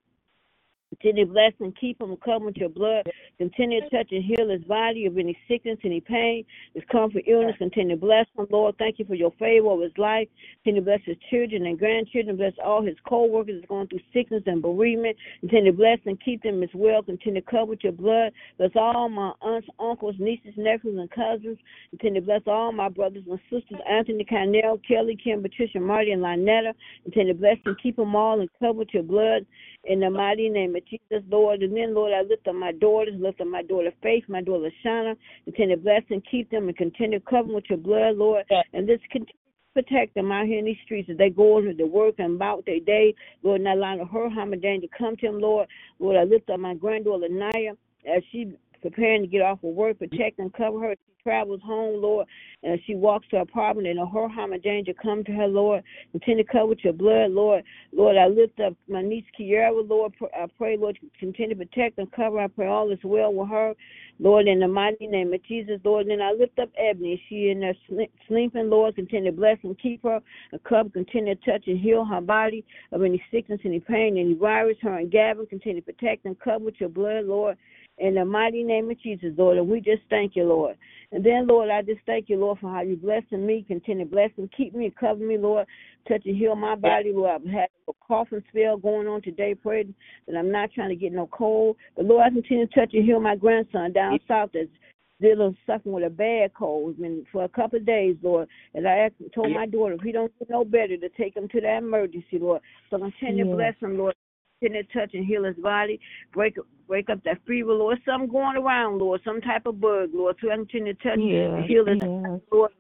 Continue 0.91 1.25
to 1.25 1.33
bless 1.33 1.53
and 1.61 1.77
keep 1.79 2.01
him 2.01 2.11
and 2.11 2.21
cover 2.21 2.47
with 2.47 2.57
your 2.57 2.69
blood. 2.69 3.07
Continue 3.39 3.81
to 3.81 3.89
touch 3.91 4.09
and 4.11 4.25
heal 4.25 4.49
his 4.49 4.63
body 4.65 5.07
of 5.07 5.17
any 5.17 5.39
sickness, 5.47 5.79
any 5.85 6.01
pain, 6.01 6.45
his 6.75 6.83
comfort, 6.91 7.23
illness. 7.29 7.55
Continue 7.59 7.95
to 7.95 8.01
bless 8.01 8.27
him, 8.37 8.47
Lord. 8.51 8.75
Thank 8.77 8.99
you 8.99 9.05
for 9.05 9.15
your 9.15 9.33
favor 9.39 9.71
of 9.71 9.81
his 9.81 9.97
life. 9.97 10.29
Continue 10.65 10.81
to 10.81 10.85
bless 10.85 11.01
his 11.05 11.17
children 11.31 11.67
and 11.67 11.79
grandchildren. 11.79 12.37
Bless 12.37 12.55
all 12.65 12.83
his 12.83 12.97
co-workers 13.09 13.61
that's 13.61 13.69
going 13.69 13.87
through 13.87 14.01
sickness 14.13 14.43
and 14.47 14.61
bereavement. 14.61 15.17
Continue 15.41 15.71
to 15.71 15.77
bless 15.77 15.99
and 16.07 16.21
keep 16.21 16.43
them 16.43 16.63
as 16.65 16.71
well. 16.75 17.03
Continue 17.05 17.41
to 17.41 17.51
cover 17.51 17.67
with 17.67 17.85
your 17.85 17.93
blood. 17.93 18.33
Bless 18.59 18.73
all 18.75 19.09
my 19.09 19.33
aunts, 19.43 19.69
uncles, 19.79 20.17
nieces, 20.19 20.55
nephews, 20.57 20.99
and 20.99 21.11
cousins. 21.11 21.59
Continue 21.91 22.21
to 22.21 22.27
bless 22.27 22.43
all 22.49 22.73
my 22.73 22.89
brothers 22.89 23.23
and 23.31 23.39
sisters, 23.49 23.79
Anthony 23.89 24.25
Carnell, 24.25 24.81
Kelly, 24.87 25.17
Kim, 25.23 25.41
Patricia, 25.41 25.79
Marty, 25.79 26.11
and 26.11 26.23
Lynetta. 26.23 26.75
Continue 27.05 27.33
to 27.33 27.39
bless 27.39 27.57
and 27.65 27.81
keep 27.81 27.95
them 27.95 28.17
all 28.17 28.41
and 28.41 28.51
cover 28.59 28.73
with 28.73 28.89
your 28.93 29.05
blood 29.05 29.47
in 29.85 30.01
the 30.01 30.11
mighty 30.11 30.49
name 30.49 30.77
of 30.77 30.85
Jesus, 30.87 31.25
Lord. 31.31 31.63
And 31.63 31.77
then, 31.77 31.95
Lord, 31.95 32.13
I 32.13 32.23
lift 32.23 32.49
up 32.49 32.55
my 32.55 32.73
daughters, 32.73 33.15
lift 33.19 33.41
up 33.41 33.47
my 33.49 33.63
daughter 33.63 33.93
Faith, 34.03 34.25
my 34.29 34.43
daughter 34.43 34.71
Shauna. 34.85 35.17
Continue 35.45 35.77
to 35.77 35.83
bless 35.83 36.03
and 36.11 36.23
keep 36.31 36.51
them 36.51 36.69
and 36.69 36.77
continue 36.77 37.19
to 37.19 37.25
cover 37.25 37.47
them 37.49 37.55
with 37.55 37.65
your 37.71 37.79
blood, 37.79 38.17
Lord. 38.17 38.45
And 38.73 38.87
just 38.89 39.03
continue 39.11 39.35
protect 39.75 40.15
them 40.15 40.33
out 40.33 40.47
here 40.47 40.59
in 40.59 40.65
these 40.65 40.77
streets 40.85 41.09
as 41.11 41.17
they 41.17 41.31
go 41.31 41.59
into 41.59 41.73
the 41.75 41.87
work 41.87 42.17
and 42.19 42.37
about 42.37 42.67
their 42.67 42.81
day. 42.81 43.15
Lord, 43.43 43.61
not 43.63 43.77
allowing 43.77 44.01
her 44.01 44.29
harm 44.31 44.53
and 44.53 44.63
danger 44.63 44.87
to 44.87 44.99
come 44.99 45.17
to 45.19 45.27
them, 45.27 45.41
Lord. 45.41 45.69
Lord, 45.99 46.17
I 46.17 46.25
lift 46.25 46.51
up 46.51 46.61
my 46.61 46.75
granddaughter 46.75 47.29
Naya 47.29 47.75
as 48.07 48.23
she 48.33 48.53
preparing 48.81 49.23
to 49.23 49.29
get 49.29 49.43
off 49.43 49.63
of 49.63 49.75
work, 49.75 49.99
protect 49.99 50.39
and 50.39 50.53
cover 50.53 50.81
her. 50.81 50.95
She 50.95 51.23
travels 51.23 51.61
home, 51.65 52.01
Lord, 52.01 52.27
and 52.63 52.81
she 52.87 52.95
walks 52.95 53.27
to 53.29 53.37
her 53.37 53.43
apartment 53.43 53.87
and 53.87 53.99
her 53.99 54.29
harm 54.29 54.53
and 54.53 54.63
danger 54.63 54.93
come 54.95 55.23
to 55.25 55.33
her, 55.33 55.47
Lord. 55.47 55.83
Continue 56.13 56.45
to 56.45 56.51
cover 56.51 56.67
with 56.67 56.83
your 56.83 56.93
blood, 56.93 57.33
Lord. 57.33 57.63
Lord, 57.93 58.17
I 58.17 58.27
lift 58.27 58.59
up 58.61 58.75
my 58.89 59.03
niece 59.03 59.25
Kiara, 59.39 59.87
Lord. 59.89 60.15
I 60.35 60.47
pray, 60.59 60.77
Lord, 60.77 60.99
continue 61.19 61.55
to 61.55 61.65
protect 61.65 61.99
and 61.99 62.11
cover. 62.13 62.41
I 62.41 62.49
pray 62.49 62.67
all 62.67 62.91
is 62.91 62.99
well 63.05 63.33
with 63.33 63.49
her. 63.49 63.75
Lord, 64.19 64.49
in 64.49 64.61
the 64.61 64.69
mighty 64.69 65.07
name 65.07 65.33
of 65.33 65.43
Jesus, 65.45 65.81
Lord, 65.83 66.07
and 66.07 66.23
I 66.23 66.33
lift 66.33 66.59
up 66.59 66.69
Ebony. 66.77 67.23
She 67.29 67.49
in 67.51 67.61
there 67.61 67.75
sleeping, 68.29 68.69
Lord, 68.69 68.95
continue 68.95 69.31
to 69.31 69.37
bless 69.37 69.57
and 69.63 69.79
keep 69.79 70.03
her. 70.03 70.21
And 70.53 70.63
cover, 70.65 70.91
continue 70.91 71.35
to 71.35 71.51
touch 71.51 71.65
and 71.67 71.79
heal 71.79 72.05
her 72.05 72.21
body 72.21 72.65
of 72.93 73.03
any 73.03 73.23
sickness, 73.31 73.61
any 73.65 73.81
pain, 73.81 74.19
any 74.19 74.35
virus. 74.35 74.77
Her 74.83 74.99
and 74.99 75.11
Gavin, 75.11 75.47
continue 75.47 75.81
to 75.81 75.93
protect 75.93 76.27
and 76.27 76.39
cover 76.39 76.65
with 76.65 76.75
your 76.79 76.91
blood, 76.91 77.25
Lord 77.25 77.57
in 78.01 78.15
the 78.15 78.25
mighty 78.25 78.65
name 78.65 78.91
of 78.91 79.01
Jesus, 79.01 79.33
Lord. 79.37 79.59
And 79.59 79.69
we 79.69 79.81
just 79.81 80.03
thank 80.09 80.35
you, 80.35 80.45
Lord. 80.45 80.77
And 81.13 81.25
then, 81.25 81.47
Lord, 81.47 81.71
I 81.71 81.83
just 81.83 82.01
thank 82.07 82.29
you, 82.29 82.39
Lord, 82.39 82.59
for 82.61 82.73
how 82.73 82.81
you're 82.81 82.97
blessing 82.97 83.47
me. 83.47 83.65
Continue 83.67 84.05
to 84.05 84.11
bless 84.11 84.31
and 84.39 84.51
keep 84.57 84.75
me, 84.75 84.93
cover 84.99 85.23
me, 85.23 85.37
Lord. 85.37 85.67
Touch 86.09 86.23
and 86.25 86.37
heal 86.37 86.57
my 86.57 86.77
body, 86.77 87.13
Lord. 87.13 87.43
I've 87.43 87.53
had 87.53 87.69
a 87.89 87.93
coughing 88.01 88.43
spell 88.49 88.79
going 88.79 89.07
on 89.07 89.21
today. 89.23 89.55
Pray 89.55 89.87
that 90.27 90.37
I'm 90.37 90.51
not 90.51 90.73
trying 90.73 90.89
to 90.89 90.97
get 90.97 91.13
no 91.13 91.27
cold. 91.27 91.77
But, 91.95 92.07
Lord, 92.07 92.25
I 92.25 92.31
continue 92.31 92.67
to 92.67 92.75
touch 92.75 92.95
and 92.95 93.05
heal 93.05 93.21
my 93.21 93.37
grandson 93.37 93.93
down 93.93 94.19
south 94.27 94.51
that's 94.55 94.69
still 95.19 95.55
suffering 95.67 95.95
with 95.95 96.05
a 96.05 96.11
bad 96.11 96.55
cold 96.55 96.97
and 96.99 97.27
for 97.31 97.45
a 97.45 97.49
couple 97.49 97.79
of 97.79 97.85
days, 97.85 98.17
Lord. 98.23 98.49
And 98.75 98.89
I 98.89 98.97
asked, 98.99 99.15
told 99.35 99.53
my 99.53 99.67
daughter 99.67 99.95
if 99.95 100.01
he 100.01 100.13
don't 100.13 100.33
get 100.39 100.49
no 100.49 100.65
better 100.65 100.97
to 100.97 101.09
take 101.11 101.37
him 101.37 101.49
to 101.49 101.61
that 101.61 101.79
emergency, 101.79 102.39
Lord. 102.41 102.63
So 102.89 102.99
continue 102.99 103.45
to 103.45 103.57
bless 103.57 103.75
him, 103.83 103.99
Lord 103.99 104.15
continue 104.61 104.83
to 104.83 104.93
touch 104.93 105.15
and 105.15 105.27
heal 105.27 105.45
his 105.45 105.57
body. 105.57 106.01
Break 106.33 106.57
break 106.87 107.11
up 107.11 107.23
that 107.25 107.39
fever, 107.47 107.73
Lord. 107.73 107.99
Something 108.05 108.31
going 108.31 108.57
around, 108.57 108.99
Lord. 108.99 109.21
Some 109.25 109.41
type 109.41 109.67
of 109.67 109.81
bug, 109.81 110.11
Lord. 110.13 110.37
So 110.41 110.51
I 110.51 110.57
continue 110.57 110.95
to 110.95 111.03
touch 111.03 111.19
yeah, 111.19 111.57
and 111.57 111.65
heal 111.65 111.87
his 111.87 111.99
yeah. 112.03 112.37
Lord. 112.53 112.73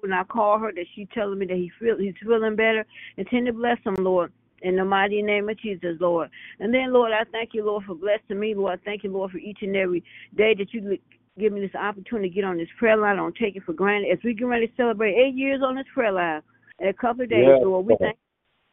When 0.00 0.12
I 0.12 0.24
call 0.24 0.58
her, 0.58 0.72
that 0.72 0.86
she 0.94 1.06
telling 1.14 1.38
me 1.38 1.46
that 1.46 1.56
he 1.56 1.70
feel 1.78 1.98
he's 1.98 2.14
feeling 2.20 2.56
better. 2.56 2.84
Continue 3.16 3.52
to 3.52 3.58
bless 3.58 3.78
him, 3.84 3.94
Lord. 3.98 4.32
In 4.62 4.74
the 4.74 4.84
mighty 4.84 5.22
name 5.22 5.48
of 5.48 5.58
Jesus, 5.60 5.96
Lord. 6.00 6.30
And 6.58 6.74
then, 6.74 6.92
Lord, 6.92 7.12
I 7.12 7.22
thank 7.30 7.50
you, 7.52 7.64
Lord, 7.64 7.84
for 7.84 7.94
blessing 7.94 8.40
me, 8.40 8.56
Lord. 8.56 8.80
I 8.80 8.84
thank 8.84 9.04
you, 9.04 9.12
Lord, 9.12 9.30
for 9.30 9.38
each 9.38 9.58
and 9.62 9.76
every 9.76 10.02
day 10.36 10.54
that 10.58 10.74
you 10.74 10.98
give 11.38 11.52
me 11.52 11.60
this 11.60 11.74
opportunity 11.76 12.28
to 12.28 12.34
get 12.34 12.44
on 12.44 12.56
this 12.56 12.68
prayer 12.76 12.96
line. 12.96 13.12
I 13.12 13.16
don't 13.16 13.36
take 13.36 13.54
it 13.54 13.62
for 13.62 13.72
granted. 13.72 14.10
As 14.10 14.18
we 14.24 14.34
get 14.34 14.46
ready 14.46 14.66
to 14.66 14.72
celebrate 14.76 15.14
eight 15.14 15.36
years 15.36 15.62
on 15.64 15.76
this 15.76 15.86
prayer 15.94 16.10
line 16.10 16.42
in 16.80 16.88
a 16.88 16.92
couple 16.92 17.22
of 17.22 17.30
days, 17.30 17.46
yeah. 17.46 17.64
Lord, 17.64 17.86
we 17.86 17.96
thank 18.00 18.18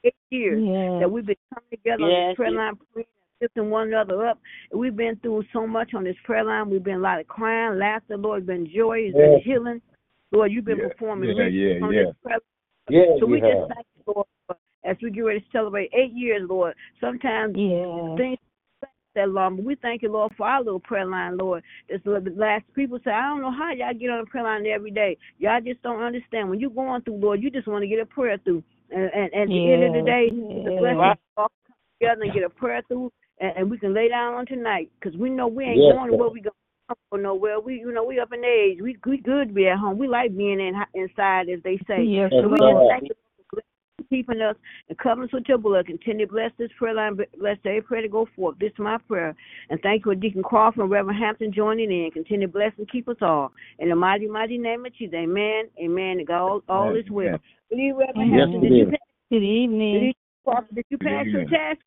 eight 0.05 0.15
years 0.29 0.63
yes. 0.63 1.01
that 1.01 1.11
we've 1.11 1.25
been 1.25 1.35
coming 1.53 1.69
together 1.71 2.07
yes. 2.07 2.17
on 2.17 2.29
this 2.29 2.35
prayer 2.35 2.51
line, 2.51 2.73
praying, 2.93 3.07
lifting 3.41 3.69
one 3.69 3.87
another 3.87 4.25
up. 4.27 4.39
And 4.71 4.79
we've 4.79 4.95
been 4.95 5.17
through 5.17 5.43
so 5.51 5.67
much 5.67 5.93
on 5.93 6.03
this 6.03 6.15
prayer 6.23 6.43
line. 6.43 6.69
We've 6.69 6.83
been 6.83 6.95
a 6.95 6.99
lot 6.99 7.19
of 7.19 7.27
crying, 7.27 7.79
laughter. 7.79 8.17
Lord, 8.17 8.45
been 8.45 8.69
joy, 8.73 8.99
it's 8.99 9.17
been 9.17 9.41
healing. 9.43 9.81
Lord, 10.31 10.51
you've 10.51 10.65
been 10.65 10.77
yeah. 10.77 10.87
performing 10.89 11.35
yeah, 11.35 11.47
yeah, 11.47 11.85
on 11.85 11.93
yeah. 11.93 12.03
this 12.03 12.15
prayer 12.23 12.39
Yeah, 12.89 13.19
so 13.19 13.25
we 13.25 13.39
have. 13.39 13.49
just 13.51 13.73
thank 13.73 13.87
you, 13.95 14.13
Lord, 14.13 14.27
as 14.83 14.97
we 15.01 15.11
get 15.11 15.21
ready 15.21 15.39
to 15.39 15.45
celebrate 15.51 15.91
eight 15.93 16.13
years, 16.13 16.47
Lord. 16.49 16.75
Sometimes 16.99 17.55
yeah. 17.57 18.15
things 18.17 18.37
that 19.15 19.29
long, 19.29 19.55
but 19.55 19.65
we 19.65 19.75
thank 19.75 20.01
you, 20.01 20.11
Lord, 20.11 20.33
for 20.35 20.45
our 20.45 20.61
little 20.61 20.79
prayer 20.79 21.05
line, 21.05 21.37
Lord. 21.37 21.63
This 21.89 22.01
last 22.05 22.65
people 22.73 22.99
say, 23.03 23.11
I 23.11 23.27
don't 23.29 23.41
know 23.41 23.51
how 23.51 23.71
y'all 23.71 23.93
get 23.93 24.09
on 24.09 24.21
the 24.21 24.29
prayer 24.29 24.43
line 24.43 24.65
every 24.65 24.91
day. 24.91 25.17
Y'all 25.39 25.61
just 25.61 25.81
don't 25.83 26.03
understand. 26.03 26.49
When 26.49 26.59
you're 26.59 26.69
going 26.69 27.01
through, 27.03 27.17
Lord, 27.17 27.41
you 27.41 27.49
just 27.49 27.67
want 27.67 27.83
to 27.83 27.87
get 27.87 27.99
a 27.99 28.05
prayer 28.05 28.37
through. 28.43 28.61
And, 28.91 29.09
and, 29.13 29.33
and 29.33 29.43
at 29.43 29.47
the 29.47 29.73
end 29.73 29.83
of 29.83 29.93
the 29.93 30.09
day, 30.09 30.29
yeah. 30.31 30.63
the 30.63 30.77
blessing 30.79 31.17
all 31.37 31.51
come 31.67 31.75
together 31.99 32.23
and 32.23 32.33
get 32.33 32.43
a 32.43 32.49
prayer 32.49 32.81
through, 32.87 33.11
and, 33.39 33.57
and 33.57 33.71
we 33.71 33.77
can 33.77 33.93
lay 33.93 34.09
down 34.09 34.33
on 34.35 34.45
tonight 34.45 34.89
because 34.99 35.17
we 35.17 35.29
know 35.29 35.47
we 35.47 35.65
ain't 35.65 35.81
Yes, 35.81 35.93
going 35.93 36.11
to 36.11 36.17
where 36.17 36.29
we 36.29 36.41
going 36.41 36.53
for 37.09 37.17
nowhere. 37.17 37.59
We, 37.59 37.75
you 37.79 37.91
know, 37.91 38.03
we 38.03 38.19
up 38.19 38.31
in 38.31 38.43
age. 38.45 38.77
We 38.81 38.97
we 39.05 39.17
good 39.17 39.49
to 39.49 39.53
be 39.53 39.67
at 39.67 39.79
home. 39.79 39.97
We 39.97 40.07
like 40.07 40.35
being 40.37 40.59
in 40.59 40.75
inside, 40.93 41.49
as 41.49 41.59
they 41.63 41.77
say. 41.87 42.03
Yes, 42.03 42.31
So 42.31 42.47
we 42.47 42.57
Lord. 42.59 42.85
just 42.85 42.89
thank 42.89 43.03
you 43.09 43.15
for 43.15 43.24
keeping 44.09 44.41
us 44.41 44.55
and 44.89 44.97
covering 44.97 45.27
us 45.27 45.33
with 45.33 45.45
your 45.47 45.57
blood. 45.57 45.87
Continue 45.87 46.25
to 46.25 46.31
bless 46.31 46.51
this 46.57 46.69
prayer 46.77 46.93
line. 46.93 47.17
Bless 47.39 47.57
every 47.65 47.81
prayer 47.81 48.01
to 48.01 48.07
go 48.07 48.27
forth. 48.35 48.57
This 48.59 48.71
is 48.71 48.79
my 48.79 48.97
prayer. 49.07 49.35
And 49.69 49.79
thank 49.81 50.05
you 50.05 50.11
for 50.11 50.15
Deacon 50.15 50.43
Crawford 50.43 50.81
and 50.81 50.91
Reverend 50.91 51.19
Hampton 51.19 51.53
joining 51.53 51.91
in. 51.91 52.11
Continue 52.11 52.47
to 52.47 52.53
bless 52.53 52.71
and 52.77 52.89
keep 52.89 53.07
us 53.07 53.17
all. 53.21 53.51
In 53.79 53.89
the 53.89 53.95
mighty, 53.95 54.27
mighty 54.27 54.57
name 54.57 54.85
of 54.85 54.95
Jesus. 54.95 55.15
Amen. 55.15 55.63
Amen. 55.83 56.17
And 56.19 56.27
God, 56.27 56.41
all, 56.41 56.61
all 56.69 56.95
is 56.95 57.09
well. 57.09 57.37
Good 57.69 57.75
evening, 57.79 57.95
Reverend 57.97 58.31
Yes, 58.31 58.39
Hampton. 58.39 58.61
Did 58.61 58.77
you 58.77 58.85
pass, 58.85 58.99
Good 59.31 59.39
did 59.39 59.45
evening. 59.45 60.03
you, 60.05 60.13
Crawford, 60.43 60.75
did 60.75 60.85
you 60.89 60.97
pass 60.97 61.25
your 61.27 61.41
test? 61.43 61.79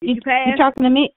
Did 0.00 0.08
You, 0.08 0.14
you 0.14 0.20
pass? 0.22 0.48
you 0.48 0.56
talking 0.56 0.84
to 0.84 0.90
me? 0.90 1.12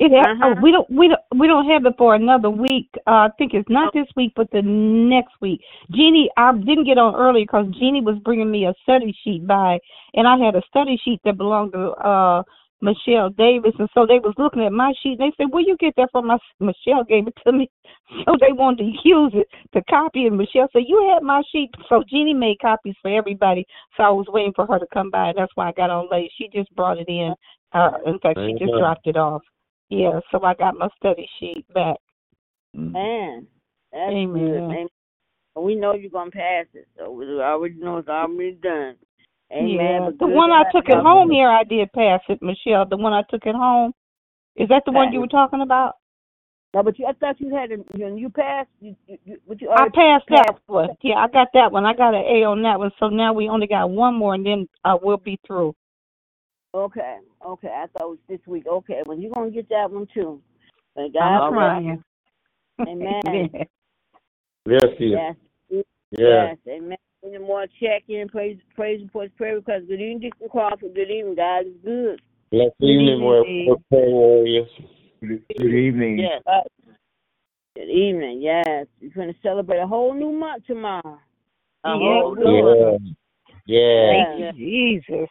It 0.00 0.10
ha- 0.12 0.32
Uh-huh. 0.32 0.54
oh, 0.58 0.60
we 0.60 0.72
don't 0.72 0.90
we 0.90 1.08
don't 1.08 1.20
we 1.36 1.46
don't 1.46 1.68
have 1.68 1.86
it 1.86 1.94
for 1.96 2.14
another 2.16 2.50
week. 2.50 2.88
Uh, 3.06 3.28
I 3.28 3.30
think 3.38 3.54
it's 3.54 3.68
not 3.68 3.92
this 3.94 4.08
week, 4.16 4.32
but 4.34 4.50
the 4.50 4.62
next 4.62 5.34
week. 5.40 5.60
Jeannie, 5.92 6.30
I 6.36 6.52
didn't 6.52 6.84
get 6.84 6.98
on 6.98 7.14
early 7.14 7.44
because 7.44 7.66
Jeannie 7.78 8.00
was 8.00 8.18
bringing 8.24 8.50
me 8.50 8.66
a 8.66 8.74
study 8.82 9.14
sheet 9.22 9.46
by, 9.46 9.78
and 10.14 10.26
I 10.26 10.36
had 10.36 10.56
a 10.56 10.62
study 10.68 10.96
sheet 11.04 11.20
that 11.24 11.36
belonged 11.36 11.72
to 11.74 11.90
uh 11.92 12.42
Michelle 12.82 13.30
Davis, 13.30 13.72
and 13.78 13.88
so 13.94 14.04
they 14.04 14.18
was 14.18 14.34
looking 14.36 14.62
at 14.64 14.72
my 14.72 14.92
sheet. 15.00 15.18
and 15.20 15.32
They 15.32 15.32
said, 15.36 15.52
"Where 15.52 15.62
you 15.62 15.76
get 15.78 15.94
that 15.96 16.10
from?" 16.10 16.26
My 16.26 16.38
Michelle 16.58 17.04
gave 17.04 17.28
it 17.28 17.34
to 17.46 17.52
me, 17.52 17.70
so 18.26 18.36
they 18.40 18.52
wanted 18.52 18.78
to 18.84 19.08
use 19.08 19.32
it 19.32 19.48
to 19.74 19.82
copy. 19.84 20.26
And 20.26 20.36
Michelle 20.36 20.68
said, 20.72 20.82
"You 20.88 21.08
had 21.14 21.22
my 21.22 21.40
sheet." 21.52 21.70
So 21.88 22.02
Jeannie 22.10 22.34
made 22.34 22.58
copies 22.60 22.96
for 23.00 23.16
everybody. 23.16 23.64
So 23.96 24.02
I 24.02 24.10
was 24.10 24.26
waiting 24.28 24.52
for 24.56 24.66
her 24.66 24.80
to 24.80 24.86
come 24.92 25.10
by. 25.10 25.32
That's 25.36 25.52
why 25.54 25.68
I 25.68 25.72
got 25.72 25.90
on 25.90 26.08
late. 26.10 26.32
She 26.36 26.48
just 26.52 26.74
brought 26.74 26.98
it 26.98 27.08
in. 27.08 27.32
Uh, 27.72 27.92
in 28.06 28.18
fact, 28.18 28.38
she 28.40 28.52
just 28.52 28.70
Amen. 28.70 28.78
dropped 28.80 29.06
it 29.06 29.16
off. 29.16 29.42
Yeah, 29.98 30.20
so 30.30 30.42
I 30.44 30.54
got 30.54 30.76
my 30.76 30.88
study 30.96 31.28
sheet 31.38 31.66
back. 31.72 31.96
Man, 32.72 33.46
that's 33.92 34.10
Amen. 34.10 34.32
good. 34.32 34.62
Amen. 34.62 34.88
We 35.56 35.76
know 35.76 35.94
you're 35.94 36.10
gonna 36.10 36.30
pass 36.30 36.66
it, 36.74 36.88
so 36.98 37.12
we 37.12 37.26
already 37.40 37.76
know 37.76 37.98
it's 37.98 38.08
already 38.08 38.58
done. 38.62 38.96
Amen. 39.52 39.76
yeah, 39.76 40.10
the 40.18 40.26
one 40.26 40.50
I 40.50 40.64
took 40.72 40.88
you. 40.88 40.94
at 40.94 41.02
home 41.02 41.30
here, 41.30 41.48
I 41.48 41.62
did 41.62 41.92
pass 41.92 42.20
it, 42.28 42.42
Michelle. 42.42 42.86
The 42.88 42.96
one 42.96 43.12
I 43.12 43.22
took 43.30 43.46
at 43.46 43.54
home, 43.54 43.92
is 44.56 44.68
that 44.68 44.82
the 44.84 44.92
one 44.92 45.12
you 45.12 45.20
were 45.20 45.28
talking 45.28 45.60
about? 45.60 45.94
No, 46.74 46.82
but 46.82 46.98
you, 46.98 47.06
I 47.06 47.12
thought 47.12 47.40
you 47.40 47.54
had 47.54 47.70
a, 47.70 47.76
you, 47.96 48.16
you 48.16 48.28
passed. 48.28 48.68
You, 48.80 48.96
you, 49.06 49.18
you, 49.24 49.36
but 49.46 49.60
you 49.60 49.70
I 49.70 49.82
already 49.82 49.92
passed 49.92 50.24
that 50.30 50.58
one. 50.66 50.88
Yeah, 51.02 51.16
I 51.16 51.28
got 51.28 51.48
that 51.54 51.70
one. 51.70 51.84
I 51.84 51.94
got 51.94 52.14
an 52.14 52.24
A 52.24 52.42
on 52.44 52.62
that 52.62 52.80
one. 52.80 52.90
So 52.98 53.08
now 53.08 53.32
we 53.32 53.48
only 53.48 53.68
got 53.68 53.90
one 53.90 54.16
more, 54.16 54.34
and 54.34 54.44
then 54.44 54.68
uh, 54.84 54.96
we'll 55.00 55.18
be 55.18 55.38
through. 55.46 55.76
Okay, 56.74 57.18
okay. 57.46 57.68
I 57.68 57.86
thought 57.96 58.06
it 58.06 58.10
was 58.10 58.18
this 58.28 58.40
week. 58.46 58.66
Okay, 58.66 59.02
well 59.06 59.16
you're 59.16 59.30
gonna 59.32 59.50
get 59.50 59.68
that 59.68 59.90
one 59.90 60.08
too. 60.12 60.42
But 60.96 61.04
I'm 61.04 61.12
God 61.12 61.50
bless. 61.50 61.58
trying. 61.58 62.04
Amen. 62.80 63.50
Yes, 64.66 64.84
he 64.96 65.04
is. 65.08 65.12
Yes. 65.12 65.84
Yeah. 66.10 66.46
Yes, 66.46 66.56
amen. 66.66 66.96
Any 67.22 67.38
more 67.38 67.66
check 67.80 68.04
in, 68.08 68.28
praise, 68.28 68.58
praise 68.74 69.02
reports, 69.02 69.32
prayer 69.36 69.56
requests. 69.56 69.84
Good 69.88 70.00
evening, 70.00 70.20
Deacon 70.20 70.48
Crawford. 70.50 70.94
Good 70.94 71.10
evening, 71.10 71.34
God 71.34 71.66
is 71.66 71.74
good. 71.84 72.22
Bless 72.50 72.70
Good 72.80 72.86
evening, 72.86 73.08
evening, 73.08 73.28
well, 73.28 73.44
Dave. 73.44 73.66
well, 73.66 73.82
prayer 73.90 74.10
warriors. 74.10 74.68
Good, 75.20 75.42
good 75.58 75.74
evening. 75.74 76.18
Yes. 76.18 76.42
Uh, 76.46 76.60
good 77.76 77.90
evening. 77.90 78.40
Yes, 78.40 78.86
we're 79.02 79.10
going 79.10 79.28
to 79.28 79.38
celebrate 79.42 79.80
a 79.80 79.86
whole 79.86 80.14
new 80.14 80.32
month 80.32 80.64
tomorrow. 80.66 81.18
A 81.84 81.90
Yeah, 81.90 81.96
whole 81.98 82.34
new 82.36 82.44
Lord. 82.44 82.78
month. 82.78 83.02
Yeah. 83.66 83.76
Yeah. 83.76 84.24
Thank 84.38 84.56
you, 84.58 85.00
Jesus. 85.08 85.28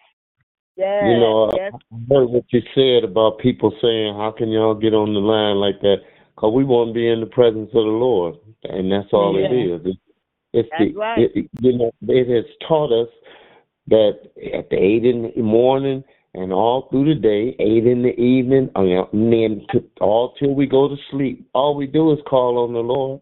Yes. 0.75 1.03
You 1.05 1.17
know, 1.19 1.49
I 1.49 1.55
yes. 1.57 1.73
I 1.91 2.13
heard 2.13 2.29
what 2.29 2.45
you 2.49 2.62
said 2.73 3.03
about 3.09 3.38
people 3.39 3.71
saying, 3.81 4.15
"How 4.15 4.31
can 4.36 4.49
y'all 4.49 4.73
get 4.75 4.93
on 4.93 5.13
the 5.13 5.19
line 5.19 5.57
like 5.57 5.79
that?" 5.81 5.97
Because 6.36 6.53
we 6.53 6.63
want 6.63 6.89
to 6.89 6.93
be 6.93 7.07
in 7.07 7.19
the 7.19 7.27
presence 7.27 7.69
of 7.69 7.86
the 7.86 7.91
Lord, 7.91 8.36
and 8.63 8.91
that's 8.91 9.13
all 9.13 9.38
it 9.38 9.51
Yeah. 9.51 9.75
is. 9.75 9.81
It's, 9.86 9.99
it's 10.53 10.69
That's 10.71 10.83
the, 10.91 10.93
right. 10.97 11.19
it, 11.19 11.31
it- 11.36 11.49
you 11.62 11.77
know, 11.77 11.91
it 12.07 12.27
has 12.27 12.45
taught 12.67 12.91
us 12.91 13.09
that 13.88 14.19
at 14.53 14.69
the 14.69 14.77
eight 14.77 15.05
in 15.05 15.31
the 15.36 15.41
morning 15.43 16.03
and 16.33 16.51
all 16.51 16.88
through 16.89 17.13
the 17.13 17.19
day, 17.21 17.55
eight 17.59 17.86
in 17.86 18.01
the 18.01 18.19
evening, 18.19 18.69
uh, 18.75 18.81
and 19.13 19.31
then 19.31 19.65
to, 19.71 19.83
all 20.02 20.33
till 20.39 20.56
we 20.56 20.65
go 20.65 20.87
to 20.87 20.95
sleep, 21.12 21.48
all 21.54 21.75
we 21.75 21.85
do 21.85 22.12
is 22.12 22.19
call 22.27 22.58
on 22.58 22.73
the 22.73 22.79
Lord. 22.79 23.21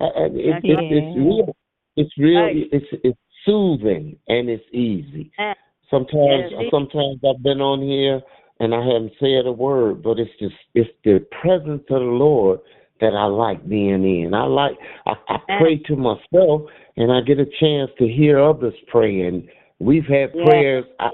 And- 0.00 0.12
and 0.16 0.36
It's, 0.40 0.60
it's, 0.64 1.16
real. 1.16 1.56
It's 1.96 2.18
real. 2.18 2.42
Right. 2.42 2.68
It's 2.72 2.86
it's 3.04 3.18
soothing 3.46 4.16
and 4.28 4.48
it's 4.50 4.64
easy. 4.72 5.30
Yes. 5.38 5.56
Sometimes, 5.90 6.52
sometimes 6.70 7.20
I've 7.28 7.42
been 7.42 7.60
on 7.60 7.82
here 7.82 8.20
and 8.60 8.74
I 8.74 8.78
haven't 8.78 9.12
said 9.18 9.46
a 9.46 9.52
word, 9.52 10.02
but 10.02 10.18
it's 10.18 10.30
just 10.38 10.54
it's 10.74 10.90
the 11.04 11.26
presence 11.42 11.82
of 11.90 12.00
the 12.00 12.06
Lord 12.06 12.60
that 13.00 13.14
I 13.14 13.24
like 13.24 13.66
being 13.68 14.04
in. 14.04 14.34
I 14.34 14.44
like 14.44 14.76
I, 15.06 15.12
I 15.28 15.38
pray 15.58 15.78
to 15.86 15.96
myself 15.96 16.62
and 16.96 17.10
I 17.10 17.22
get 17.22 17.38
a 17.38 17.46
chance 17.58 17.90
to 17.98 18.06
hear 18.06 18.38
others 18.38 18.74
praying. 18.88 19.48
We've 19.78 20.04
had 20.04 20.30
Yeah. 20.34 20.44
prayers. 20.44 20.84
I 21.00 21.10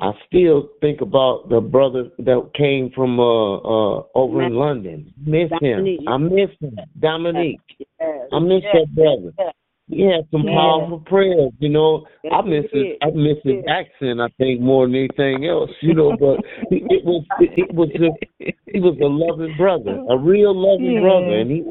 I 0.00 0.12
still 0.26 0.68
think 0.80 1.00
about 1.00 1.48
the 1.48 1.60
brother 1.60 2.10
that 2.18 2.50
came 2.54 2.90
from 2.94 3.18
uh 3.18 3.56
uh 3.56 4.02
over 4.14 4.42
in 4.42 4.54
London. 4.54 5.12
Miss 5.26 5.50
him. 5.60 5.98
I 6.06 6.16
miss 6.18 6.50
him. 6.60 6.78
Dominique. 7.00 7.60
Yes. 7.78 8.28
I 8.32 8.38
miss 8.38 8.62
yes. 8.62 8.74
that 8.74 8.94
brother. 8.94 9.32
Yes. 9.38 9.54
He 9.88 10.02
had 10.02 10.26
some 10.30 10.42
Yeah. 10.44 10.54
powerful 10.54 11.00
prayers. 11.00 11.52
You 11.58 11.70
know, 11.70 12.06
Yes, 12.22 12.32
I 12.36 12.42
miss 12.42 12.64
his. 12.72 12.86
I 13.02 13.10
miss 13.10 13.38
his 13.42 13.64
accent. 13.68 14.20
I 14.20 14.28
think 14.38 14.60
more 14.60 14.86
than 14.86 14.94
anything 14.96 15.46
else. 15.46 15.70
You 15.80 15.94
know, 15.94 16.16
but 16.16 16.40
he, 16.70 16.84
it 16.90 17.04
was 17.04 17.24
it, 17.40 17.72
was 17.74 17.88
just 17.90 18.52
he 18.66 18.80
was 18.80 18.96
a 19.00 19.06
loving 19.06 19.56
brother, 19.56 19.98
a 20.08 20.16
real 20.16 20.54
loving 20.54 20.92
Yeah. 20.92 21.00
brother, 21.00 21.38
and 21.38 21.50
he 21.50 21.64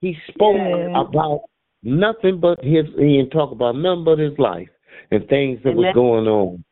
he 0.00 0.16
spoke 0.28 0.56
Yeah. 0.56 1.00
about 1.00 1.42
nothing 1.82 2.38
but 2.40 2.62
his. 2.62 2.86
He 2.96 3.16
didn't 3.18 3.30
talk 3.30 3.50
about 3.50 3.76
nothing 3.76 4.04
but 4.04 4.18
his 4.18 4.38
life 4.38 4.68
and 5.10 5.26
things 5.28 5.60
that 5.64 5.74
was 5.74 5.92
going 5.94 6.26
on. 6.26 6.64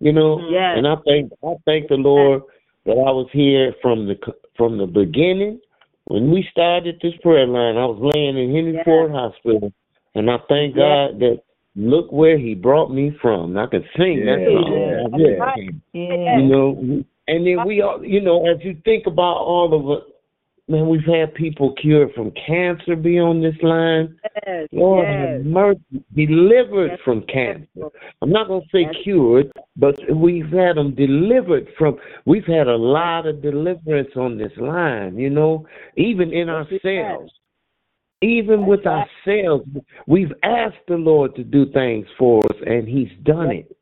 You 0.00 0.12
know, 0.12 0.40
Yes. 0.48 0.78
and 0.78 0.86
I 0.86 0.96
thank 1.06 1.32
I 1.44 1.54
thank 1.66 1.88
the 1.88 1.96
Lord 1.96 2.42
that 2.86 2.92
I 2.92 3.10
was 3.10 3.28
here 3.32 3.74
from 3.82 4.06
the 4.06 4.16
from 4.56 4.78
the 4.78 4.86
beginning. 4.86 5.60
When 6.06 6.30
we 6.32 6.42
started 6.50 6.98
this 7.02 7.14
prayer 7.22 7.46
line, 7.46 7.76
I 7.76 7.84
was 7.84 7.98
laying 8.14 8.36
in 8.36 8.52
Henry 8.54 8.72
Yes. 8.72 8.84
Ford 8.84 9.10
Hospital, 9.12 9.72
and 10.14 10.30
I 10.30 10.38
thank 10.48 10.76
Yes. 10.76 11.10
God 11.10 11.20
that 11.20 11.42
look 11.76 12.10
where 12.10 12.38
He 12.38 12.54
brought 12.54 12.90
me 12.90 13.16
from. 13.22 13.56
I 13.56 13.66
can 13.66 13.84
sing 13.96 14.24
that 14.26 14.44
song. 14.44 15.18
Yeah. 15.18 15.36
I 15.36 15.38
Right. 15.38 15.70
Yeah. 15.92 16.38
You 16.38 16.46
know, 16.46 17.04
and 17.28 17.46
then 17.46 17.66
we 17.66 17.80
all, 17.80 18.04
you 18.04 18.20
know, 18.20 18.46
as 18.48 18.58
you 18.64 18.76
think 18.84 19.06
about 19.06 19.36
all 19.36 19.72
of 19.72 19.98
it, 19.98 20.04
man, 20.70 20.88
we've 20.88 21.04
had 21.04 21.34
people 21.34 21.72
cured 21.74 22.12
from 22.14 22.32
cancer 22.46 22.96
be 22.96 23.18
on 23.18 23.42
this 23.42 23.56
line. 23.62 24.16
Yes. 24.46 24.68
Lord 24.72 25.06
yes. 25.06 25.28
have 25.38 25.46
mercy, 25.46 26.04
delivered 26.14 26.90
Yes. 26.92 27.00
from 27.04 27.22
cancer. 27.22 27.66
Yes. 27.74 27.90
I'm 28.22 28.30
not 28.30 28.48
gonna 28.48 28.64
say 28.72 28.82
Yes. 28.82 28.94
cured, 29.02 29.52
but 29.76 29.98
we've 30.14 30.50
had 30.50 30.76
them 30.76 30.94
delivered 30.94 31.68
from. 31.78 31.98
We've 32.24 32.46
had 32.46 32.68
a 32.68 32.76
lot 32.76 33.26
of 33.26 33.42
deliverance 33.42 34.16
on 34.16 34.38
this 34.38 34.56
line, 34.56 35.18
you 35.18 35.30
know, 35.30 35.66
even 35.96 36.32
in 36.32 36.48
ourselves. 36.48 37.32
Even 38.22 38.66
with 38.66 38.80
ourselves, 38.86 39.66
we've 40.06 40.32
asked 40.42 40.86
the 40.88 40.96
Lord 40.96 41.34
to 41.36 41.44
do 41.44 41.66
things 41.72 42.06
for 42.18 42.44
us, 42.44 42.56
and 42.66 42.86
He's 42.86 43.10
done 43.24 43.50
it. 43.50 43.76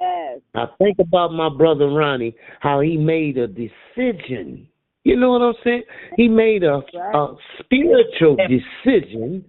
Yes. 0.00 0.40
I 0.54 0.66
think 0.78 0.98
about 0.98 1.32
my 1.32 1.48
brother 1.48 1.88
Ronnie, 1.88 2.34
how 2.60 2.80
he 2.80 2.96
made 2.96 3.36
a 3.36 3.46
decision. 3.46 4.68
You 5.04 5.16
know 5.16 5.30
what 5.30 5.42
I'm 5.42 5.54
saying? 5.64 5.82
He 6.16 6.28
made 6.28 6.62
a, 6.62 6.80
a 6.96 7.36
spiritual 7.60 8.36
decision 8.36 9.44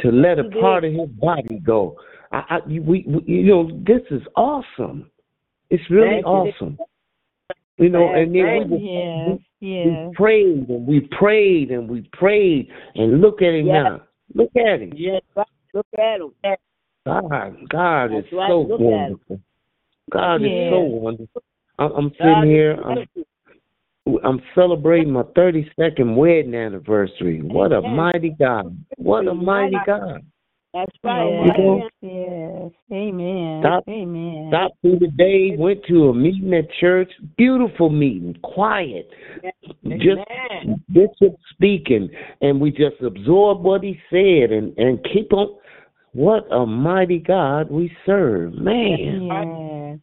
to 0.00 0.10
let 0.10 0.38
a 0.38 0.44
part 0.60 0.84
of 0.84 0.92
his 0.92 1.08
body 1.08 1.58
go. 1.64 1.96
I, 2.32 2.42
I, 2.48 2.58
we, 2.66 2.80
we, 2.80 3.24
you 3.26 3.44
know, 3.44 3.70
this 3.86 4.02
is 4.10 4.22
awesome. 4.36 5.10
It's 5.70 5.82
really 5.90 6.22
awesome. 6.22 6.78
You 7.78 7.88
know, 7.88 8.12
and 8.12 8.34
then 8.34 8.70
we, 8.70 9.46
Yes. 9.60 10.08
we 10.08 10.14
prayed 10.14 10.68
and 10.68 10.86
we 10.86 11.00
prayed 11.18 11.70
and 11.70 11.88
we 11.88 12.08
prayed 12.12 12.68
and 12.94 13.20
look 13.20 13.42
at 13.42 13.54
him 13.54 13.66
Yes. 13.66 13.84
now. 13.84 14.02
Look 14.34 14.50
at 14.56 14.80
him. 14.80 14.92
Yes. 14.94 15.22
Look 15.74 15.86
at 15.98 16.20
him. 16.20 16.32
God, 17.06 17.56
God 17.68 18.04
is 18.06 18.24
That's 18.24 18.32
right. 18.32 18.48
so 18.48 18.60
Look 18.62 18.80
wonderful. 18.80 19.40
God 20.10 20.42
is 20.42 20.70
so 20.70 20.80
wonderful. 20.80 21.42
I'm, 21.78 21.92
I'm 21.92 22.08
God 22.08 22.16
sitting 22.18 22.50
is 22.50 22.56
here. 22.56 22.80
I'm. 22.84 23.06
I'm 24.24 24.42
celebrating 24.54 25.12
my 25.12 25.22
32nd 25.22 26.16
wedding 26.16 26.54
anniversary. 26.54 27.42
What 27.42 27.72
a 27.72 27.80
mighty 27.80 28.30
God! 28.30 28.76
What 28.96 29.28
a 29.28 29.34
mighty 29.34 29.76
God! 29.86 30.24
That's 30.72 30.92
right. 31.02 31.28
Yes. 31.46 31.56
You 31.58 31.90
Yes. 32.02 32.72
Amen. 32.92 33.60
Stop- 33.62 33.88
Amen. 33.88 34.48
Stopped 34.50 34.80
through 34.82 34.98
the 35.00 35.08
day, 35.08 35.56
went 35.56 35.84
to 35.86 36.08
a 36.10 36.14
meeting 36.14 36.54
at 36.54 36.70
church. 36.80 37.10
Beautiful 37.36 37.90
meeting, 37.90 38.34
quiet. 38.42 39.10
Just 39.84 40.20
Amen. 40.30 40.82
Bishop 40.92 41.36
speaking, 41.50 42.08
and 42.40 42.60
we 42.60 42.70
just 42.70 43.00
absorb 43.02 43.62
what 43.64 43.82
he 43.82 43.98
said 44.10 44.52
and 44.52 44.76
and 44.78 45.04
keep 45.12 45.32
on. 45.32 45.56
What 46.12 46.46
a 46.52 46.64
mighty 46.66 47.18
God 47.18 47.70
we 47.70 47.90
serve, 48.06 48.54
man. 48.54 49.22
Yes. 49.22 49.98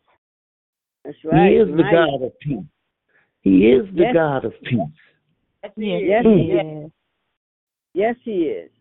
That's 1.04 1.18
right. 1.26 1.52
He 1.52 1.58
is 1.58 1.68
the 1.70 1.84
right. 1.84 1.94
God 1.94 2.22
of 2.24 2.40
peace. 2.40 2.64
He 3.42 3.68
is 3.72 3.86
the 3.96 4.04
Yes. 4.04 4.14
God 4.14 4.46
of 4.46 4.54
peace. 4.64 4.80
Yes. 5.64 5.72
Yes, 5.78 6.26
Mm. 6.26 6.40
he 6.40 6.52
is. 6.52 6.92
Yes, 7.94 8.16
he 8.24 8.32
is. 8.48 8.72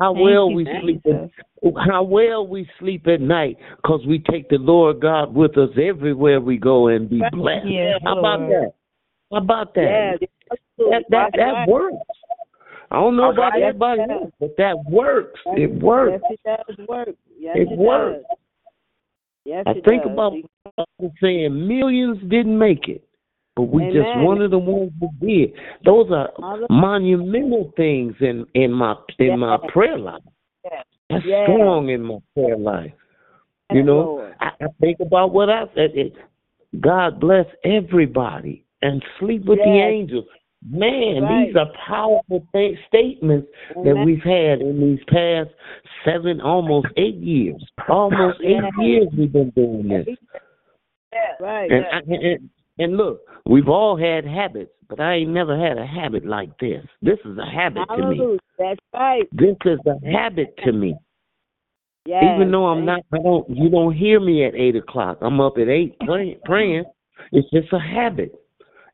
How 0.00 0.12
Thank 0.12 0.24
well 0.24 0.50
you, 0.50 0.56
we 0.56 0.64
Jesus. 0.64 0.80
sleep 0.82 1.02
at, 1.06 1.72
how 1.88 2.02
well 2.02 2.46
we 2.46 2.68
sleep 2.80 3.06
at 3.06 3.20
night 3.20 3.56
because 3.76 4.00
we 4.06 4.18
take 4.18 4.48
the 4.48 4.58
Lord 4.58 5.00
God 5.00 5.32
with 5.34 5.56
us 5.56 5.70
everywhere 5.80 6.40
we 6.40 6.56
go 6.58 6.88
and 6.88 7.08
be 7.08 7.20
blessed. 7.32 7.66
Yes, 7.68 8.00
How 8.04 8.18
about 8.18 8.40
that? 8.48 8.72
How 9.30 9.38
about 9.38 9.74
that? 9.74 10.18
Yes. 10.20 10.30
that 10.78 11.04
that, 11.10 11.30
that 11.36 11.68
works. 11.68 11.96
I 12.90 12.96
don't 12.96 13.16
know 13.16 13.30
about 13.30 13.52
Right. 13.52 13.62
everybody 13.62 14.00
else, 14.02 14.30
but 14.40 14.56
that 14.58 14.76
works. 14.88 15.40
It 15.46 15.70
works. 15.82 16.22
Yes, 16.30 16.38
it 16.66 16.76
does 16.76 16.86
work. 16.88 17.08
Yes, 17.38 17.56
It 17.56 17.72
it, 17.72 17.78
works. 17.78 18.22
does. 18.28 18.38
Yes, 19.44 19.64
I 19.66 19.74
think 19.74 20.02
does. 20.02 20.12
about 20.12 20.32
saying 21.22 21.68
millions 21.68 22.18
didn't 22.28 22.58
make 22.58 22.88
it, 22.88 23.04
but 23.56 23.62
we 23.64 23.84
just 23.86 24.06
Amen. 24.08 24.24
one 24.24 24.42
of 24.42 24.50
the 24.50 24.58
ones 24.58 24.92
who 25.00 25.08
did. 25.24 25.52
Those 25.84 26.10
are 26.10 26.30
Hallelujah. 26.38 26.66
monumental 26.70 27.72
things 27.76 28.14
in 28.20 28.46
in 28.54 28.72
my 28.72 28.94
in 29.18 29.38
my 29.38 29.58
prayer 29.68 29.98
life. 29.98 30.22
Yes. 30.64 30.84
That's 31.10 31.24
Yes. 31.24 31.44
strong 31.48 31.88
in 31.88 32.02
my 32.02 32.18
prayer 32.34 32.56
life. 32.56 32.92
You 33.72 33.82
know, 33.82 34.30
I, 34.40 34.50
I 34.60 34.66
think 34.80 34.98
about 35.00 35.32
what 35.32 35.48
I 35.50 35.64
said. 35.74 35.90
It, 35.94 36.14
God 36.80 37.20
bless 37.20 37.46
everybody 37.64 38.64
and 38.82 39.02
sleep 39.18 39.44
with 39.46 39.58
the 39.58 39.64
angels. 39.64 40.26
Man, 40.66 41.22
Right. 41.22 41.46
these 41.46 41.56
are 41.56 41.70
powerful 41.86 42.46
th- 42.54 42.78
statements 42.88 43.48
that 43.84 44.02
we've 44.04 44.22
had 44.22 44.60
in 44.60 44.80
these 44.80 45.04
past 45.08 45.50
seven, 46.04 46.40
almost 46.40 46.86
eight 46.96 47.16
years. 47.16 47.62
Almost 47.88 48.40
eight 48.42 48.62
years 48.78 49.08
we've 49.16 49.32
been 49.32 49.50
doing 49.50 49.88
this. 49.88 50.06
Yes. 51.12 51.40
Right. 51.40 51.70
And, 51.70 51.84
I, 51.86 51.98
and 51.98 52.50
and 52.78 52.96
look, 52.96 53.20
we've 53.46 53.68
all 53.68 53.96
had 53.96 54.24
habits, 54.24 54.72
but 54.88 55.00
I 55.00 55.14
ain't 55.14 55.30
never 55.30 55.56
had 55.56 55.78
a 55.78 55.86
habit 55.86 56.24
like 56.24 56.58
this. 56.58 56.84
This 57.02 57.18
is 57.24 57.38
a 57.38 57.46
habit 57.46 57.88
to 57.96 58.08
me. 58.08 58.38
That's 58.58 58.80
right. 58.92 59.24
This 59.32 59.56
is 59.64 59.78
a 59.86 60.06
habit 60.06 60.56
to 60.64 60.72
me. 60.72 60.96
Yes. 62.06 62.22
Even 62.34 62.50
though 62.50 62.66
I'm 62.66 62.84
not, 62.84 63.00
I 63.12 63.18
don't. 63.18 63.48
You 63.48 63.70
don't 63.70 63.94
hear 63.94 64.20
me 64.20 64.44
at 64.44 64.54
eight 64.54 64.76
o'clock. 64.76 65.18
I'm 65.22 65.40
up 65.40 65.54
at 65.56 65.68
eight 65.68 65.98
praying. 66.00 66.38
praying. 66.44 66.84
It's 67.32 67.48
just 67.50 67.72
a 67.72 67.78
habit. 67.78 68.34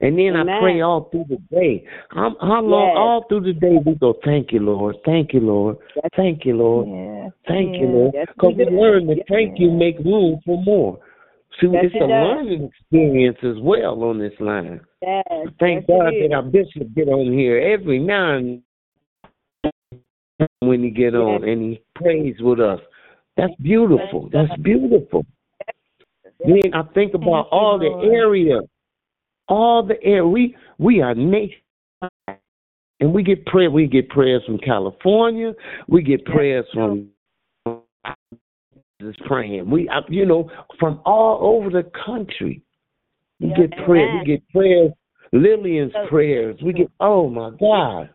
And 0.03 0.18
then 0.18 0.35
I 0.35 0.61
pray 0.61 0.81
all 0.81 1.11
through 1.11 1.26
the 1.28 1.37
day. 1.55 1.85
How, 2.09 2.35
how 2.41 2.62
long? 2.62 2.89
Yes. 2.89 2.97
All 2.97 3.24
through 3.28 3.53
the 3.53 3.53
day 3.53 3.76
we 3.85 3.97
go. 3.97 4.14
Thank 4.24 4.51
you, 4.51 4.61
Lord. 4.61 4.97
Thank 5.05 5.35
you, 5.35 5.41
Lord. 5.41 5.76
Thank 6.16 6.47
you, 6.47 6.57
Lord. 6.57 6.89
Yes. 6.89 7.33
Thank 7.47 7.76
you, 7.76 7.87
yes. 7.87 7.93
Lord. 7.93 8.12
Yes, 8.14 8.26
Because 8.35 8.55
we 8.57 8.64
we 8.64 8.81
learn 8.81 9.07
that 9.09 9.16
Yes. 9.18 9.26
thank 9.28 9.59
you 9.59 9.70
make 9.70 9.99
room 9.99 10.41
for 10.47 10.62
more. 10.62 10.99
See, 11.61 11.68
Yes, 11.72 11.84
it's 11.86 11.94
it 11.94 12.02
a 12.02 12.08
does. 12.08 12.11
learning 12.11 12.64
experience 12.64 13.38
as 13.42 13.61
well 13.61 14.02
on 14.04 14.18
this 14.18 14.32
line. 14.40 14.80
Yes. 15.02 15.24
Thank 15.58 15.84
yes, 15.88 15.98
God 15.98 16.12
that 16.14 16.32
our 16.34 16.42
bishop 16.42 16.94
get 16.94 17.08
on 17.08 17.32
here 17.32 17.58
every 17.58 17.98
now 17.98 18.36
and 18.36 18.62
when 20.61 20.82
he 20.82 20.90
get 20.90 21.14
on 21.14 21.46
and 21.46 21.62
he 21.62 21.82
prays 21.94 22.36
with 22.40 22.61
us. 22.61 22.80
That's 23.36 23.54
beautiful. 23.61 24.30
That's 24.32 24.54
beautiful. 24.62 25.24
Then 26.44 26.72
I 26.74 26.82
think 26.94 27.14
about 27.14 27.48
all 27.50 27.78
the 27.78 28.08
area, 28.11 28.61
all 29.48 29.82
the 29.86 30.02
area. 30.02 30.26
We 30.26 30.56
we 30.78 31.02
are 31.02 31.14
nation, 31.14 31.61
and 33.00 33.12
we 33.12 33.22
get 33.22 33.44
prayer. 33.46 33.70
We 33.70 33.86
get 33.86 34.08
prayers 34.08 34.42
from 34.46 34.58
California. 34.58 35.52
We 35.88 36.02
get 36.02 36.24
prayers 36.24 36.64
from 36.72 37.08
just 39.01 39.20
praying. 39.20 39.70
We 39.70 39.88
uh, 39.88 40.03
you 40.09 40.26
know 40.26 40.51
from 40.78 41.01
all 41.05 41.38
over 41.57 41.70
the 41.70 41.90
country. 42.05 42.62
We 43.40 43.48
Yes, 43.48 43.59
get 43.59 43.86
prayer. 43.86 44.09
amen. 44.09 44.20
We 44.20 44.32
get 44.32 44.48
prayers. 44.51 44.92
Lillian's 45.32 45.92
prayers. 46.09 46.57
We 46.62 46.72
get 46.72 46.90
oh 47.01 47.28
my 47.28 47.51
God. 47.59 48.11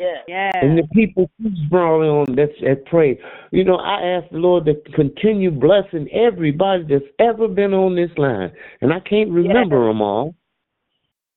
Yes. 0.00 0.54
And 0.60 0.76
the 0.76 0.86
people 0.92 1.30
who's 1.38 1.58
brought 1.70 2.02
on 2.02 2.34
that's 2.34 2.52
that 2.62 2.84
pray. 2.86 3.18
You 3.52 3.64
know, 3.64 3.76
I 3.76 4.02
ask 4.02 4.30
the 4.30 4.38
Lord 4.38 4.64
to 4.66 4.74
continue 4.94 5.50
blessing 5.50 6.08
everybody 6.12 6.84
that's 6.88 7.04
ever 7.18 7.48
been 7.48 7.72
on 7.72 7.94
this 7.94 8.10
line, 8.16 8.52
and 8.80 8.92
I 8.92 9.00
can't 9.00 9.30
remember 9.30 9.86
them 9.86 10.02
all. 10.02 10.34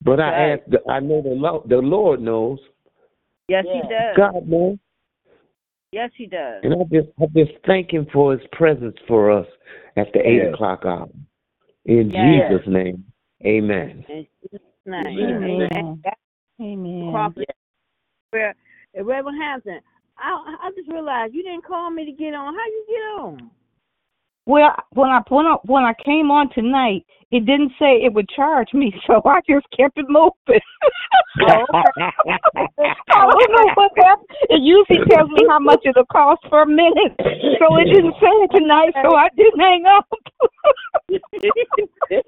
But 0.02 0.20
I 0.20 0.52
ask. 0.52 0.62
The, 0.68 0.80
I 0.90 1.00
know 1.00 1.22
the 1.22 1.30
Lord, 1.30 1.70
the 1.70 1.78
Lord 1.78 2.22
knows. 2.22 2.60
Yes, 3.48 3.66
he 3.72 3.80
does. 3.82 4.18
God 4.18 4.48
knows, 4.48 4.78
Yes, 5.92 6.12
he 6.16 6.26
does. 6.26 6.64
and 6.64 6.74
I 6.74 6.84
just 6.92 7.08
I 7.20 7.26
just 7.28 7.52
thank 7.66 7.92
Him 7.92 8.08
for 8.12 8.34
His 8.38 8.46
presence 8.52 8.96
for 9.08 9.32
us 9.32 9.48
at 9.96 10.08
the 10.14 10.20
eight 10.20 10.54
o'clock 10.54 10.84
hour. 10.86 11.10
In 11.86 12.12
Yes. 12.12 12.52
Jesus' 12.52 12.68
name, 12.68 13.06
Amen. 13.46 14.04
In 14.10 14.28
Jesus' 14.42 14.62
name. 14.86 15.06
Amen. 15.08 15.70
Amen. 15.74 16.02
Amen. 16.60 17.12
Crawford. 17.12 17.46
Where, 18.32 18.56
uh, 18.98 19.04
Reverend 19.04 19.42
Hampton, 19.42 19.80
I 20.18 20.58
I 20.64 20.72
just 20.76 20.90
realized 20.90 21.34
you 21.34 21.44
didn't 21.44 21.66
call 21.66 21.90
me 21.92 22.06
to 22.06 22.12
get 22.12 22.34
on. 22.34 22.54
How 22.54 22.66
you 22.66 22.86
get 22.88 23.22
on? 23.24 23.52
Well, 24.48 24.74
when 24.94 25.10
I 25.10 25.20
when 25.28 25.46
I 25.46 25.56
when 25.66 25.84
I 25.84 25.94
came 26.06 26.32
on 26.32 26.50
tonight, 26.56 27.04
it 27.32 27.46
didn't 27.46 27.74
say 27.78 28.00
it 28.00 28.14
would 28.14 28.30
charge 28.30 28.72
me, 28.74 28.94
so 29.06 29.22
I 29.26 29.42
just 29.44 29.68
kept 29.76 29.98
it 30.00 30.06
moving. 30.08 30.32
I 31.44 31.66
don't 33.28 33.52
know 33.52 33.68
what 33.76 33.92
happened. 33.98 34.28
It 34.48 34.64
usually 34.64 35.04
tells 35.12 35.30
me 35.32 35.44
how 35.50 35.60
much 35.60 35.82
it'll 35.84 36.06
cost 36.06 36.42
per 36.50 36.66
minute, 36.66 37.12
so 37.60 37.76
it 37.76 37.92
didn't 37.92 38.16
say 38.24 38.32
it 38.48 38.52
tonight, 38.56 38.96
so 39.04 39.16
I 39.16 39.28
didn't 39.36 39.60
hang 39.60 39.84
up. 39.86 40.08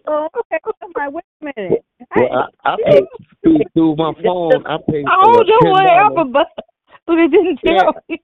oh, 0.08 0.28
okay. 0.40 0.60
Wait 1.08 1.24
a 1.42 1.46
minute. 1.46 1.86
well, 2.18 2.50
I, 2.66 2.70
I 2.70 2.76
pay 2.86 3.02
through, 3.42 3.60
through 3.74 3.96
my 3.96 4.12
phone. 4.22 4.68
I 4.68 4.78
pay 4.92 5.06
I 5.08 5.24
don't 5.24 5.48
know 5.48 5.60
ten 5.62 5.72
whatever, 5.72 6.26
but 6.26 6.48
but 7.08 7.18
it 7.18 7.32
didn't 7.32 7.60
tell 7.66 7.96
me. 8.10 8.22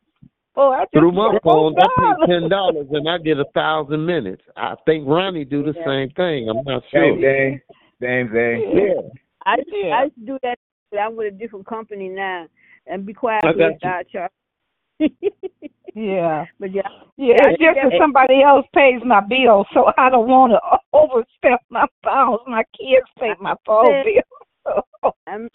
Oh, 0.58 0.72
I 0.72 0.86
through 0.94 1.12
my 1.12 1.38
phone. 1.44 1.76
I 1.78 1.86
pay 1.98 2.34
ten 2.34 2.50
dollars 2.50 2.88
and 2.92 3.10
I 3.10 3.18
get 3.18 3.40
a 3.40 3.46
thousand 3.54 4.06
minutes. 4.06 4.42
I 4.56 4.76
think 4.86 5.08
Ronnie 5.08 5.46
do 5.46 5.64
the 5.64 5.74
same 5.86 6.10
thing. 6.16 6.50
I'm 6.50 6.64
not 6.64 6.84
sure. 6.92 7.14
Same 7.14 7.22
thing. 7.22 7.62
Same 8.02 8.30
thing. 8.30 8.72
Yeah. 8.74 9.02
I 9.46 9.56
used, 9.58 9.70
Yeah. 9.72 9.96
I 9.96 10.04
used 10.04 10.16
to 10.16 10.26
do 10.26 10.40
that. 10.44 10.58
but 10.92 11.00
I'm 11.00 11.16
with 11.16 11.34
a 11.34 11.38
different 11.38 11.68
company 11.68 12.10
now, 12.10 12.48
and 12.88 13.06
be 13.06 13.14
quiet 13.14 13.44
I 13.44 13.50
with 13.50 13.58
got 13.58 13.72
you. 13.72 13.80
God 13.82 14.06
charge. 14.12 15.12
Yeah. 15.96 16.46
but 16.60 16.74
yeah, 16.74 16.82
Yeah, 17.18 17.36
Yeah, 17.40 17.50
it's 17.50 17.62
just 17.62 17.76
that 17.82 17.98
somebody 18.00 18.44
else 18.44 18.66
pays 18.76 19.02
my 19.06 19.22
bill, 19.22 19.66
so 19.74 19.92
I 19.98 20.10
don't 20.10 20.28
want 20.28 20.52
to 20.52 20.60
overstep 20.94 21.62
my 21.70 21.86
bounds. 22.04 22.44
My 22.48 22.64
kids 22.78 23.08
pay 23.18 23.32
my 23.40 23.56
phone 23.66 24.04
bill. 24.04 24.22
So, 24.66 24.82
I'm, 25.28 25.50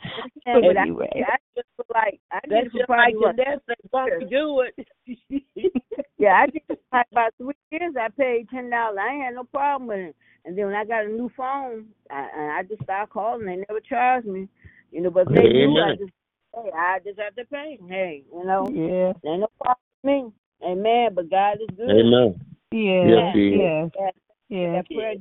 but 0.53 0.55
I'm 0.55 0.79
I, 0.79 0.85
anyway, 0.85 1.11
I 1.15 1.37
just 1.57 1.69
feel 1.77 1.87
like 1.95 2.21
I 2.33 2.41
That's 2.49 2.65
did 2.65 2.73
just 2.73 2.89
like 2.89 3.13
your 3.15 3.29
what, 3.29 3.37
dad 3.37 3.61
said, 3.67 3.77
"Won't 3.93 4.31
do 4.31 4.63
it?" 4.63 4.87
yeah, 6.19 6.33
I 6.43 6.47
did 6.47 6.63
like 6.93 7.07
about 7.13 7.35
three 7.39 7.55
years. 7.71 7.95
I 8.01 8.09
paid 8.09 8.49
ten 8.51 8.71
dollars. 8.71 8.99
I 9.01 9.15
had 9.25 9.35
no 9.35 9.45
problem 9.45 9.89
with 9.89 9.99
it. 9.99 10.17
And 10.45 10.57
then 10.57 10.67
when 10.67 10.75
I 10.75 10.85
got 10.85 11.05
a 11.05 11.09
new 11.09 11.31
phone, 11.37 11.87
I, 12.11 12.29
and 12.37 12.53
I 12.53 12.63
just 12.63 12.83
started 12.85 13.11
calling. 13.13 13.47
They 13.47 13.57
never 13.57 13.81
charged 13.81 14.27
me, 14.27 14.49
you 14.93 15.03
know. 15.03 15.11
But 15.11 15.29
if 15.29 15.35
they 15.35 15.49
knew, 15.49 15.79
I 15.79 15.93
just 15.97 16.13
hey, 16.55 16.71
I 16.75 16.99
just 17.05 17.19
have 17.21 17.37
to 17.37 17.45
pay. 17.47 17.79
Hey, 17.89 18.25
you 18.33 18.45
know, 18.45 18.69
yeah, 18.73 19.13
ain't 19.31 19.41
no 19.41 19.49
problem 19.61 19.77
with 20.03 20.13
me. 20.13 20.33
Amen. 20.67 21.11
But 21.15 21.31
God 21.31 21.59
is 21.63 21.77
good. 21.77 21.91
Amen. 21.91 22.41
yeah, 22.73 23.07
Yes, 23.09 23.35
he 23.35 23.49
is. 23.49 23.61
yes, 23.61 23.91
Yeah. 23.99 24.11
yes. 24.49 24.85
That 24.89 24.95
prayer, 24.95 25.15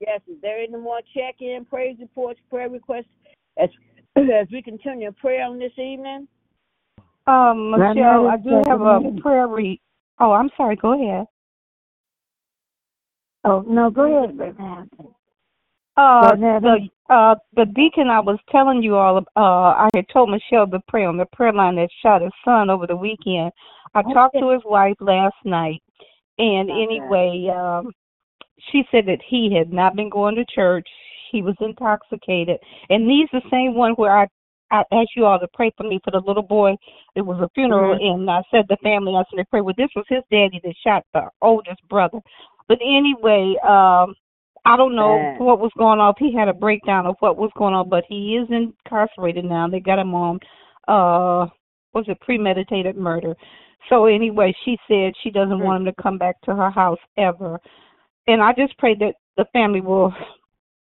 yes, 0.00 0.20
is 0.28 0.36
there 0.42 0.58
any 0.58 0.76
more 0.76 1.00
check-in, 1.14 1.64
praise 1.64 1.96
reports, 2.00 2.40
prayer 2.50 2.68
requests 2.68 3.04
as 3.58 3.68
as 4.16 4.46
we 4.52 4.62
continue 4.62 5.08
in 5.08 5.14
prayer 5.14 5.44
on 5.44 5.58
this 5.58 5.72
evening? 5.78 6.26
Um, 7.26 7.70
Michelle, 7.70 8.28
I 8.28 8.36
do 8.36 8.62
have 8.68 8.80
a 8.80 9.20
prayer 9.20 9.46
read. 9.46 9.80
Oh, 10.18 10.32
I'm 10.32 10.50
sorry. 10.56 10.76
Go 10.76 10.94
ahead. 10.94 11.26
Oh, 13.44 13.64
no, 13.66 13.90
go 13.90 14.02
ahead, 14.02 14.36
Brother 14.36 14.86
Uh, 15.96 16.34
Go 16.34 16.60
the 16.60 16.88
uh 17.08 17.34
the 17.54 17.66
deacon 17.66 18.08
I 18.08 18.20
was 18.20 18.38
telling 18.50 18.82
you 18.82 18.96
all. 18.96 19.18
Uh, 19.36 19.40
I 19.40 19.88
had 19.94 20.06
told 20.12 20.30
Michelle 20.30 20.66
to 20.66 20.80
pray 20.88 21.04
on 21.04 21.16
the 21.16 21.26
prayer 21.32 21.52
line 21.52 21.76
that 21.76 21.88
shot 22.02 22.22
his 22.22 22.32
son 22.44 22.68
over 22.68 22.86
the 22.86 22.96
weekend. 22.96 23.52
I 23.94 24.02
talked 24.02 24.36
to 24.38 24.50
his 24.50 24.62
wife 24.64 24.96
last 25.00 25.36
night, 25.44 25.82
and 26.38 26.70
anyway, 26.70 27.50
um, 27.54 27.92
she 28.70 28.84
said 28.90 29.06
that 29.06 29.20
he 29.26 29.54
had 29.56 29.72
not 29.72 29.96
been 29.96 30.10
going 30.10 30.34
to 30.36 30.44
church. 30.44 30.86
He 31.32 31.42
was 31.42 31.54
intoxicated, 31.60 32.58
and 32.88 33.08
these 33.08 33.28
the 33.32 33.42
same 33.50 33.74
one 33.74 33.92
where 33.92 34.16
I 34.16 34.26
I 34.72 34.84
asked 34.92 35.16
you 35.16 35.26
all 35.26 35.38
to 35.40 35.48
pray 35.52 35.72
for 35.76 35.82
me 35.82 36.00
for 36.04 36.12
the 36.12 36.22
little 36.24 36.42
boy. 36.44 36.76
It 37.16 37.22
was 37.22 37.40
a 37.40 37.48
funeral, 37.54 37.92
and 38.00 38.30
I 38.30 38.42
said 38.50 38.66
the 38.68 38.76
family. 38.82 39.14
I 39.14 39.24
said 39.30 39.38
to 39.38 39.44
pray. 39.50 39.60
Well, 39.60 39.74
this 39.76 39.90
was 39.96 40.06
his 40.08 40.22
daddy 40.30 40.60
that 40.62 40.74
shot 40.84 41.04
the 41.12 41.28
oldest 41.42 41.80
brother. 41.88 42.20
But 42.68 42.78
anyway, 42.80 43.56
um, 43.64 44.14
I 44.64 44.76
don't 44.76 44.94
know 44.94 45.18
Bad. 45.18 45.44
what 45.44 45.58
was 45.58 45.72
going 45.76 45.98
on. 46.00 46.14
He 46.18 46.32
had 46.32 46.48
a 46.48 46.52
breakdown 46.52 47.06
of 47.06 47.16
what 47.20 47.36
was 47.36 47.50
going 47.56 47.74
on, 47.74 47.88
but 47.88 48.04
he 48.08 48.36
is 48.36 48.48
incarcerated 48.50 49.44
now. 49.44 49.68
They 49.68 49.80
got 49.80 49.98
him 49.98 50.14
on 50.14 50.38
uh 50.88 51.46
was 51.92 52.04
it 52.08 52.20
premeditated 52.20 52.96
murder. 52.96 53.34
So 53.88 54.06
anyway, 54.06 54.54
she 54.64 54.78
said 54.86 55.12
she 55.22 55.30
doesn't 55.30 55.58
Hmm. 55.58 55.64
want 55.64 55.80
him 55.80 55.92
to 55.94 56.02
come 56.02 56.18
back 56.18 56.40
to 56.42 56.54
her 56.54 56.70
house 56.70 56.98
ever. 57.16 57.60
And 58.30 58.40
I 58.40 58.52
just 58.52 58.78
pray 58.78 58.94
that 59.00 59.14
the 59.36 59.44
family 59.52 59.80
will 59.80 60.14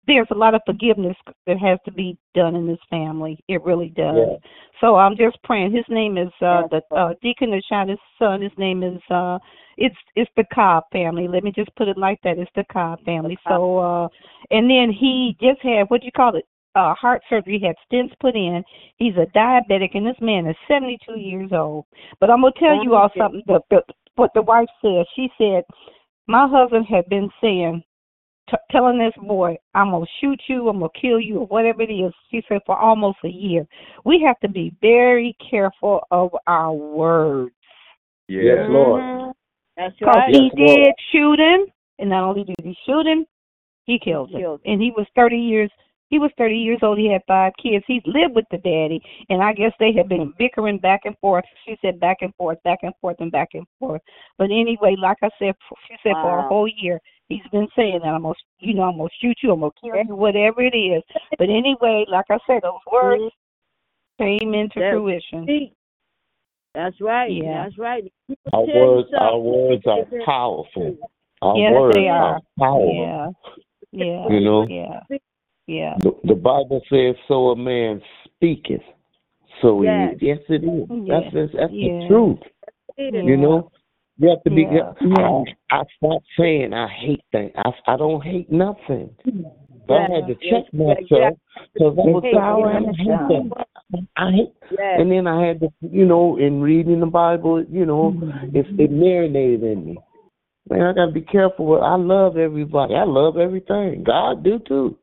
there's 0.07 0.27
a 0.31 0.35
lot 0.35 0.55
of 0.55 0.61
forgiveness 0.65 1.15
that 1.45 1.57
has 1.59 1.77
to 1.85 1.91
be 1.91 2.17
done 2.33 2.55
in 2.55 2.65
this 2.65 2.79
family. 2.89 3.37
It 3.49 3.61
really 3.63 3.89
does. 3.89 4.15
Yeah. 4.15 4.37
So 4.79 4.95
I'm 4.95 5.17
just 5.17 5.37
praying. 5.43 5.73
His 5.73 5.85
name 5.89 6.17
is 6.17 6.29
uh 6.41 6.63
the 6.71 6.81
uh 6.95 7.13
deacon 7.21 7.59
shot 7.69 7.87
son, 8.19 8.41
his 8.41 8.51
name 8.57 8.83
is 8.83 9.01
uh 9.09 9.37
it's 9.77 9.95
it's 10.15 10.31
the 10.35 10.45
Cobb 10.53 10.83
family. 10.91 11.27
Let 11.27 11.43
me 11.43 11.51
just 11.53 11.73
put 11.75 11.87
it 11.87 11.97
like 11.97 12.19
that. 12.23 12.37
It's 12.37 12.51
the 12.55 12.65
Cobb 12.71 13.03
family. 13.05 13.37
So 13.47 13.77
uh 13.79 14.07
and 14.51 14.69
then 14.69 14.91
he 14.91 15.35
just 15.41 15.61
had 15.61 15.85
what 15.89 16.01
do 16.01 16.05
you 16.05 16.11
call 16.11 16.35
it? 16.35 16.45
Uh 16.75 16.93
heart 16.93 17.21
surgery, 17.29 17.59
he 17.59 17.65
had 17.65 17.75
stents 17.91 18.13
put 18.19 18.35
in. 18.35 18.63
He's 18.97 19.15
a 19.15 19.25
diabetic 19.37 19.91
and 19.93 20.05
this 20.05 20.19
man 20.21 20.47
is 20.47 20.55
seventy 20.67 20.97
two 21.05 21.19
years 21.19 21.51
old. 21.51 21.85
But 22.19 22.29
I'm 22.29 22.41
gonna 22.41 22.53
tell 22.59 22.83
you 22.83 22.95
all 22.95 23.09
something 23.17 23.43
the, 23.47 23.61
the 23.69 23.81
what 24.15 24.31
the 24.33 24.41
wife 24.41 24.69
said. 24.81 25.05
She 25.15 25.29
said, 25.37 25.63
My 26.27 26.47
husband 26.47 26.85
had 26.85 27.07
been 27.09 27.29
saying 27.41 27.83
t- 28.49 28.57
telling 28.71 28.97
this 28.99 29.13
boy, 29.25 29.57
I'm 29.73 29.91
gonna 29.91 30.05
shoot 30.19 30.41
you, 30.47 30.67
I'm 30.69 30.79
gonna 30.79 30.89
kill 30.99 31.19
you, 31.19 31.39
or 31.39 31.47
whatever 31.47 31.81
it 31.81 31.91
is. 31.91 32.13
She 32.31 32.43
said 32.47 32.61
for 32.65 32.77
almost 32.77 33.19
a 33.23 33.29
year. 33.29 33.65
We 34.05 34.21
have 34.25 34.39
to 34.41 34.49
be 34.49 34.73
very 34.81 35.35
careful 35.49 36.01
of 36.11 36.31
our 36.47 36.73
words. 36.73 37.53
Yeah. 38.27 38.43
Yes, 38.43 38.69
Lord. 38.69 39.03
Mhm. 39.03 39.33
That's 39.77 39.95
Because 39.99 40.15
right. 40.15 40.35
he 40.35 40.43
Yes, 40.43 40.53
Lord. 40.57 40.77
did 40.77 40.95
shoot 41.11 41.39
him, 41.39 41.67
and 41.99 42.09
not 42.09 42.23
only 42.23 42.43
did 42.43 42.59
he 42.61 42.73
shoot 42.85 43.05
him, 43.05 43.25
he 43.85 43.97
killed 43.99 44.31
him. 44.31 44.41
killed 44.41 44.61
And 44.65 44.81
he 44.81 44.91
was 44.91 45.07
30 45.15 45.37
years. 45.37 45.71
He 46.09 46.19
was 46.19 46.31
30 46.37 46.55
years 46.55 46.79
old. 46.81 46.97
He 46.97 47.11
had 47.11 47.21
five 47.27 47.53
kids. 47.61 47.83
He 47.87 48.01
lived 48.05 48.35
with 48.35 48.45
the 48.51 48.57
daddy, 48.57 49.01
and 49.29 49.43
I 49.43 49.53
guess 49.53 49.73
they 49.79 49.91
had 49.93 50.07
been 50.07 50.33
bickering 50.37 50.79
back 50.79 51.01
and 51.05 51.17
forth. 51.19 51.43
She 51.65 51.77
said 51.81 51.99
back 51.99 52.17
and 52.21 52.33
forth, 52.35 52.57
back 52.63 52.79
and 52.83 52.93
forth, 53.01 53.17
and 53.19 53.31
back 53.31 53.49
and 53.53 53.65
forth. 53.79 54.01
But 54.37 54.45
anyway, 54.45 54.95
like 54.97 55.17
I 55.21 55.29
said, 55.37 55.53
she 55.87 55.95
said 56.03 56.13
for 56.13 56.39
a 56.39 56.47
whole 56.47 56.67
year 56.67 56.99
he's 57.29 57.47
been 57.51 57.67
saying 57.75 57.99
that 58.03 58.09
I'm 58.09 58.23
gonna, 58.23 58.33
you 58.59 58.73
know, 58.73 58.83
I'm 58.83 58.97
gonna 58.97 59.09
shoot 59.21 59.37
you, 59.43 59.51
I'm 59.51 59.59
gonna 59.59 59.71
kill 59.81 59.95
you, 59.95 60.15
whatever 60.15 60.61
it 60.61 60.75
is. 60.75 61.03
But 61.37 61.49
anyway, 61.49 62.05
like 62.07 62.25
I 62.29 62.37
said, 62.47 62.61
those 62.63 62.79
words 62.91 63.23
mm-hmm. 63.23 64.23
came 64.23 64.53
into 64.53 64.79
That- 64.79 64.91
fruition. 64.91 65.45
See? 65.45 65.73
That's 66.75 67.01
right. 67.01 67.31
Yeah. 67.31 67.63
That's 67.63 67.77
right. 67.79 68.03
Our 68.53 68.65
words, 68.65 69.09
our 69.19 69.39
words 69.39 69.83
are 69.87 70.05
powerful. 70.23 70.95
Our 71.41 71.57
Yes, 71.57 71.73
words 71.73 71.95
they 71.95 72.07
are. 72.07 72.39
powerful. 72.59 73.33
Yeah, 73.91 74.05
yeah, 74.05 74.27
You 74.29 74.39
know, 74.41 74.67
yeah, 74.67 74.99
yeah. 75.67 75.95
the, 75.99 76.11
the 76.23 76.35
Bible 76.35 76.81
says, 76.89 77.15
"So 77.27 77.49
a 77.49 77.55
man 77.55 78.01
speaketh, 78.25 78.81
so 79.61 79.83
Yes. 79.83 80.15
he 80.19 80.25
is." 80.27 80.37
Yes, 80.37 80.45
it 80.49 80.63
is. 80.63 81.07
That's 81.07 81.33
that's, 81.33 81.53
that's 81.53 81.73
Yeah. 81.73 81.99
the 81.99 82.07
truth. 82.07 82.39
Yeah. 82.97 83.21
You 83.21 83.37
know, 83.37 83.71
you 84.17 84.29
have 84.29 84.43
to 84.43 84.49
be. 84.49 84.63
Yeah. 84.63 84.93
I, 85.17 85.43
I 85.71 85.83
stopped 85.97 86.25
saying 86.37 86.73
I 86.73 86.87
hate 86.87 87.23
things. 87.31 87.51
I 87.55 87.71
I 87.85 87.97
don't 87.97 88.23
hate 88.23 88.51
nothing. 88.51 89.09
But 89.87 90.01
I 90.01 90.15
had 90.15 90.27
to 90.27 90.35
check 90.35 90.65
Yeah. 90.71 90.87
myself 90.87 91.37
because 91.73 91.97
I 91.97 92.09
was 92.11 92.23
Hey, 92.23 92.33
oh, 92.35 92.63
I 92.63 92.81
hate. 92.91 94.07
I 94.17 94.31
hate, 94.31 94.53
Yes. 94.71 94.99
and 94.99 95.09
then 95.11 95.27
I 95.27 95.45
had 95.45 95.61
to, 95.61 95.71
you 95.81 96.05
know, 96.05 96.37
in 96.37 96.61
reading 96.61 96.99
the 96.99 97.05
Bible, 97.05 97.63
you 97.63 97.85
know, 97.85 98.13
it 98.53 98.65
it 98.79 98.91
marinated 98.91 99.63
in 99.63 99.85
me. 99.85 99.97
Man, 100.69 100.81
I 100.81 100.93
gotta 100.93 101.11
be 101.11 101.21
careful. 101.21 101.65
With, 101.65 101.81
I 101.81 101.95
love 101.95 102.37
everybody. 102.37 102.95
I 102.95 103.05
love 103.05 103.37
everything. 103.37 104.03
God 104.03 104.43
do 104.43 104.59
too. 104.59 104.97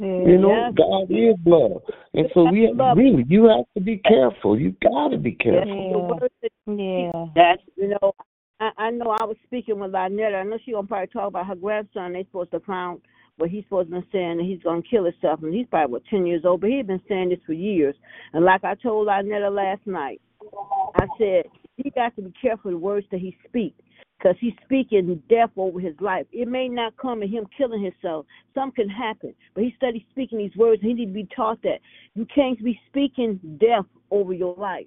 You 0.00 0.38
know, 0.38 0.50
Yeah. 0.50 0.70
God 0.76 1.10
is 1.10 1.36
love, 1.46 1.82
and 2.14 2.26
so 2.34 2.44
we 2.50 2.72
Love. 2.72 2.96
really 2.96 3.24
you 3.28 3.44
have 3.44 3.66
to 3.74 3.80
be 3.80 3.98
careful. 3.98 4.58
You 4.58 4.74
gotta 4.82 5.18
be 5.18 5.32
careful. 5.32 5.68
Yeah. 5.68 5.92
The 5.92 5.98
word 5.98 6.32
that 6.42 6.52
Yeah. 6.66 7.26
That's 7.34 7.62
you 7.76 7.88
know, 7.88 8.14
I, 8.60 8.70
I 8.78 8.90
know 8.90 9.16
I 9.20 9.24
was 9.24 9.36
speaking 9.46 9.78
with 9.78 9.92
Lynetta. 9.92 10.40
I 10.40 10.42
know 10.44 10.58
she 10.64 10.72
gonna 10.72 10.86
probably 10.86 11.08
talk 11.08 11.28
about 11.28 11.46
her 11.46 11.54
grandson. 11.54 12.12
They 12.12 12.24
supposed 12.24 12.52
to 12.52 12.60
found 12.60 13.00
what 13.36 13.50
he's 13.50 13.64
supposed 13.64 13.90
to 13.90 14.00
be 14.00 14.06
saying 14.12 14.38
that 14.38 14.44
he's 14.44 14.62
gonna 14.62 14.82
kill 14.82 15.04
himself, 15.04 15.42
and 15.42 15.54
he's 15.54 15.66
probably 15.68 15.92
what 15.92 16.04
ten 16.06 16.26
years 16.26 16.44
old. 16.44 16.60
But 16.62 16.70
he's 16.70 16.86
been 16.86 17.02
saying 17.08 17.30
this 17.30 17.38
for 17.46 17.52
years. 17.52 17.94
And 18.32 18.44
like 18.44 18.64
I 18.64 18.74
told 18.76 19.08
Lynetta 19.08 19.54
last 19.54 19.86
night, 19.86 20.20
I 20.96 21.06
said 21.18 21.44
he 21.76 21.90
got 21.90 22.14
to 22.16 22.22
be 22.22 22.32
careful 22.40 22.70
of 22.70 22.74
the 22.74 22.78
words 22.78 23.06
that 23.10 23.20
he 23.20 23.36
speaks. 23.48 23.80
Because 24.20 24.36
he's 24.38 24.52
speaking 24.64 25.22
death 25.30 25.50
over 25.56 25.80
his 25.80 25.94
life. 26.00 26.26
It 26.30 26.46
may 26.46 26.68
not 26.68 26.94
come 26.98 27.22
in 27.22 27.30
him 27.30 27.46
killing 27.56 27.82
himself. 27.82 28.26
Some 28.54 28.70
can 28.70 28.88
happen. 28.88 29.34
But 29.54 29.64
he 29.64 29.72
studied 29.76 30.04
speaking 30.10 30.38
these 30.38 30.54
words. 30.56 30.82
And 30.82 30.90
he 30.90 30.94
need 30.94 31.06
to 31.06 31.12
be 31.12 31.28
taught 31.34 31.62
that 31.62 31.78
you 32.14 32.26
can't 32.34 32.62
be 32.62 32.78
speaking 32.88 33.40
death 33.58 33.86
over 34.10 34.34
your 34.34 34.54
life. 34.56 34.86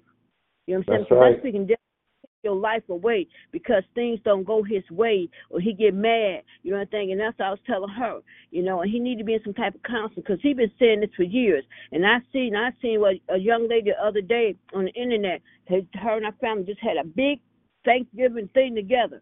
You 0.66 0.74
know 0.74 0.84
what 0.86 0.94
I'm 0.94 0.94
saying? 0.94 0.98
That's 1.00 1.08
Because 1.08 1.20
right. 1.20 1.34
I'm 1.34 1.40
speaking 1.40 1.66
death 1.66 1.78
your 2.44 2.54
life 2.54 2.82
away 2.90 3.26
because 3.50 3.82
things 3.94 4.20
don't 4.24 4.44
go 4.44 4.62
his 4.62 4.88
way 4.90 5.28
or 5.50 5.60
he 5.60 5.72
get 5.72 5.94
mad, 5.94 6.42
you 6.62 6.70
know 6.70 6.76
what 6.76 6.82
I'm 6.82 6.88
saying? 6.92 7.12
And 7.12 7.20
that's 7.20 7.38
what 7.38 7.46
I 7.46 7.50
was 7.50 7.58
telling 7.66 7.88
her, 7.88 8.20
you 8.50 8.62
know, 8.62 8.82
and 8.82 8.90
he 8.90 9.00
need 9.00 9.18
to 9.18 9.24
be 9.24 9.34
in 9.34 9.40
some 9.42 9.54
type 9.54 9.74
of 9.74 9.82
counseling 9.82 10.22
because 10.22 10.38
he 10.42 10.52
been 10.52 10.70
saying 10.78 11.00
this 11.00 11.10
for 11.16 11.22
years. 11.22 11.64
And 11.90 12.06
I 12.06 12.18
seen, 12.32 12.54
I 12.54 12.70
seen 12.82 13.00
what 13.00 13.16
a 13.30 13.38
young 13.38 13.66
lady 13.68 13.90
the 13.90 14.06
other 14.06 14.20
day 14.20 14.54
on 14.74 14.84
the 14.84 14.92
internet, 14.92 15.40
her 15.68 15.80
and 16.16 16.26
her 16.26 16.34
family 16.40 16.64
just 16.64 16.80
had 16.80 16.98
a 16.98 17.04
big 17.04 17.40
Thanksgiving 17.84 18.48
thing 18.54 18.74
together. 18.74 19.20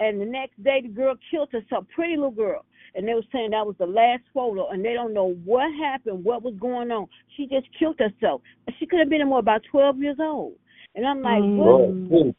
and 0.00 0.20
the 0.20 0.24
next 0.24 0.62
day 0.62 0.80
the 0.82 0.88
girl 0.88 1.14
killed 1.30 1.50
herself, 1.52 1.86
pretty 1.94 2.16
little 2.16 2.30
girl. 2.32 2.64
And 2.96 3.06
they 3.06 3.14
were 3.14 3.22
saying 3.32 3.50
that 3.50 3.66
was 3.66 3.76
the 3.78 3.86
last 3.86 4.22
photo, 4.32 4.68
and 4.70 4.84
they 4.84 4.92
don't 4.92 5.14
know 5.14 5.34
what 5.44 5.72
happened, 5.74 6.24
what 6.24 6.42
was 6.42 6.54
going 6.60 6.90
on. 6.90 7.06
She 7.36 7.46
just 7.46 7.66
killed 7.78 7.98
herself. 7.98 8.40
She 8.78 8.86
could 8.86 8.98
have 9.00 9.08
been 9.08 9.26
more 9.28 9.38
about 9.40 9.62
twelve 9.70 9.98
years 9.98 10.18
old. 10.20 10.54
And 10.94 11.06
I'm 11.06 11.22
like, 11.22 11.42
Mm. 11.42 11.56
what? 11.56 11.66
Lord, 11.66 12.08
please. 12.08 12.34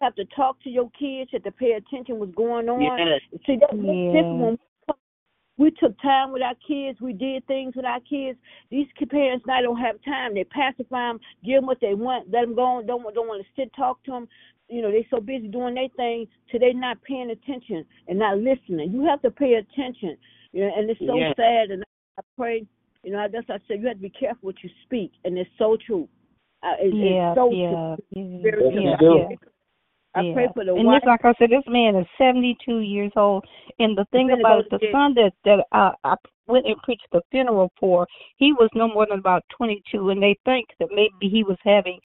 have 0.00 0.14
to 0.14 0.24
talk 0.34 0.58
to 0.62 0.70
your 0.70 0.90
kids, 0.98 1.30
you 1.30 1.36
have 1.36 1.42
to 1.42 1.52
pay 1.52 1.72
attention 1.72 2.18
what's 2.18 2.34
going 2.34 2.68
on. 2.70 2.80
Yes. 2.80 3.20
See, 3.46 3.56
that's 3.56 3.72
what's 3.74 3.86
Yeah. 3.86 4.12
different 4.12 4.40
when 4.40 4.58
we, 5.58 5.70
took 5.72 5.94
time 6.00 6.32
with 6.32 6.40
our 6.40 6.54
kids, 6.66 6.98
we 7.02 7.12
did 7.12 7.46
things 7.46 7.76
with 7.76 7.84
our 7.84 8.00
kids. 8.00 8.38
These 8.70 8.90
ki- 8.96 9.04
parents 9.04 9.44
now 9.44 9.60
don't 9.60 9.76
have 9.76 10.00
time. 10.02 10.32
They 10.32 10.44
pacify 10.44 11.08
them, 11.08 11.20
give 11.44 11.56
them 11.58 11.66
what 11.66 11.80
they 11.80 11.92
want, 11.92 12.30
let 12.30 12.40
them 12.40 12.54
go 12.54 12.62
on, 12.62 12.86
don't, 12.86 13.14
don't 13.14 13.28
want 13.28 13.44
to 13.44 13.52
sit, 13.54 13.70
talk 13.74 14.02
to 14.04 14.10
them. 14.12 14.28
You 14.70 14.82
know, 14.82 14.90
they 14.90 15.06
so 15.10 15.20
busy 15.20 15.48
doing 15.48 15.74
their 15.74 15.88
thing 15.96 16.26
till 16.50 16.60
they 16.60 16.72
not 16.72 17.02
paying 17.02 17.30
attention 17.30 17.84
and 18.08 18.18
not 18.18 18.38
listening. 18.38 18.92
You 18.92 19.04
have 19.04 19.20
to 19.22 19.30
pay 19.30 19.54
attention. 19.54 20.16
You 20.52 20.62
know, 20.62 20.72
and 20.76 20.88
it's 20.88 21.00
so 21.00 21.18
Yes. 21.18 21.34
sad. 21.36 21.70
And 21.70 21.82
I 22.18 22.22
pray, 22.38 22.66
you 23.02 23.12
know, 23.12 23.26
that's 23.30 23.48
why 23.48 23.56
I 23.56 23.58
said 23.66 23.80
you 23.80 23.88
have 23.88 23.96
to 23.96 24.02
be 24.02 24.10
careful 24.10 24.46
what 24.46 24.62
you 24.62 24.70
speak, 24.84 25.12
and 25.24 25.36
it's 25.36 25.50
so 25.58 25.76
true. 25.84 26.08
Uh, 26.62 26.76
it, 26.78 26.94
Yeah, 26.94 27.30
it's 27.30 27.36
so 27.36 27.50
yeah, 27.52 27.96
yeah, 28.10 28.42
Very 28.42 28.62
Yes, 28.62 28.72
true. 28.72 28.80
yeah, 28.80 28.96
you 29.00 29.28
yeah. 29.30 29.36
I 30.14 30.22
yeah. 30.22 30.34
pray 30.34 30.48
for 30.54 30.64
the 30.64 30.74
and 30.74 30.86
wife. 30.86 30.96
just 31.02 31.06
like 31.06 31.24
I 31.24 31.34
said, 31.38 31.50
this 31.50 31.62
man 31.68 31.94
is 31.94 32.06
seventy 32.18 32.56
two 32.64 32.80
years 32.80 33.12
old. 33.16 33.44
And 33.78 33.96
the 33.96 34.04
thing 34.10 34.30
about 34.32 34.60
it, 34.60 34.70
the 34.70 34.78
to 34.78 34.92
son 34.92 35.14
that 35.14 35.32
that 35.44 35.64
I, 35.72 35.92
I 36.04 36.16
went 36.48 36.66
and 36.66 36.76
preached 36.82 37.06
the 37.12 37.22
funeral 37.30 37.70
for, 37.78 38.06
he 38.36 38.52
was 38.52 38.68
no 38.74 38.88
more 38.88 39.06
than 39.08 39.20
about 39.20 39.44
twenty 39.56 39.82
two, 39.90 40.10
and 40.10 40.20
they 40.22 40.36
think 40.44 40.66
that 40.80 40.88
maybe 40.92 41.28
he 41.28 41.44
was 41.44 41.58
having. 41.62 41.98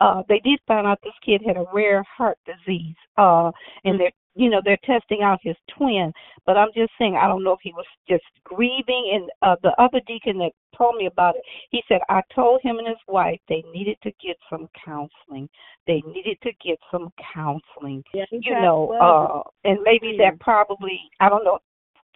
Uh, 0.00 0.22
they 0.28 0.40
did 0.40 0.58
find 0.66 0.86
out 0.86 0.98
this 1.02 1.12
kid 1.24 1.42
had 1.46 1.56
a 1.56 1.64
rare 1.72 2.04
heart 2.04 2.38
disease. 2.46 2.96
Uh, 3.16 3.50
and 3.84 3.98
they're 3.98 4.12
you 4.36 4.50
know 4.50 4.60
they're 4.62 4.78
testing 4.84 5.22
out 5.22 5.40
his 5.42 5.56
twin. 5.76 6.12
But 6.44 6.56
I'm 6.56 6.68
just 6.74 6.92
saying, 6.98 7.16
I 7.16 7.26
don't 7.26 7.42
know 7.42 7.52
if 7.52 7.60
he 7.62 7.72
was 7.72 7.86
just 8.08 8.24
grieving. 8.44 9.10
And 9.14 9.30
uh, 9.42 9.56
the 9.62 9.72
other 9.82 10.00
deacon 10.06 10.38
that 10.38 10.52
told 10.76 10.96
me 10.96 11.06
about 11.06 11.36
it, 11.36 11.42
he 11.70 11.82
said 11.88 12.00
I 12.08 12.20
told 12.34 12.60
him 12.62 12.78
and 12.78 12.86
his 12.86 12.98
wife 13.08 13.40
they 13.48 13.64
needed 13.72 13.96
to 14.02 14.12
get 14.22 14.36
some 14.50 14.68
counseling. 14.84 15.48
They 15.86 16.02
needed 16.06 16.38
to 16.42 16.52
get 16.62 16.78
some 16.90 17.10
counseling 17.34 18.04
Yeah, 18.12 18.24
you 18.30 18.52
know, 18.52 18.88
well, 18.90 19.44
uh, 19.46 19.68
and 19.68 19.80
maybe 19.82 20.16
Yeah. 20.18 20.30
that 20.30 20.40
probably 20.40 21.00
I 21.20 21.28
don't 21.28 21.44
know 21.44 21.58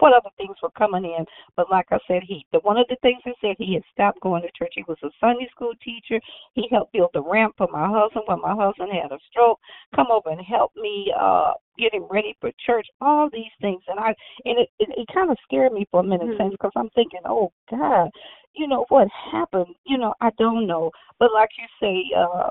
what 0.01 0.13
other 0.13 0.31
things 0.37 0.57
were 0.63 0.71
coming 0.71 1.05
in, 1.05 1.25
but 1.57 1.71
like 1.71 1.87
I 1.91 1.99
said, 2.09 2.23
he 2.27 2.45
the 2.53 2.59
one 2.61 2.77
of 2.77 2.87
the 2.89 2.97
things 3.03 3.21
he 3.25 3.33
said 3.41 3.57
he 3.59 3.75
had 3.75 3.83
stopped 3.93 4.21
going 4.21 4.43
to 4.43 4.49
church. 4.59 4.73
He 4.75 4.85
was 4.89 4.99
a 5.03 5.11
Sunday 5.21 5.49
school 5.55 5.73
teacher. 5.83 6.21
He 6.55 6.67
helped 6.71 6.93
build 6.93 7.11
the 7.15 7.23
ramp 7.23 7.55
for 7.57 7.69
my 7.71 7.87
husband 7.89 8.25
when 8.27 8.41
my 8.41 8.55
husband 8.55 8.91
had 8.93 9.13
a 9.13 9.19
stroke. 9.31 9.59
Come 9.95 10.09
over 10.11 10.31
and 10.31 10.41
help 10.41 10.73
me 10.77 11.13
uh 11.19 11.53
get 11.79 11.95
him 11.95 12.05
ready 12.11 12.37
for 12.41 12.51
church. 12.67 12.87
All 13.01 13.31
these 13.33 13.53
things, 13.61 13.83
and 13.89 13.99
I 14.01 14.09
and 14.45 14.59
it 14.59 14.69
it, 14.79 14.89
it 14.97 15.09
kind 15.15 15.31
of 15.31 15.37
scared 15.45 15.73
me 15.73 15.87
for 15.91 16.01
a 16.01 16.05
minute, 16.05 16.29
Mhm. 16.29 16.51
because 16.51 16.73
I'm 16.77 16.91
thinking, 16.91 17.21
oh 17.25 17.53
God, 17.71 18.11
you 18.55 18.67
know 18.67 18.85
what 18.89 19.09
happened? 19.33 19.75
You 19.85 19.99
know, 19.99 20.15
I 20.21 20.31
don't 20.39 20.67
know, 20.67 20.91
but 21.19 21.33
like 21.33 21.51
you 21.59 21.67
say, 21.81 22.05
uh 22.17 22.51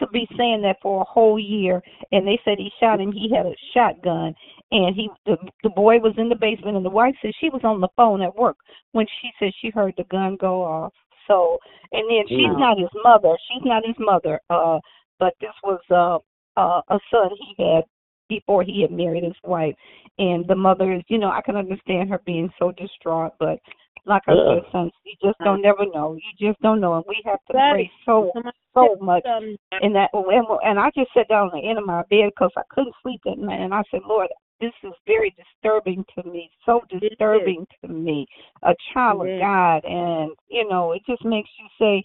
to 0.00 0.06
be 0.08 0.26
saying 0.36 0.62
that 0.62 0.76
for 0.82 1.02
a 1.02 1.04
whole 1.04 1.38
year 1.38 1.80
and 2.10 2.26
they 2.26 2.38
said 2.44 2.58
he 2.58 2.70
shot 2.80 3.00
him 3.00 3.12
he 3.12 3.30
had 3.34 3.46
a 3.46 3.54
shotgun 3.72 4.34
and 4.72 4.94
he 4.94 5.08
the 5.26 5.36
the 5.62 5.70
boy 5.70 5.98
was 5.98 6.14
in 6.18 6.28
the 6.28 6.34
basement 6.34 6.76
and 6.76 6.84
the 6.84 6.90
wife 6.90 7.14
said 7.22 7.32
she 7.40 7.50
was 7.50 7.60
on 7.64 7.80
the 7.80 7.88
phone 7.96 8.22
at 8.22 8.34
work 8.36 8.56
when 8.92 9.06
she 9.20 9.30
said 9.38 9.52
she 9.60 9.70
heard 9.70 9.94
the 9.96 10.04
gun 10.04 10.36
go 10.40 10.62
off. 10.62 10.92
So 11.28 11.58
and 11.92 12.08
then 12.10 12.24
she's 12.28 12.56
not 12.58 12.78
his 12.78 12.88
mother 13.04 13.36
she's 13.48 13.64
not 13.64 13.86
his 13.86 13.96
mother 13.98 14.40
uh 14.50 14.78
but 15.18 15.34
this 15.40 15.54
was 15.62 15.80
uh 15.90 16.18
uh 16.60 16.82
a 16.88 16.98
son 17.10 17.30
he 17.38 17.62
had 17.62 17.84
before 18.28 18.62
he 18.62 18.82
had 18.82 18.92
married 18.92 19.24
his 19.24 19.36
wife. 19.44 19.74
And 20.18 20.46
the 20.46 20.56
mother 20.56 20.92
is 20.92 21.02
you 21.08 21.18
know 21.18 21.30
i 21.30 21.40
can 21.40 21.56
understand 21.56 22.08
her 22.10 22.20
being 22.24 22.50
so 22.58 22.72
distraught 22.72 23.32
but 23.38 23.58
like 24.06 24.22
i 24.28 24.32
said 24.32 24.62
son 24.72 24.90
you 25.04 25.14
just 25.22 25.38
don't 25.40 25.62
never 25.62 25.84
know. 25.92 26.14
You 26.14 26.48
just 26.48 26.60
don't 26.62 26.80
know 26.80 26.94
and 26.94 27.04
we 27.08 27.20
have 27.24 27.38
to 27.48 27.52
That 27.52 27.72
pray 27.72 27.90
so 28.06 28.32
so 28.74 28.96
much 29.00 29.24
and 29.26 29.94
that 29.94 30.10
and, 30.12 30.46
and 30.62 30.78
I 30.78 30.90
just 30.96 31.10
sat 31.14 31.28
down 31.28 31.48
on 31.48 31.60
the 31.60 31.68
end 31.68 31.78
of 31.78 31.86
my 31.86 32.02
bed 32.10 32.30
because 32.34 32.52
I 32.56 32.62
couldn't 32.70 32.94
sleep 33.02 33.20
that 33.24 33.38
night, 33.38 33.60
and 33.60 33.74
I 33.74 33.82
said, 33.90 34.00
Lord, 34.06 34.28
this 34.60 34.72
is 34.84 34.92
very 35.06 35.34
disturbing 35.36 36.04
to 36.14 36.28
me, 36.28 36.50
so 36.66 36.82
disturbing 37.00 37.66
to 37.82 37.88
me, 37.88 38.26
a 38.62 38.74
child 38.92 39.26
It 39.26 39.36
of. 39.36 39.40
God, 39.40 39.84
and 39.84 40.30
you 40.48 40.68
know, 40.68 40.92
it 40.92 41.02
just 41.08 41.24
makes 41.24 41.50
you 41.58 41.66
say, 41.78 42.04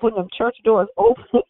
when 0.00 0.14
the 0.14 0.28
church 0.36 0.56
doors 0.64 0.88
open, 0.96 1.24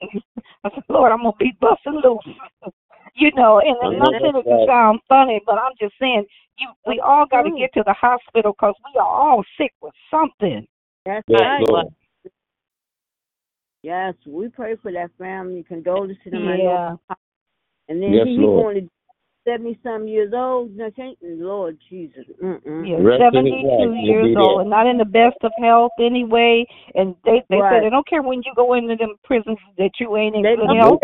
I 0.64 0.70
said, 0.74 0.84
Lord, 0.88 1.12
I'm 1.12 1.22
gonna 1.22 1.32
be 1.38 1.56
busting 1.60 2.00
loose. 2.04 2.36
you 3.14 3.30
know, 3.34 3.60
and 3.60 3.76
it's 3.82 3.98
not 3.98 4.12
that 4.12 4.42
it 4.46 4.68
sound 4.68 5.00
funny, 5.08 5.40
but 5.46 5.58
I'm 5.58 5.72
just 5.80 5.94
saying, 6.00 6.26
you 6.58 6.68
we 6.86 7.00
all 7.04 7.26
got 7.26 7.42
to 7.42 7.50
get 7.50 7.72
to 7.74 7.82
the 7.84 7.92
hospital 7.92 8.52
because 8.52 8.74
we 8.84 8.98
are 8.98 9.06
all 9.06 9.44
sick 9.58 9.72
with 9.80 9.94
something. 10.10 10.66
That's 11.04 11.24
yes, 11.28 11.40
right. 11.40 11.68
Lord. 11.68 11.86
Yes, 13.82 14.14
we 14.26 14.48
pray 14.48 14.76
for 14.82 14.90
that 14.92 15.10
family. 15.18 15.64
condolences 15.66 16.16
to 16.24 16.30
them. 16.30 16.44
Yeah. 16.44 16.96
And 17.88 18.02
then 18.02 18.12
yes, 18.12 18.26
going 18.26 18.74
to 18.74 18.90
70 19.46 19.78
some 19.82 20.08
years 20.08 20.32
old. 20.34 20.76
Now, 20.76 20.90
can't 20.94 21.16
Lord 21.22 21.78
Jesus. 21.88 22.24
Yeah, 22.42 22.98
72 23.18 23.94
years 24.02 24.36
old 24.36 24.62
and 24.62 24.70
not 24.70 24.86
in 24.86 24.98
the 24.98 25.04
best 25.04 25.36
of 25.42 25.52
health 25.62 25.92
anyway. 26.00 26.66
And 26.94 27.14
they, 27.24 27.42
they 27.48 27.56
right. 27.56 27.74
said 27.74 27.84
they 27.84 27.90
don't 27.90 28.08
care 28.08 28.22
when 28.22 28.42
you 28.44 28.52
go 28.56 28.74
into 28.74 28.96
them 28.96 29.14
prisons 29.24 29.58
that 29.78 29.90
you 30.00 30.16
ain't 30.16 30.34
in 30.34 30.42
they, 30.42 30.56
good 30.56 30.76
health. 30.76 31.00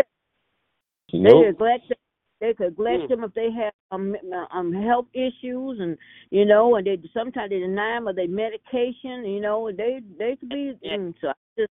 They, 1.11 1.19
nope. 1.19 1.57
they 1.59 1.65
them. 1.65 1.97
They 2.41 2.53
neglect 2.59 3.03
mm. 3.03 3.07
them 3.07 3.23
if 3.23 3.33
they 3.35 3.49
have 3.51 3.71
um, 3.91 4.15
um 4.53 4.73
health 4.73 5.05
issues 5.13 5.79
and 5.79 5.97
you 6.29 6.43
know, 6.43 6.75
and 6.75 6.85
they 6.85 6.97
sometimes 7.13 7.51
they 7.51 7.59
deny 7.59 7.95
them 7.95 8.07
of 8.09 8.17
their 8.17 8.27
medication. 8.27 9.23
You 9.23 9.39
know, 9.39 9.71
they 9.71 10.01
they 10.19 10.35
could 10.35 10.49
be. 10.49 10.73
Mm, 10.85 11.13
so 11.21 11.29
I 11.29 11.33
just, 11.57 11.71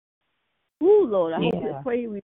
oh 0.81 1.05
Lord, 1.07 1.33
I 1.33 1.37
yeah. 1.39 1.71
hope 1.71 1.83
pray 1.83 2.07
we 2.07 2.19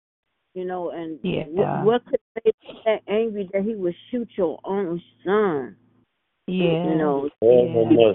you 0.59 0.65
know, 0.65 0.91
and 0.91 1.21
Yeah. 1.23 1.45
what, 1.45 1.85
what 1.85 2.07
could 2.07 2.19
make 2.45 2.57
you 2.63 2.75
that 2.85 3.03
angry 3.07 3.49
that 3.53 3.63
he 3.63 3.77
would 3.77 3.95
shoot 4.11 4.29
your 4.37 4.59
own 4.65 5.01
son? 5.25 5.77
Yeah, 6.49 6.83
You 6.83 6.97
know, 6.97 7.29
Yeah. 7.41 8.13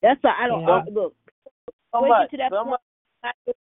that's 0.00 0.22
why 0.22 0.34
I 0.38 0.46
don't 0.46 0.62
Yeah. 0.62 0.76
uh, 0.76 0.82
look. 0.92 1.16
So 1.92 2.02
much. 2.02 2.30
to 2.30 2.36
that 2.36 2.52
So 2.52 2.58
point, 2.58 2.70
much. 2.70 2.80
I 3.24 3.32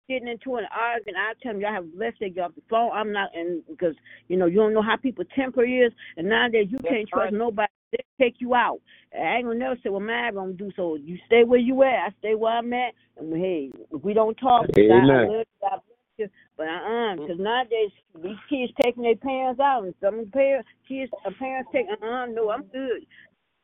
getting 0.08 0.26
into 0.26 0.56
an 0.56 0.64
argument, 0.76 1.16
I 1.16 1.34
tell 1.40 1.52
them 1.52 1.60
y'all 1.60 1.72
have 1.72 1.86
less 1.96 2.12
to 2.18 2.28
get 2.28 2.42
off 2.42 2.56
the 2.56 2.62
phone. 2.68 2.90
I'm 2.90 3.12
not, 3.12 3.30
and 3.36 3.62
because 3.68 3.94
you 4.26 4.36
know 4.36 4.46
you 4.46 4.56
don't 4.56 4.74
know 4.74 4.82
how 4.82 4.96
people 4.96 5.24
temper 5.36 5.64
is, 5.64 5.92
and 6.16 6.28
nowadays 6.28 6.66
you 6.70 6.78
That's 6.78 6.92
can't 6.92 7.08
trust 7.08 7.24
right. 7.26 7.38
nobody. 7.38 7.68
They 7.92 8.04
take 8.20 8.40
you 8.40 8.56
out. 8.56 8.80
I 9.14 9.36
ain't 9.36 9.46
gonna 9.46 9.60
never 9.60 9.76
say, 9.76 9.90
"Well, 9.90 10.00
man, 10.00 10.34
gonna 10.34 10.54
do 10.54 10.72
so." 10.74 10.96
You 10.96 11.18
stay 11.26 11.44
where 11.44 11.60
you 11.60 11.84
at. 11.84 12.08
I 12.08 12.08
stay 12.18 12.34
where 12.34 12.54
I'm 12.54 12.72
at, 12.72 12.94
and 13.16 13.32
hey, 13.32 13.70
if 13.92 14.02
we 14.02 14.12
don't 14.12 14.34
talk, 14.36 14.66
God, 14.66 14.90
I 14.90 15.04
Amen. 15.04 15.06
love 15.06 15.30
you, 15.30 15.44
God 15.60 15.70
bless 15.70 15.82
you. 15.88 15.93
But 16.18 16.68
uh, 16.68 16.70
uh 16.70 17.16
because 17.16 17.38
nowadays 17.38 17.90
these 18.22 18.36
kids 18.48 18.72
taking 18.82 19.02
their 19.02 19.16
parents 19.16 19.60
out, 19.60 19.84
and 19.84 19.94
some 20.00 20.30
parents, 20.32 20.68
kids, 20.88 21.10
uh, 21.26 21.30
parents 21.38 21.70
take, 21.72 21.86
uh, 21.90 22.04
uh 22.04 22.26
no, 22.26 22.50
I'm 22.50 22.64
good. 22.64 23.06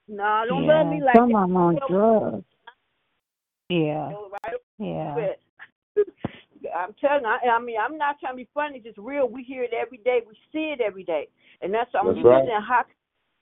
No, 0.08 0.44
don't 0.48 0.66
love 0.66 0.88
me 0.88 1.00
like 1.02 1.14
Some 1.16 1.30
that. 1.30 1.38
of 1.38 1.48
them 1.48 1.56
on 1.56 1.78
drugs. 1.88 2.44
Yeah, 3.68 4.08
you 4.08 4.14
know, 4.14 4.30
right 4.44 4.54
yeah, 4.78 5.14
I'm 6.76 6.94
telling 7.00 7.22
you, 7.22 7.28
I, 7.28 7.56
I 7.56 7.60
mean, 7.60 7.76
I'm 7.80 7.96
not 7.96 8.18
trying 8.18 8.32
to 8.32 8.36
be 8.38 8.48
funny, 8.52 8.78
it's 8.78 8.86
just 8.86 8.98
real. 8.98 9.28
We 9.28 9.44
hear 9.44 9.62
it 9.62 9.72
every 9.72 9.98
day, 9.98 10.20
we 10.26 10.34
see 10.52 10.74
it 10.76 10.80
every 10.80 11.04
day, 11.04 11.28
and 11.62 11.72
that's 11.72 11.92
what 11.92 12.06
I'm 12.06 12.14
That's 12.14 12.24
right. 12.24 12.44
saying. 12.46 12.60
How 12.66 12.84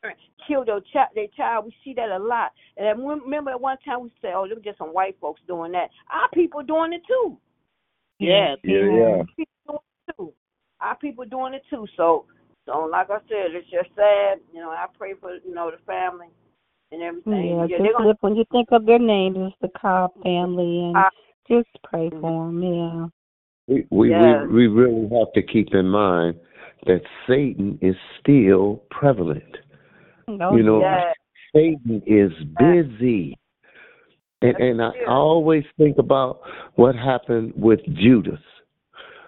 parents 0.03 0.23
kill 0.47 0.67
their 0.67 0.81
child, 0.93 1.09
their 1.15 1.29
child? 1.35 1.65
We 1.65 1.75
see 1.83 1.95
that 1.95 2.11
a 2.11 2.19
lot. 2.19 2.53
And 2.77 2.87
I 2.87 2.91
remember 2.91 3.53
at 3.53 3.61
one 3.61 3.79
time 3.85 4.03
we 4.03 4.13
said, 4.21 4.33
"Oh, 4.35 4.47
them 4.47 4.61
just 4.63 4.77
some 4.77 4.89
white 4.89 5.17
folks 5.21 5.41
doing 5.49 5.73
that." 5.73 5.89
Our 6.13 6.29
people 6.35 6.63
doing 6.63 6.93
it 6.93 7.03
too. 7.07 7.39
Yeah. 8.19 8.55
Yeah, 8.65 8.81
yeah. 8.81 9.23
People 9.37 9.47
doing 9.67 9.81
too. 10.17 10.33
Our 10.81 10.97
people 10.97 11.25
doing 11.25 11.55
it 11.55 11.63
too. 11.71 11.87
So, 11.97 12.25
so 12.67 12.89
like 12.91 13.11
I 13.11 13.19
said, 13.29 13.55
it's 13.55 13.71
just 13.71 13.95
sad. 13.97 14.39
You 14.53 14.61
know, 14.61 14.71
I 14.71 14.87
pray 14.97 15.15
for 15.21 15.35
you 15.35 15.55
know 15.55 15.71
the 15.71 15.79
family 15.85 16.29
and 16.93 17.03
everything. 17.03 17.51
Yeah, 17.51 17.67
they're 17.69 17.79
just 17.79 17.99
gonna 17.99 18.15
when 18.21 18.37
you 18.37 18.45
think 18.51 18.69
of 18.73 18.87
their 18.87 18.99
names, 18.99 19.37
it's 19.39 19.57
the 19.61 19.79
Cobb 19.79 20.13
family, 20.23 20.85
and 20.85 20.97
Uh, 20.97 21.11
just 21.49 21.69
pray 21.85 22.11
for 22.11 22.47
them. 22.47 22.63
Yeah, 22.63 23.07
We 23.69 23.87
we, 23.91 24.11
Yes. 24.11 24.47
we 24.49 24.69
we 24.69 24.83
really 24.83 25.09
have 25.17 25.33
to 25.35 25.43
keep 25.43 25.75
in 25.75 25.89
mind 25.89 26.39
that 26.87 27.03
Satan 27.27 27.79
is 27.83 27.97
still 28.21 28.83
prevalent. 28.91 29.59
no, 30.29 30.57
You 30.57 30.63
know, 30.63 30.81
yeah. 30.81 31.13
Satan 31.55 32.03
is 32.07 32.33
busy. 32.59 33.37
And 34.41 34.57
and 34.57 34.83
I, 34.83 34.91
always 35.09 35.65
think 35.77 35.99
about 35.99 36.41
what 36.77 36.95
happened 36.95 37.53
with 37.57 37.81
Judas. 37.95 38.41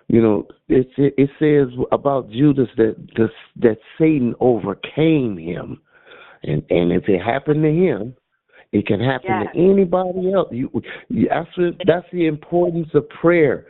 You 0.08 0.22
know, 0.22 0.46
it 0.68 0.88
it, 0.96 1.14
it 1.16 1.30
says 1.38 1.76
about 1.90 2.30
Judas 2.30 2.68
that 2.76 2.96
the, 3.16 3.28
that 3.56 3.78
Satan 3.98 4.34
overcame 4.40 5.36
him, 5.36 5.80
and 6.44 6.62
and 6.70 6.92
if 6.92 7.08
it 7.08 7.20
happened 7.20 7.62
to 7.64 7.70
him, 7.70 8.14
it 8.72 8.86
can 8.86 9.00
happen 9.00 9.30
Yeah. 9.30 9.44
to 9.52 9.58
anybody 9.58 10.32
else. 10.32 10.48
You, 10.52 10.70
you 11.08 11.28
that's 11.28 11.56
what, 11.56 11.74
that's 11.86 12.06
the 12.12 12.26
importance 12.26 12.88
of 12.94 13.08
prayer. 13.08 13.66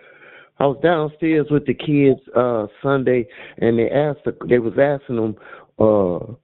I 0.59 0.67
was 0.67 0.79
downstairs 0.83 1.47
with 1.51 1.65
the 1.65 1.73
kids 1.73 2.21
uh 2.37 2.67
Sunday, 2.83 3.27
and 3.59 3.79
they 3.79 3.91
asked 3.91 4.21
they 4.47 4.59
was 4.59 4.75
asking 4.79 5.17
them 5.17 5.37
uh 5.79 6.35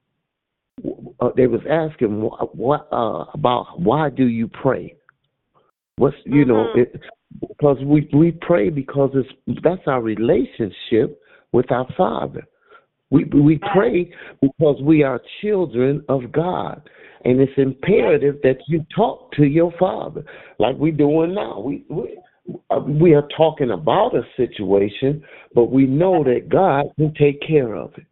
uh, 1.20 1.30
they 1.36 1.46
was 1.46 1.60
asking 1.68 2.20
what, 2.20 2.54
what 2.56 2.88
uh, 2.92 3.24
about 3.34 3.80
why 3.80 4.10
do 4.10 4.26
you 4.26 4.48
pray? 4.48 4.94
What's 5.96 6.16
you 6.24 6.44
know 6.44 6.70
Mhm. 6.74 6.78
it, 6.78 7.00
because 7.40 7.78
we 7.84 8.08
we 8.12 8.32
pray 8.32 8.68
because 8.70 9.10
it's 9.14 9.62
that's 9.62 9.86
our 9.86 10.02
relationship 10.02 11.20
with 11.52 11.70
our 11.72 11.86
Father. 11.96 12.44
We 13.10 13.24
we 13.24 13.58
pray 13.72 14.12
because 14.42 14.82
we 14.82 15.02
are 15.02 15.20
children 15.40 16.04
of 16.08 16.32
God, 16.32 16.82
and 17.24 17.40
it's 17.40 17.56
imperative 17.56 18.42
that 18.42 18.58
you 18.68 18.84
talk 18.94 19.32
to 19.32 19.44
your 19.44 19.72
Father 19.78 20.24
like 20.58 20.76
we're 20.76 20.92
doing 20.92 21.34
now. 21.34 21.60
We 21.60 21.84
we 21.88 22.18
uh, 22.70 22.80
we 22.80 23.14
are 23.14 23.26
talking 23.36 23.70
about 23.70 24.14
a 24.14 24.22
situation, 24.36 25.24
but 25.54 25.70
we 25.70 25.86
know 25.86 26.22
that 26.24 26.48
God 26.48 26.86
can 26.96 27.14
take 27.14 27.40
care 27.40 27.74
of 27.74 27.92
it. 27.96 28.06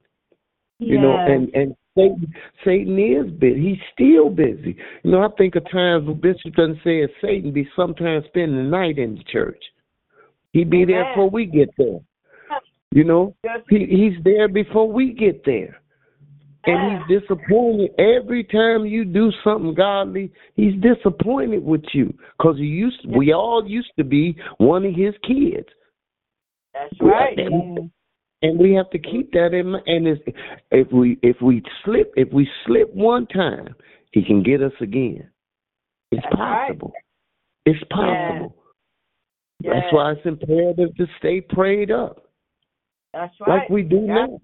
You 0.78 0.98
know, 1.00 1.16
and 1.18 1.54
and 1.54 1.76
Satan 1.96 2.34
Satan 2.64 2.98
is 2.98 3.30
busy. 3.38 3.60
He's 3.60 3.78
still 3.92 4.28
busy. 4.28 4.76
You 5.02 5.12
know, 5.12 5.22
I 5.22 5.28
think 5.38 5.54
of 5.54 5.64
times 5.70 6.06
when 6.06 6.20
Bishop 6.20 6.54
doesn't 6.56 6.80
say 6.82 7.06
Satan 7.22 7.52
be 7.52 7.68
sometimes 7.76 8.24
spending 8.26 8.56
the 8.56 8.62
night 8.70 8.98
in 8.98 9.14
the 9.14 9.24
church. 9.24 9.62
He 10.52 10.64
be 10.64 10.84
there 10.84 11.04
before 11.10 11.30
we 11.30 11.46
get 11.46 11.70
there. 11.78 12.00
You 12.90 13.04
know, 13.04 13.34
he 13.68 13.86
he's 13.86 14.22
there 14.24 14.48
before 14.48 14.90
we 14.90 15.12
get 15.12 15.44
there. 15.44 15.80
And 16.66 17.02
he's 17.08 17.20
disappointed 17.20 17.90
every 17.98 18.42
time 18.44 18.86
you 18.86 19.04
do 19.04 19.30
something 19.42 19.74
godly. 19.74 20.32
He's 20.54 20.72
disappointed 20.80 21.62
with 21.62 21.84
you 21.92 22.14
because 22.38 22.56
you 22.58 22.66
used. 22.66 23.04
We 23.06 23.32
all 23.32 23.64
used 23.66 23.92
to 23.98 24.04
be 24.04 24.36
one 24.58 24.86
of 24.86 24.94
his 24.94 25.14
kids. 25.26 25.68
That's 26.72 26.94
right. 27.00 27.36
And 28.44 28.58
we 28.58 28.72
have 28.74 28.90
to 28.90 28.98
keep 28.98 29.32
that 29.32 29.54
in 29.54 29.70
mind. 29.72 29.84
And 29.86 30.06
it's, 30.06 30.22
if 30.70 30.92
we 30.92 31.18
if 31.22 31.36
we 31.40 31.62
slip 31.84 32.12
if 32.16 32.32
we 32.32 32.48
slip 32.66 32.92
one 32.94 33.26
time, 33.26 33.74
he 34.12 34.22
can 34.24 34.42
get 34.42 34.62
us 34.62 34.72
again. 34.80 35.28
It's 36.12 36.22
That's 36.22 36.36
right. 36.38 36.68
possible. 36.68 36.92
It's 37.66 37.84
possible. 37.90 38.56
That's 39.62 39.92
why 39.92 40.12
it's 40.12 40.20
imperative 40.26 40.94
to 40.96 41.06
stay 41.18 41.40
prayed 41.40 41.90
up, 41.90 42.28
That's 43.14 43.32
right. 43.40 43.60
like 43.60 43.70
we 43.70 43.82
do 43.82 44.04
Yeah. 44.06 44.26
now. 44.26 44.40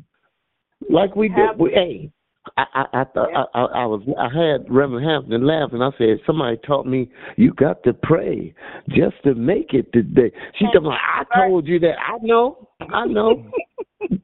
Like 0.89 1.15
we 1.15 1.29
do. 1.29 1.35
Have- 1.35 1.59
We, 1.59 1.71
hey, 1.73 2.11
I 2.57 2.65
I 2.75 3.01
I 3.01 3.05
thought 3.05 3.29
I, 3.35 3.45
I 3.59 3.65
I 3.83 3.87
was 3.87 4.01
I 4.19 4.29
had 4.35 4.71
Reverend 4.75 5.05
Hampton 5.05 5.47
laughing. 5.47 5.83
I 5.83 5.91
said 5.99 6.21
somebody 6.27 6.57
taught 6.67 6.87
me 6.87 7.11
you 7.37 7.53
got 7.53 7.83
to 7.83 7.93
pray 7.93 8.55
just 8.89 9.17
to 9.25 9.35
make 9.35 9.75
it 9.75 9.93
today. 9.93 10.33
She 10.59 10.65
told 10.73 10.85
me 10.85 10.91
I 10.91 11.25
told 11.37 11.67
you 11.67 11.79
that. 11.81 11.97
I 12.01 12.17
know, 12.23 12.69
I 12.81 13.05
know. 13.07 13.45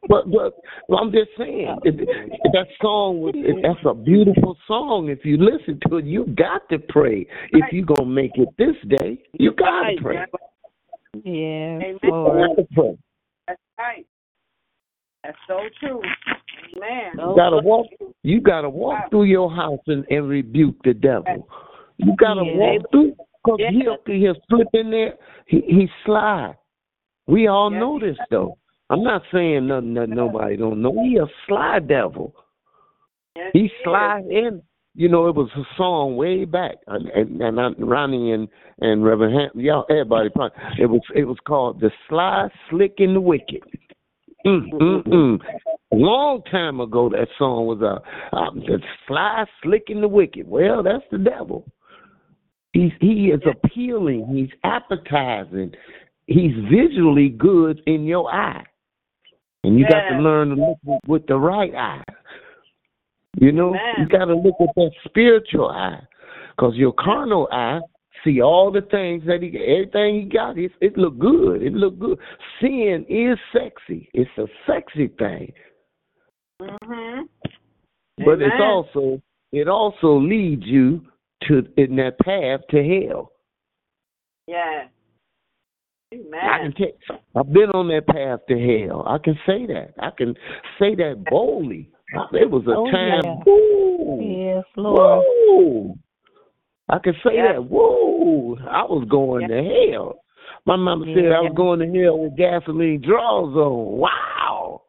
but 0.09 0.25
but 0.31 0.55
I'm 0.97 1.13
just 1.13 1.31
saying 1.39 1.69
oh, 1.69 1.81
it- 1.85 2.09
that 2.53 2.67
song 2.81 3.21
was 3.21 3.35
that's 3.63 3.85
a 3.87 3.95
beautiful 3.95 4.57
song. 4.67 5.09
If 5.09 5.25
you 5.25 5.37
listen 5.37 5.79
to 5.89 5.97
it, 5.99 6.05
you 6.05 6.27
got 6.37 6.69
to 6.71 6.79
pray. 6.79 7.27
If 7.53 7.73
you 7.73 7.85
gonna 7.85 8.09
make 8.09 8.33
it 8.37 8.49
this 8.59 8.77
day, 9.01 9.23
you 9.39 9.53
got 9.53 9.85
to 9.91 9.97
pray. 10.01 10.25
Yeah, 11.25 11.81
Lord. 12.03 12.57
pray. 12.75 12.99
That's 13.49 13.61
right. 13.79 14.07
That's 15.25 15.37
so 15.49 15.61
true. 15.81 16.01
Amen. 16.77 17.13
You 17.19 17.35
gotta 17.37 17.59
walk. 17.59 17.87
You 18.23 18.41
gotta 18.41 18.69
walk 18.71 19.11
through 19.11 19.25
your 19.25 19.51
house 19.51 19.81
and, 19.87 20.05
and 20.11 20.29
rebuke 20.29 20.77
the 20.85 20.95
devil. 20.95 21.49
You 21.99 22.15
gotta 22.19 22.45
Yeah. 22.45 22.57
walk 22.59 22.91
through 22.91 23.17
because 23.45 23.61
Yeah. 23.61 23.71
he'll 23.71 23.99
he'll 24.07 24.37
slip 24.49 24.69
in 24.75 24.91
there. 24.91 25.15
He 25.47 25.61
he 25.63 25.91
slide. 26.05 26.57
We 27.27 27.49
all 27.49 27.71
Yes, 27.73 27.81
know 27.81 27.99
this 27.99 28.17
though. 28.31 28.57
I'm 28.91 29.03
not 29.03 29.23
saying 29.33 29.67
nothing 29.67 29.95
that 29.95 30.09
nobody 30.09 30.57
don't 30.57 30.81
know. 30.81 30.93
He 31.03 31.17
a 31.17 31.27
sly 31.47 31.81
devil. 31.81 32.35
Yes, 33.37 33.51
He 33.53 33.71
slide 33.85 34.27
in. 34.31 34.63
You 34.95 35.11
know, 35.11 35.29
it 35.29 35.35
was 35.35 35.51
a 35.57 35.63
song 35.77 36.17
way 36.17 36.47
back, 36.47 36.77
and 36.87 37.09
and, 37.11 37.43
and 37.43 37.61
I, 37.61 37.69
Ronnie 37.79 38.33
and 38.33 38.49
and 38.81 39.05
Reverend 39.05 39.35
Ham, 39.35 39.51
y'all, 39.63 39.85
everybody 39.91 40.31
probably. 40.31 40.57
It 40.79 40.87
was 40.87 41.03
it 41.15 41.25
was 41.25 41.37
called 41.47 41.81
the 41.81 41.91
Sly, 42.09 42.49
Slick, 42.71 42.95
and 42.99 43.15
the 43.15 43.21
Wicked. 43.21 43.63
Mm, 44.47 44.71
mm, 44.73 45.07
mm. 45.07 45.39
Long 45.93 46.43
time 46.51 46.81
ago, 46.81 47.09
that 47.11 47.29
song 47.37 47.67
was 47.67 47.83
uh, 47.83 48.37
um, 48.37 48.61
the 48.61 48.79
Sly, 49.07 49.45
Slick, 49.63 49.85
and 49.89 50.03
the 50.03 50.09
Wicked. 50.09 50.47
Well, 50.47 50.83
that's 50.83 51.05
the 51.11 51.19
devil. 51.19 51.67
He's 52.73 52.93
he 53.01 53.33
is 53.35 53.41
appealing. 53.51 54.27
He's 54.33 54.59
appetizing. 54.63 55.73
He's 56.27 56.53
visually 56.71 57.29
good 57.29 57.81
in 57.87 58.05
your 58.05 58.33
eye, 58.33 58.65
and 59.67 59.79
you 59.79 59.87
got 59.89 60.09
to 60.09 60.19
learn 60.19 60.51
to 60.51 60.55
look 60.55 61.01
with- 61.07 61.27
the 61.27 61.37
right 61.37 61.75
eye. 61.75 62.05
You 63.39 63.53
know, 63.53 63.69
Amen. 63.71 63.95
you 63.99 64.07
got 64.09 64.27
to 64.27 64.35
look 64.35 64.59
with 64.59 64.71
that 64.77 64.93
spiritual 65.05 65.69
eye, 65.69 66.01
because 66.51 66.75
your 66.77 66.93
carnal 66.93 67.49
eye 67.53 67.81
see 68.25 68.41
all 68.41 68.71
the 68.73 68.81
things 68.81 69.25
that 69.27 69.43
he, 69.43 69.49
everything 69.59 70.21
he 70.21 70.23
got. 70.23 70.57
It 70.57 70.73
it 70.81 70.97
look 70.97 71.19
good. 71.19 71.63
It 71.63 71.75
look 71.75 71.99
good. 71.99 72.19
Sin 72.61 73.05
is 73.09 73.39
sexy. 73.53 74.09
It's 74.15 74.31
a 74.39 74.47
sexy 74.67 75.09
thing, 75.09 75.53
Mhm. 76.63 77.29
but 78.25 78.41
it's 78.41 78.61
also 78.61 79.21
it 79.53 79.69
also 79.69 80.19
leads 80.19 80.65
you 80.65 81.05
to 81.43 81.67
in 81.77 81.97
that 81.97 82.19
path 82.21 82.67
to 82.71 82.83
hell. 82.83 83.33
Yeah. 84.47 84.89
I 86.21 86.59
can 86.59 86.67
Amen. 86.67 86.75
take. 86.79 86.95
I've 87.35 87.53
been 87.53 87.71
on 87.71 87.89
that 87.89 88.07
path 88.07 88.41
to 88.49 88.87
hell. 88.87 89.05
I 89.07 89.19
can 89.19 89.35
say 89.47 89.67
that. 89.67 89.95
I 89.99 90.11
can 90.17 90.35
say 90.79 90.95
that 90.97 91.25
boldly. 91.31 91.91
It 92.33 92.51
was 92.51 92.67
a 92.67 92.77
Oh, 92.77 92.91
time. 92.91 93.23
yeah. 93.25 93.43
Woo, 93.45 94.21
Yes, 94.21 94.65
Lord. 94.77 95.25
whoa. 95.27 95.95
I 96.89 96.99
can 97.01 97.15
say 97.25 97.35
Yeah. 97.37 97.55
that. 97.55 97.65
Whoa, 97.65 98.57
I 98.69 98.83
was 98.85 99.07
going 99.09 99.49
to 99.49 99.91
hell. 99.91 100.21
My 100.67 100.77
mama 100.77 101.05
said 101.07 101.33
I 101.33 101.41
was 101.43 101.53
going 101.55 101.81
to 101.81 102.01
hell 102.01 102.19
with 102.19 102.37
gasoline 102.37 103.01
draws 103.01 103.55
on. 103.57 103.99
Wow. 103.99 104.83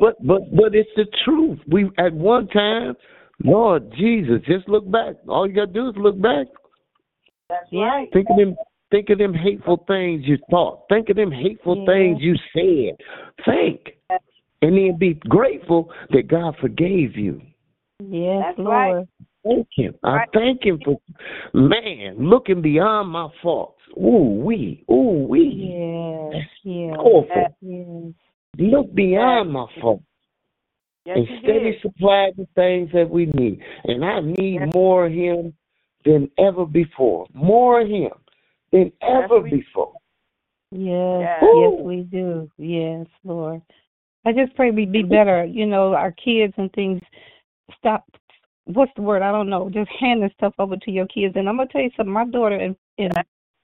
but 0.00 0.14
but 0.24 0.42
but 0.54 0.74
it's 0.74 0.90
the 0.96 1.06
truth. 1.24 1.58
We 1.68 1.90
at 1.98 2.12
one 2.12 2.48
time, 2.48 2.96
Lord 3.44 3.90
Jesus, 3.96 4.40
just 4.46 4.68
look 4.68 4.88
back. 4.90 5.16
All 5.28 5.46
you 5.48 5.54
gotta 5.54 5.72
do 5.72 5.88
is 5.88 5.96
look 5.96 6.20
back. 6.20 6.46
That's 7.48 7.66
Yeah. 7.70 7.84
right. 7.86 8.12
Think 8.12 8.28
of 8.30 8.36
them. 8.36 8.56
Think 8.90 9.10
of 9.10 9.18
them 9.18 9.34
hateful 9.34 9.84
things 9.86 10.22
you 10.24 10.38
thought. 10.50 10.88
Think 10.88 11.10
of 11.10 11.16
them 11.16 11.30
hateful 11.30 11.76
Yeah. 11.76 11.86
things 11.86 12.22
you 12.22 12.36
said. 12.54 12.96
Think, 13.44 13.98
and 14.62 14.76
then 14.76 14.96
be 14.96 15.14
grateful 15.14 15.92
that 16.10 16.26
God 16.28 16.56
forgave 16.56 17.16
you. 17.16 17.42
Yes, 18.00 18.54
That's 18.56 18.66
right. 18.66 18.92
Lord. 18.92 19.08
Thank 19.44 19.68
Him. 19.76 19.94
I 20.04 20.24
thank 20.32 20.64
Him 20.64 20.80
for, 20.84 20.98
man, 21.54 22.16
looking 22.18 22.60
beyond 22.62 23.10
my 23.10 23.28
faults. 23.42 23.80
Ooh 23.96 24.40
wee, 24.44 24.84
ooh 24.90 25.26
wee. 25.28 26.30
Yes, 26.32 26.44
yes, 26.62 26.96
Powerful. 26.96 27.56
yes. 27.60 28.12
Look 28.58 28.92
beyond 28.94 29.50
my 29.52 29.66
faults 29.80 30.04
Yes, 31.06 31.18
and 31.18 31.28
you 31.28 31.38
steady 31.38 31.72
did. 31.72 31.80
supply 31.80 32.32
the 32.36 32.46
things 32.54 32.90
that 32.92 33.08
we 33.08 33.26
need. 33.26 33.60
And 33.84 34.04
I 34.04 34.20
need 34.20 34.60
Yes. 34.60 34.74
more 34.74 35.06
of 35.06 35.12
Him 35.12 35.54
than 36.04 36.30
ever 36.38 36.66
before. 36.66 37.26
More 37.32 37.80
of 37.80 37.88
Him 37.88 38.12
than 38.72 38.92
ever 39.02 39.40
we- 39.40 39.50
before. 39.50 39.94
Yes, 40.70 41.42
Yes. 41.42 41.54
yes, 41.54 41.80
we 41.80 42.02
do. 42.02 42.50
Yes, 42.58 43.06
Lord. 43.24 43.62
I 44.26 44.32
just 44.32 44.54
pray 44.54 44.70
we 44.70 44.84
be 44.84 45.02
better. 45.02 45.44
You 45.44 45.64
know, 45.64 45.94
our 45.94 46.12
kids 46.12 46.52
and 46.58 46.70
things. 46.72 47.00
Stop. 47.78 48.04
What's 48.66 48.92
the 48.96 49.02
word? 49.02 49.22
I 49.22 49.32
don't 49.32 49.48
know. 49.48 49.70
Just 49.70 49.90
handing 49.98 50.30
stuff 50.36 50.52
over 50.58 50.76
to 50.76 50.90
your 50.90 51.06
kids. 51.06 51.36
And 51.36 51.48
I'm 51.48 51.56
gonna 51.56 51.68
tell 51.68 51.80
you 51.80 51.90
something. 51.96 52.12
My 52.12 52.26
daughter 52.26 52.56
in 52.56 52.76
in 52.98 53.10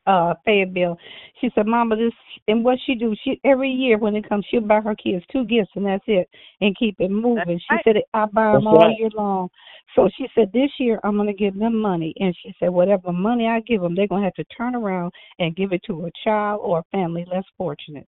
uh 0.06 0.34
Fayetteville, 0.44 0.98
she 1.40 1.50
said, 1.54 1.66
"Mama, 1.66 1.96
this 1.96 2.12
and 2.48 2.64
what 2.64 2.78
she 2.84 2.94
do? 2.94 3.14
She 3.24 3.40
every 3.44 3.70
year 3.70 3.98
when 3.98 4.16
it 4.16 4.28
comes, 4.28 4.44
she'll 4.50 4.60
buy 4.60 4.80
her 4.80 4.94
kids 4.94 5.24
two 5.30 5.44
gifts 5.44 5.70
and 5.74 5.86
that's 5.86 6.04
it, 6.06 6.28
and 6.60 6.76
keep 6.76 6.96
it 6.98 7.10
moving." 7.10 7.58
She 7.58 7.74
right. 7.74 7.84
said, 7.84 7.96
"I 8.12 8.26
buy 8.26 8.52
That's 8.52 8.64
them 8.64 8.66
all 8.66 8.86
right. 8.86 8.98
year 8.98 9.10
long." 9.14 9.48
So 9.94 10.08
she 10.16 10.28
said, 10.34 10.52
"This 10.52 10.70
year 10.78 11.00
I'm 11.04 11.16
gonna 11.16 11.32
give 11.32 11.58
them 11.58 11.78
money," 11.80 12.14
and 12.20 12.34
she 12.42 12.54
said, 12.58 12.70
"Whatever 12.70 13.12
money 13.12 13.46
I 13.46 13.60
give 13.60 13.80
them, 13.80 13.94
they're 13.94 14.08
gonna 14.08 14.24
have 14.24 14.34
to 14.34 14.44
turn 14.44 14.74
around 14.74 15.12
and 15.38 15.56
give 15.56 15.72
it 15.72 15.82
to 15.84 16.06
a 16.06 16.10
child 16.22 16.60
or 16.62 16.80
a 16.80 16.96
family 16.96 17.24
less 17.30 17.44
fortunate." 17.56 18.06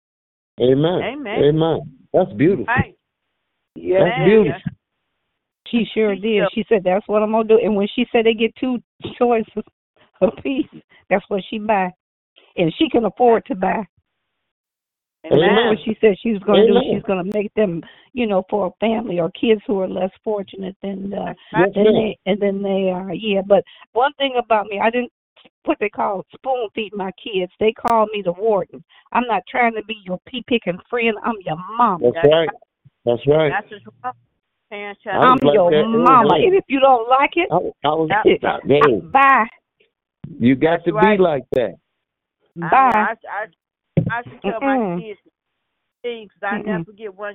Amen. 0.61 1.03
Amen. 1.03 1.45
Amen. 1.45 1.93
That's 2.13 2.33
beautiful. 2.33 2.67
Right. 2.67 2.97
That's 3.77 4.17
Amen. 4.17 4.25
beautiful. 4.25 4.61
She 5.69 5.85
sure 5.93 6.15
did. 6.15 6.45
She 6.53 6.65
said 6.69 6.85
that's 6.85 7.07
what 7.09 7.23
I'm 7.23 7.33
gonna 7.33 7.49
do. 7.49 7.59
And 7.59 7.75
when 7.75 7.89
she 7.95 8.07
said 8.13 8.27
they 8.27 8.35
get 8.35 8.55
two 8.57 8.79
choices 9.19 9.65
apiece, 10.21 10.67
that's 11.11 11.25
what 11.29 11.43
she 11.49 11.59
buy, 11.59 11.91
and 12.57 12.73
she 12.79 12.89
can 12.89 13.05
afford 13.05 13.45
to 13.47 13.55
buy. 13.55 13.85
Amen. 15.27 15.41
Amen. 15.43 15.69
What 15.69 15.79
she 15.85 15.97
said 16.01 16.17
she 16.23 16.33
was 16.33 16.43
gonna 16.43 16.67
do, 16.67 16.77
she's 16.91 17.03
gonna 17.03 17.25
make 17.33 17.53
them, 17.55 17.83
you 18.13 18.27
know, 18.27 18.45
for 18.51 18.67
a 18.67 18.71
family 18.79 19.21
or 19.21 19.31
kids 19.31 19.63
who 19.67 19.81
are 19.81 19.89
less 19.89 20.11
fortunate 20.23 20.77
than 20.83 21.15
uh, 21.15 21.33
Yes, 21.57 21.71
than 21.75 21.85
ma'am. 21.85 21.95
they 21.95 22.19
and 22.27 22.41
then 22.41 22.63
they 22.63 22.91
are. 22.91 23.15
Yeah, 23.15 23.41
but 23.47 23.65
one 23.93 24.13
thing 24.19 24.35
about 24.39 24.67
me, 24.67 24.81
I 24.83 24.91
didn't 24.91 25.11
what 25.65 25.79
they 25.81 25.89
call 25.89 26.25
spoon 26.35 26.69
feed 26.75 26.93
my 26.95 27.11
kids. 27.13 27.51
They 27.59 27.73
call 27.73 28.07
me 28.13 28.23
the 28.23 28.33
warden. 28.33 28.85
I'm 29.13 29.27
not 29.27 29.43
trying 29.49 29.75
to 29.75 29.85
be 29.85 29.97
your 30.05 30.21
pea 30.27 30.45
picking 30.47 30.79
friend. 30.91 31.17
I'm 31.25 31.37
your 31.45 31.57
mom. 31.79 32.03
That's 32.03 32.17
right. 32.25 32.51
That's 33.07 33.27
right. 33.27 33.51
That's 33.51 33.71
just 33.71 33.87
wrong. 34.03 34.15
I 34.73 34.95
try 35.03 35.19
was 35.19 35.39
I'm 35.43 35.55
your 35.55 35.71
mama. 35.71 36.35
And 36.35 36.55
if 36.55 36.65
you 36.69 36.81
don't 36.81 37.09
like 37.09 37.33
it, 37.37 37.49
I, 37.51 37.57
I 37.89 37.95
was, 37.95 38.11
Yep. 38.25 38.41
hey, 38.67 39.01
bye. 39.13 39.47
You 40.39 40.55
got 40.55 40.71
That's 40.73 40.85
to 40.87 40.93
right. 40.93 41.19
be 41.19 41.23
like 41.23 41.45
that. 41.53 41.75
I, 42.63 42.67
Bye. 42.71 42.91
I, 42.95 43.15
I, 43.29 43.47
I 44.11 44.23
should 44.23 44.43
tell 44.43 44.61
my 44.61 44.79
kids 44.99 45.19
things 46.03 46.31
'cause 46.33 46.49
I 46.49 46.59
never 46.59 46.79
Mm-mm. 46.79 46.87
forget 46.87 47.15
one. 47.15 47.35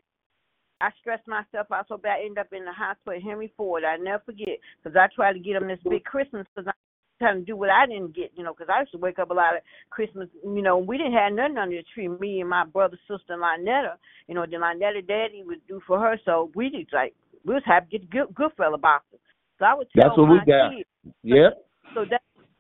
I 0.82 0.92
stressed 1.02 1.28
myself 1.28 1.68
out 1.74 1.88
so 1.90 1.98
bad 1.98 2.20
I 2.20 2.22
ended 2.22 2.38
up 2.38 2.54
in 2.54 2.64
the 2.64 2.72
hospital 2.72 3.18
at 3.18 3.24
Henry 3.24 3.52
Ford. 3.58 3.84
I 3.84 3.98
never 3.98 4.24
forget 4.26 4.60
because 4.82 4.96
I 4.96 5.08
tried 5.14 5.34
to 5.34 5.40
get 5.40 5.60
them 5.60 5.68
this 5.68 5.80
big 5.90 6.06
Christmas 6.06 6.48
because 6.56 6.68
I'm 6.68 6.74
trying 7.20 7.40
to 7.40 7.46
do 7.46 7.58
what 7.58 7.70
I 7.70 7.86
didn't 7.86 8.16
get, 8.16 8.32
you 8.36 8.44
know, 8.44 8.54
because 8.54 8.70
I 8.74 8.80
used 8.80 8.94
to 8.94 8.98
wake 8.98 9.20
up 9.20 9.30
a 9.30 9.34
lot 9.34 9.58
of 9.58 9.62
Christmas, 9.90 10.30
you 10.42 10.62
know, 10.62 10.78
we 10.78 10.98
didn't 10.98 11.14
have 11.14 11.34
nothing 11.34 11.58
under 11.58 11.76
the 11.76 11.84
tree. 11.94 12.08
Me 12.08 12.40
and 12.40 12.50
my 12.50 12.64
brother, 12.64 12.98
sister, 13.10 13.34
and 13.34 13.42
Lynetta, 13.42 13.96
you 14.28 14.36
know, 14.36 14.46
then 14.50 14.62
Lynetta 14.62 15.06
daddy 15.06 15.44
would 15.46 15.60
do 15.68 15.82
for 15.86 16.00
her. 16.00 16.18
So 16.24 16.50
we 16.56 16.70
just 16.70 16.94
like, 16.94 17.14
we 17.44 17.56
was 17.56 17.64
happy 17.66 17.98
to 17.98 18.06
get 18.06 18.10
good, 18.10 18.34
Goodfellow 18.34 18.78
boxes. 18.78 19.20
So 19.58 19.66
I 19.66 19.74
would 19.74 19.88
tell 19.92 20.08
That's 20.08 20.18
what 20.18 20.30
my 20.30 20.46
we 20.46 20.52
got. 20.52 20.72
kids. 20.72 20.90
Yep. 21.24 21.66
So 21.94 22.06
that 22.10 22.19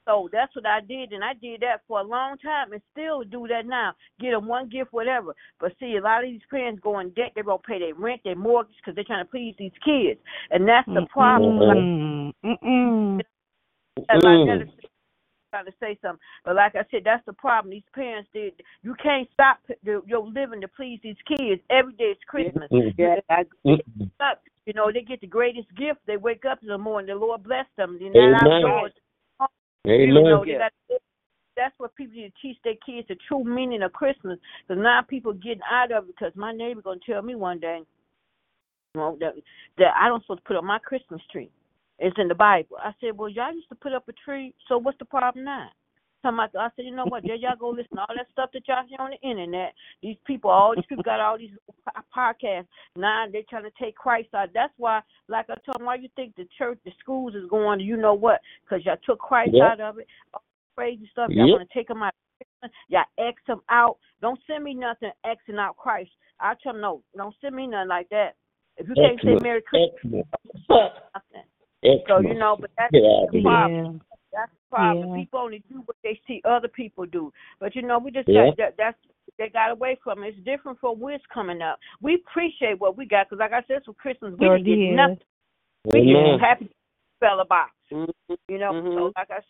so 0.10 0.28
that's 0.32 0.55
what 0.55 0.66
I 0.66 0.82
did, 0.82 1.12
and 1.14 1.24
I 1.24 1.34
did 1.39 1.62
that 1.62 1.82
for 1.88 1.99
a 1.99 2.03
long 2.03 2.38
time, 2.39 2.74
and 2.74 2.82
still 2.91 3.24
do 3.24 3.47
that 3.47 3.68
now. 3.68 3.93
Get 4.20 4.32
them 4.32 4.47
one 4.47 4.68
gift, 4.68 4.91
whatever. 4.91 5.36
But 5.60 5.74
see, 5.80 5.97
a 5.97 6.01
lot 6.01 6.24
of 6.24 6.32
these 6.32 6.41
parents 6.49 6.82
go 6.84 6.99
in 6.99 7.12
debt. 7.12 7.34
They 7.36 7.43
gonna 7.43 7.60
pay 7.60 7.78
their 7.78 7.93
rent, 7.93 8.22
their 8.24 8.36
mortgage, 8.36 8.76
because 8.78 8.95
they're 8.95 9.03
trying 9.03 9.24
to 9.24 9.30
please 9.30 9.53
these 9.60 9.72
kids, 9.86 10.20
and 10.49 10.68
that's 10.68 10.88
the 10.88 11.05
problem. 11.14 11.57
Like, 11.57 11.78
Mm-mm. 11.78 12.34
Mm-mm. 12.43 13.22
like 13.97 14.24
Mm. 14.24 14.47
that 14.47 14.62
is 14.64 14.70
trying 15.51 15.66
to 15.66 15.74
say 15.80 15.97
something, 16.01 16.20
but 16.43 16.55
like 16.55 16.76
I 16.76 16.86
said, 16.89 17.01
that's 17.05 17.26
the 17.26 17.34
problem. 17.34 17.72
These 17.72 17.84
parents, 17.93 18.30
they, 18.34 18.53
you 18.82 18.95
can't 19.01 19.28
stop 19.34 19.60
the, 19.84 20.01
your 20.07 20.26
living 20.26 20.62
to 20.62 20.68
please 20.68 20.99
these 21.03 21.18
kids. 21.28 21.62
Every 21.70 21.93
day 21.93 22.05
is 22.05 22.18
Christmas. 22.28 22.70
Yeah, 22.97 23.16
I. 23.30 23.45
You 24.66 24.74
know, 24.74 24.91
they 24.93 25.01
get 25.01 25.20
the 25.22 25.26
greatest 25.28 25.68
gift. 25.76 25.99
They 26.05 26.18
wake 26.18 26.43
up 26.45 26.60
in 26.62 26.68
the 26.68 26.78
morning. 26.78 27.07
The 27.07 27.20
Lord 27.20 27.43
bless 27.43 27.66
them. 27.76 27.97
They're 27.99 28.32
not 28.32 28.62
Amen. 29.88 30.08
You 30.08 30.14
know, 30.14 30.44
Amen. 30.44 30.60
got, 30.60 31.00
that's 31.56 31.74
what 31.78 31.96
people 31.96 32.16
need 32.16 32.34
to 32.34 32.42
teach 32.42 32.58
their 32.64 32.76
kids 32.86 33.08
the 33.08 33.18
true 33.28 33.44
meaning 33.44 33.82
of 33.84 33.94
Christmas. 33.94 34.40
Because 34.68 34.82
now 34.82 35.02
people 35.08 35.34
getting 35.34 35.62
out 35.70 35.92
of 35.92 36.06
it. 36.06 36.16
Because 36.18 36.34
my 36.36 36.54
neighbor 36.54 36.82
gonna 36.82 37.00
tell 37.06 37.22
me 37.22 37.36
one 37.36 37.60
day, 37.60 37.82
well, 38.96 39.18
that 39.20 39.34
that 39.78 39.94
I 40.00 40.08
don't 40.08 40.22
supposed 40.24 40.42
to 40.42 40.48
put 40.48 40.58
up 40.58 40.64
my 40.64 40.80
Christmas 40.80 41.22
tree. 41.32 41.50
It's 42.00 42.16
in 42.18 42.30
the 42.30 42.36
Bible. 42.36 42.78
I 42.82 42.92
said, 43.02 43.18
well, 43.18 43.28
y'all 43.30 43.54
used 43.54 43.68
to 43.70 43.76
put 43.76 43.94
up 43.94 44.08
a 44.08 44.14
tree. 44.14 44.54
So 44.68 44.78
what's 44.78 44.98
the 45.00 45.06
problem 45.06 45.44
now? 45.44 45.70
Something 46.22 46.38
like, 46.38 46.52
I 46.60 46.68
said, 46.76 46.86
you 46.86 46.96
know 46.96 47.06
what? 47.06 47.24
There 47.24 47.36
y'all 47.36 47.56
go 47.58 47.70
listen 47.70 47.96
to 47.96 48.02
all 48.02 48.16
that 48.16 48.28
stuff 48.32 48.50
that 48.54 48.68
y'all 48.68 48.86
hear 48.88 49.00
on 49.00 49.12
the 49.12 49.30
internet. 49.30 49.74
These 50.02 50.18
people, 50.28 50.50
all 50.50 50.76
these 50.76 50.86
people 50.90 51.04
got 51.04 51.22
all 51.22 51.38
these 51.38 51.52
podcasts. 52.16 52.68
Now 52.98 53.26
they're 53.32 53.44
trying 53.50 53.64
to 53.64 53.72
take 53.82 53.96
Christ 53.96 54.34
out. 54.34 54.50
That's 54.54 54.74
why, 54.78 55.02
like 55.30 55.46
I 55.50 55.56
told 55.66 55.80
them, 55.80 55.86
why 55.86 55.96
you 55.96 56.10
think 56.18 56.36
the 56.36 56.48
church, 56.58 56.78
the 56.84 56.92
schools 57.00 57.36
is 57.36 57.50
going? 57.50 57.80
To 57.80 57.86
you 57.86 57.96
know 57.96 58.14
what? 58.14 58.42
Because 58.64 58.86
y'all 58.86 58.98
took 59.06 59.20
Christ 59.20 59.54
Yep. 59.54 59.64
out 59.64 59.80
of 59.80 60.00
it. 60.00 60.08
All 60.34 60.44
crazy 60.76 61.08
stuff. 61.12 61.32
Y'all 61.32 61.48
Yep. 61.48 61.58
want 61.60 61.70
to 61.70 61.74
take 61.74 61.88
them 61.88 62.04
out. 62.04 62.14
Y'all 62.90 63.06
X 63.18 63.42
them 63.48 63.62
out. 63.70 63.98
Don't 64.22 64.40
send 64.46 64.66
me 64.66 64.74
nothing 64.74 65.12
Xing 65.26 65.58
out 65.58 65.78
Christ. 65.78 66.12
I 66.42 66.56
tell 66.62 66.74
them 66.74 66.82
no. 66.82 67.02
Don't 67.16 67.36
send 67.40 67.56
me 67.56 67.68
nothing 67.68 67.88
like 67.88 68.10
that. 68.10 68.36
If 68.76 68.90
you 68.90 68.96
can't 68.96 69.20
say 69.24 69.36
Merry 69.42 69.62
Christmas, 69.62 69.92
Excellent. 69.96 70.28
nothing. 70.70 71.44
So 72.08 72.20
you 72.20 72.34
know, 72.34 72.58
but 72.60 72.72
that's 72.78 72.92
Get 72.92 73.02
the 73.32 73.40
here. 73.40 73.42
problem. 73.42 74.02
That's 74.32 74.52
the 74.52 74.76
problem. 74.76 75.10
Yeah. 75.10 75.16
People 75.16 75.40
only 75.40 75.64
do 75.72 75.82
what 75.86 75.98
they 76.04 76.20
see 76.28 76.42
other 76.46 76.68
people 76.68 77.06
do. 77.06 77.34
But 77.60 77.76
you 77.76 77.82
know, 77.82 78.00
we 78.00 78.12
just 78.12 78.28
Yeah. 78.28 78.48
got 78.48 78.58
that. 78.58 78.78
That's 78.78 78.98
they 79.38 79.50
got 79.50 79.72
away 79.72 79.96
from 80.04 80.24
it. 80.24 80.30
It's 80.30 80.40
different 80.44 80.80
from 80.80 81.00
what's 81.00 81.24
coming 81.28 81.62
up. 81.62 81.80
We 82.02 82.16
appreciate 82.16 82.80
what 82.80 82.98
we 82.98 83.06
got 83.06 83.30
because, 83.30 83.40
like 83.40 83.54
I 83.54 83.64
said, 83.68 83.84
for 83.86 83.94
Christmas 83.94 84.34
we 84.38 84.46
Sure 84.46 84.58
didn't 84.58 84.80
get 84.80 84.96
nothing. 84.96 85.20
We 85.86 86.00
Amen. 86.02 86.26
just 86.34 86.42
happy 86.42 86.70
fell 87.20 87.40
a 87.40 87.46
box. 87.46 87.72
Mm-hmm. 87.92 88.34
You 88.48 88.58
know, 88.58 88.74
Mhm. 88.74 88.96
so 88.96 89.12
like 89.16 89.32
I 89.32 89.36
said, 89.36 89.44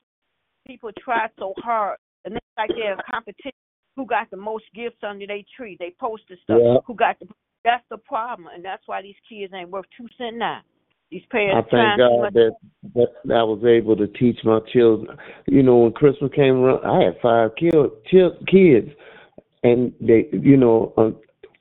people 0.67 0.91
try 0.93 1.29
so 1.39 1.53
hard, 1.57 1.97
and 2.25 2.35
it's 2.35 2.45
like 2.57 2.69
they're 2.75 2.93
in 2.93 2.99
competition. 3.09 3.51
Who 3.95 4.05
got 4.05 4.29
the 4.29 4.37
most 4.37 4.65
gifts 4.73 5.03
under 5.03 5.25
their 5.27 5.43
tree? 5.55 5.75
They 5.79 5.91
posted 5.99 6.39
stuff. 6.39 6.59
Yeah. 6.61 6.77
Who 6.85 6.93
got 6.93 7.19
the? 7.19 7.27
That's 7.65 7.83
the 7.89 7.97
problem, 7.97 8.47
and 8.53 8.63
that's 8.63 8.87
why 8.87 9.01
these 9.01 9.19
kids 9.27 9.53
ain't 9.53 9.69
worth 9.69 9.85
two 9.97 10.07
cent 10.17 10.37
now. 10.37 10.61
These 11.11 11.23
I 11.33 11.61
thank 11.71 11.97
God 11.97 12.33
that, 12.33 12.55
that 12.93 13.35
I 13.35 13.41
was 13.41 13.63
able 13.65 13.95
to 13.95 14.05
teach 14.07 14.37
my 14.43 14.59
children. 14.71 15.17
You 15.47 15.63
know, 15.63 15.77
when 15.77 15.91
Christmas 15.91 16.31
came 16.35 16.57
around, 16.57 16.85
I 16.85 17.05
had 17.05 17.15
five 17.19 17.51
kids, 17.55 18.89
and 19.63 19.91
they, 19.99 20.29
you 20.31 20.55
know, 20.55 20.93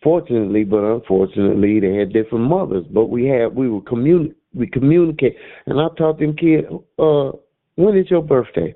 unfortunately, 0.05 0.65
but 0.65 0.85
unfortunately, 0.85 1.81
they 1.81 1.95
had 1.95 2.13
different 2.13 2.45
mothers. 2.45 2.85
But 2.93 3.07
we 3.07 3.27
had, 3.27 3.57
we 3.57 3.71
were 3.71 3.81
communi- 3.81 4.35
we 4.55 4.67
communicate, 4.67 5.37
and 5.65 5.81
I 5.81 5.89
taught 5.97 6.19
them 6.19 6.37
kids, 6.37 6.67
uh, 6.99 7.33
when 7.77 7.97
is 7.97 8.11
your 8.11 8.23
birthday? 8.23 8.75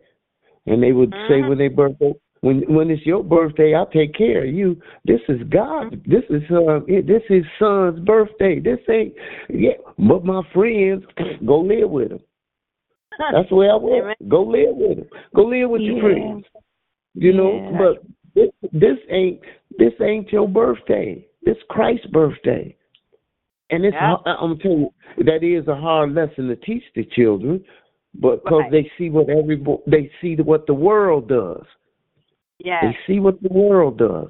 And 0.67 0.83
they 0.83 0.93
would 0.93 1.13
say 1.29 1.41
Mhm. 1.43 1.49
when 1.49 1.59
they 1.59 1.69
birthday. 1.69 2.15
When 2.43 2.63
when 2.75 2.91
it's 2.91 3.07
your 3.07 3.23
birthday, 3.23 3.73
I'll 3.73 3.87
take 3.87 4.15
care 4.15 4.45
of 4.45 4.53
you. 4.53 4.81
This 5.05 5.21
is 5.29 5.41
God. 5.49 6.03
This 6.05 6.25
is 6.29 6.43
uh, 6.51 6.81
this 6.89 7.23
is 7.31 7.45
son's 7.59 8.01
birthday. 8.01 8.59
This 8.59 8.81
ain't 8.91 9.15
yeah. 9.49 9.79
But 9.97 10.25
my 10.25 10.43
friends 10.53 11.05
go 11.47 11.61
live 11.61 11.89
with 11.89 12.11
him. 12.11 12.21
That's 13.33 13.49
the 13.49 13.55
way 13.55 13.69
I 13.69 13.77
Amen. 13.77 14.15
Go 14.29 14.43
live 14.43 14.75
with 14.75 14.99
him. 14.99 15.07
Go 15.37 15.43
live 15.43 15.71
with 15.71 15.83
your 15.83 15.97
Yeah. 15.97 16.03
friends. 16.03 16.45
You 17.15 17.33
know, 17.33 17.69
Yeah. 17.71 17.79
but 17.79 18.05
this 18.35 18.71
this 18.73 18.99
ain't 19.09 19.41
this 19.79 19.93
ain't 20.01 20.33
your 20.33 20.49
birthday. 20.49 21.25
This 21.45 21.57
Christ's 21.69 22.07
birthday. 22.07 22.77
And 23.71 23.85
it's 23.85 23.95
Yeah. 23.95 24.17
hard, 24.17 24.37
I'm 24.41 24.59
telling 24.59 24.91
you 25.17 25.25
that 25.25 25.45
is 25.45 25.69
a 25.69 25.77
hard 25.77 26.13
lesson 26.13 26.49
to 26.49 26.57
teach 26.57 26.83
the 26.97 27.05
children, 27.05 27.65
but 28.15 28.43
because 28.43 28.63
Right. 28.63 28.73
they 28.73 28.93
see 28.99 29.11
what 29.11 29.31
every 29.31 29.65
they 29.87 30.11
see 30.21 30.35
what 30.37 30.67
the 30.67 30.75
world 30.75 31.29
does. 31.29 31.65
Yeah. 32.65 32.81
They 32.83 32.97
see 33.07 33.21
what 33.21 33.43
the 33.43 33.53
world 33.53 33.99
does, 33.99 34.29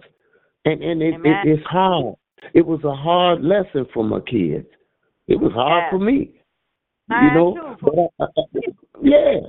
and 0.65 0.83
and 0.83 1.03
it, 1.03 1.15
it 1.25 1.37
it's 1.45 1.67
hard. 1.67 2.15
It 2.55 2.67
was 2.67 2.81
a 2.85 2.95
hard 2.95 3.43
lesson 3.43 3.87
for 3.95 4.05
my 4.05 4.21
kids. 4.21 4.67
It 5.29 5.37
was 5.37 5.53
hard 5.55 5.85
for 5.91 5.99
me, 5.99 6.15
you 6.15 6.41
Mine 7.09 7.35
know. 7.35 7.77
But 7.81 7.95
I, 8.21 8.25
I, 8.25 8.43
yeah, 9.01 9.41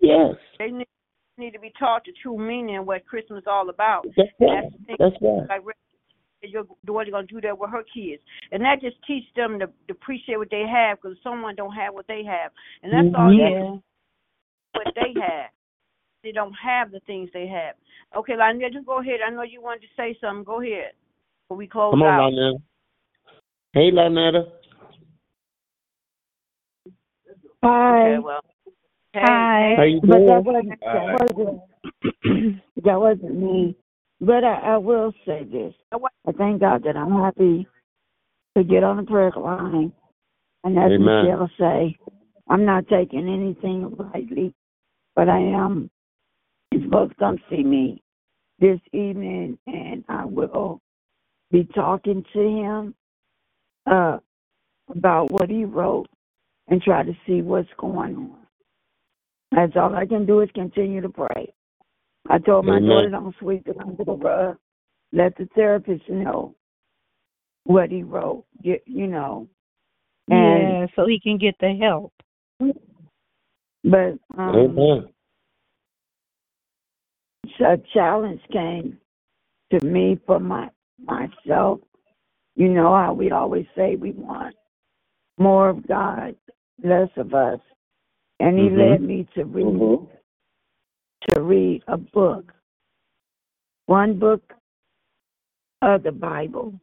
yes, 0.00 0.36
They 0.58 0.68
need, 0.68 0.86
need 1.36 1.52
to 1.52 1.58
be 1.58 1.72
taught 1.78 2.02
the 2.04 2.12
true 2.22 2.38
meaning 2.38 2.78
of 2.78 2.86
what 2.86 3.04
Christmas 3.06 3.40
is 3.40 3.44
all 3.46 3.68
about. 3.68 4.06
that's 4.16 4.28
right. 4.40 4.62
that's 4.62 4.72
the 4.72 4.86
thing. 4.86 4.96
That's 4.98 5.16
right. 5.20 5.48
Like 5.48 5.76
your 6.42 6.64
daughter 6.86 7.10
gonna 7.10 7.26
do 7.26 7.40
that 7.42 7.58
with 7.58 7.70
her 7.70 7.82
kids, 7.94 8.22
and 8.52 8.62
that 8.62 8.80
just 8.80 8.96
teach 9.06 9.24
them 9.36 9.58
to, 9.58 9.66
to 9.66 9.72
appreciate 9.90 10.38
what 10.38 10.50
they 10.50 10.64
have 10.70 10.98
because 11.00 11.16
someone 11.22 11.54
don't 11.54 11.72
have 11.72 11.94
what 11.94 12.06
they 12.06 12.22
have, 12.24 12.52
and 12.82 12.92
that's 12.92 13.14
mm-hmm. 13.14 13.22
all 13.22 13.32
you 13.32 13.42
Yeah. 13.42 13.76
what 14.72 14.94
they 14.94 15.20
have. 15.20 15.50
They 16.22 16.32
don't 16.32 16.52
have 16.52 16.90
the 16.90 17.00
things 17.00 17.30
they 17.32 17.46
have. 17.46 17.74
Okay, 18.16 18.36
Lionel, 18.36 18.70
just 18.70 18.86
go 18.86 19.00
ahead. 19.00 19.20
I 19.26 19.30
know 19.30 19.42
you 19.42 19.62
wanted 19.62 19.82
to 19.82 19.86
say 19.96 20.16
something. 20.20 20.44
Go 20.44 20.60
ahead. 20.60 20.92
Before 21.44 21.56
we 21.56 21.66
close 21.66 21.92
Come 21.92 22.02
out. 22.02 22.20
on, 22.20 22.32
Lynetta. 22.34 22.62
Hey, 23.72 23.90
Lynetta. 23.90 24.50
Hi. 27.62 28.00
Okay, 28.00 28.18
well. 28.18 28.40
Hey, 29.12 29.20
Hi. 29.22 29.74
How 29.76 29.82
you 29.84 30.00
But 30.02 30.26
that 30.26 30.44
wasn't 30.44 30.80
that 30.80 31.20
wasn't 31.20 32.62
that 32.84 33.00
wasn't 33.00 33.36
me. 33.36 33.76
But 34.20 34.44
I, 34.44 34.74
I 34.74 34.76
will 34.76 35.12
say 35.26 35.44
this. 35.44 35.74
I 35.92 36.32
thank 36.32 36.60
God 36.60 36.82
that 36.84 36.96
I'm 36.96 37.12
happy 37.12 37.66
to 38.56 38.64
get 38.64 38.84
on 38.84 38.98
the 38.98 39.02
prayer 39.04 39.32
line. 39.34 39.92
And 40.64 40.78
as 40.78 40.92
Amen. 40.92 41.24
Michelle 41.24 41.50
say, 41.58 41.96
I'm 42.48 42.66
not 42.66 42.86
taking 42.88 43.28
anything 43.28 43.96
lightly, 43.98 44.54
but 45.16 45.28
I 45.28 45.38
am 45.38 45.90
he's 46.70 46.82
supposed 46.84 47.12
to 47.12 47.16
come 47.16 47.38
see 47.50 47.62
me 47.62 48.02
this 48.60 48.80
evening 48.92 49.58
and 49.66 50.04
I 50.08 50.24
will 50.24 50.80
be 51.50 51.68
talking 51.74 52.24
to 52.32 52.40
him 52.40 52.94
uh 53.90 54.18
about 54.90 55.30
what 55.30 55.48
he 55.50 55.64
wrote 55.64 56.08
and 56.68 56.82
try 56.82 57.02
to 57.02 57.12
see 57.26 57.42
what's 57.42 57.68
going 57.78 58.16
on. 58.16 58.36
That's 59.52 59.72
all 59.76 59.94
I 59.94 60.06
can 60.06 60.26
do 60.26 60.40
is 60.40 60.50
continue 60.54 61.00
to 61.00 61.08
pray. 61.08 61.52
I 62.28 62.38
told 62.38 62.66
my 62.66 62.78
Amen. 62.78 62.88
daughter 62.88 63.10
don't 63.10 63.34
sweep 63.40 63.66
it 63.66 63.76
under 63.80 64.04
the 64.04 64.12
rug. 64.12 64.56
Let 65.12 65.36
the 65.36 65.48
therapist 65.54 66.08
know 66.08 66.54
what 67.64 67.90
he 67.90 68.02
wrote. 68.02 68.44
You, 68.62 68.78
you 68.86 69.06
know. 69.06 69.48
And 70.30 70.80
Yeah, 70.80 70.86
so 70.96 71.06
he 71.06 71.20
can 71.20 71.38
get 71.38 71.56
the 71.60 71.74
help. 71.80 72.12
but 73.84 74.18
um 74.38 74.56
Amen. 74.56 75.08
A 77.60 77.78
challenge 77.94 78.42
came 78.52 78.98
to 79.72 79.84
me 79.86 80.20
for 80.26 80.40
my 80.40 80.70
myself. 81.04 81.80
You 82.56 82.68
know 82.68 82.94
how 82.96 83.14
we 83.14 83.30
always 83.32 83.66
say 83.76 83.96
we 83.96 84.12
want 84.12 84.56
more 85.38 85.70
of 85.70 85.86
God, 85.86 86.36
less 86.82 87.10
of 87.16 87.34
us. 87.34 87.60
And 88.40 88.58
he 88.58 88.70
Mhm. 88.70 88.78
led 88.92 89.02
me 89.02 89.24
to 89.34 89.44
read 89.44 90.08
to 91.30 91.42
read 91.42 91.84
a 91.88 91.98
book. 91.98 92.52
One 93.86 94.18
book 94.18 94.54
of 95.82 96.02
the 96.04 96.12
Bible 96.12 96.80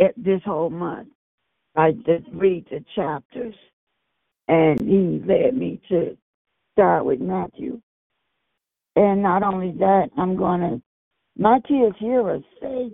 at 0.00 0.14
this 0.16 0.42
whole 0.44 0.70
month. 0.70 1.10
I 1.76 1.92
just 1.92 2.28
read 2.32 2.66
the 2.70 2.84
chapters, 2.94 3.56
and 4.48 4.80
he 4.80 5.20
led 5.26 5.56
me 5.56 5.80
to 5.88 6.18
start 6.72 7.04
with 7.06 7.20
Matthew. 7.20 7.80
And 8.96 9.22
not 9.22 9.42
only 9.42 9.72
that, 9.78 10.10
I'm 10.18 10.36
going 10.36 10.60
to, 10.60 10.82
my 11.36 11.60
kids 11.60 11.96
hear 11.98 12.28
us 12.30 12.42
say 12.60 12.90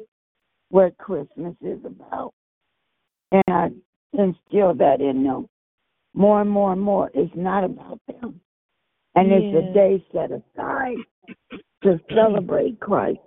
what 0.71 0.97
Christmas 0.99 1.55
is 1.61 1.81
about. 1.85 2.35
And 3.33 3.43
I 3.49 3.69
instill 4.13 4.75
that 4.75 5.01
in 5.01 5.25
them 5.25 5.49
more 6.15 6.41
and 6.41 6.51
more 6.51 6.73
and 6.73 6.81
more. 6.81 7.11
It's 7.15 7.33
not 7.35 7.65
about 7.65 8.01
them. 8.07 8.41
And 9.15 9.33
it's 9.33 9.57
a 9.57 9.75
day 9.75 10.05
set 10.13 10.31
aside 10.31 10.97
to 11.83 11.99
celebrate 12.15 12.79
Christ, 12.79 13.19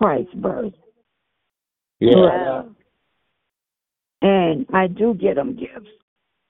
Christ's 0.00 0.34
birth. 0.34 0.72
Yeah. 2.00 2.62
And 4.22 4.66
I 4.72 4.86
do 4.86 5.14
get 5.14 5.36
them 5.36 5.56
gifts. 5.56 5.90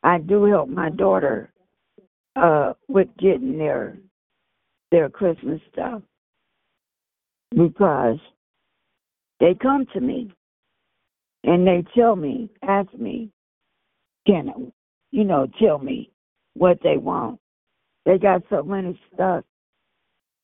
I 0.03 0.19
do 0.19 0.45
help 0.45 0.69
my 0.69 0.91
daughter 0.91 1.53
uh 2.37 2.75
with 2.87 3.09
getting 3.19 3.59
their 3.59 3.97
their 4.91 5.09
Christmas 5.09 5.61
stuff 5.73 6.03
because 7.51 8.19
they 9.41 9.55
come 9.61 9.87
to 9.93 10.01
me 10.01 10.33
and 11.45 11.67
they 11.67 11.85
tell 11.95 12.17
me, 12.17 12.51
ask 12.63 12.93
me, 12.95 13.31
can 14.27 14.73
you 15.11 15.25
know, 15.25 15.47
tell 15.61 15.79
me 15.79 16.11
what 16.55 16.79
they 16.83 16.97
want. 16.97 17.39
They 18.05 18.19
got 18.19 18.43
so 18.51 18.63
many 18.63 19.01
stuff 19.15 19.45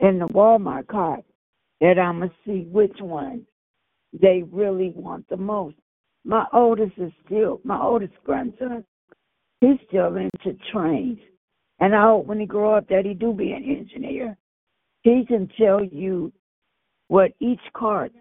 in 0.01 0.19
the 0.19 0.27
Walmart 0.29 0.87
cart 0.89 1.25
that 1.81 1.99
I'ma 1.99 2.29
see 2.47 2.67
which 2.71 2.97
one 3.01 3.47
they 4.13 4.43
really 4.51 4.93
want 4.95 5.29
the 5.29 5.37
most. 5.37 5.77
My 6.25 6.47
oldest 6.53 6.93
is 6.99 7.13
still 7.27 7.61
my 7.65 7.81
oldest 7.81 8.15
grandson. 8.25 8.85
He's 9.61 9.79
still 9.89 10.17
into 10.17 10.59
trains, 10.73 11.19
and 11.83 11.97
I 11.97 12.03
hope 12.03 12.27
when 12.27 12.39
he 12.39 12.47
grow 12.47 12.77
up 12.77 12.89
that 12.91 13.05
he 13.05 13.13
do 13.13 13.33
be 13.33 13.51
an 13.51 13.65
engineer. 13.65 14.37
He 15.03 15.25
can 15.27 15.51
tell 15.59 15.83
you 15.83 16.33
what 17.09 17.33
each 17.41 17.61
card, 17.77 18.13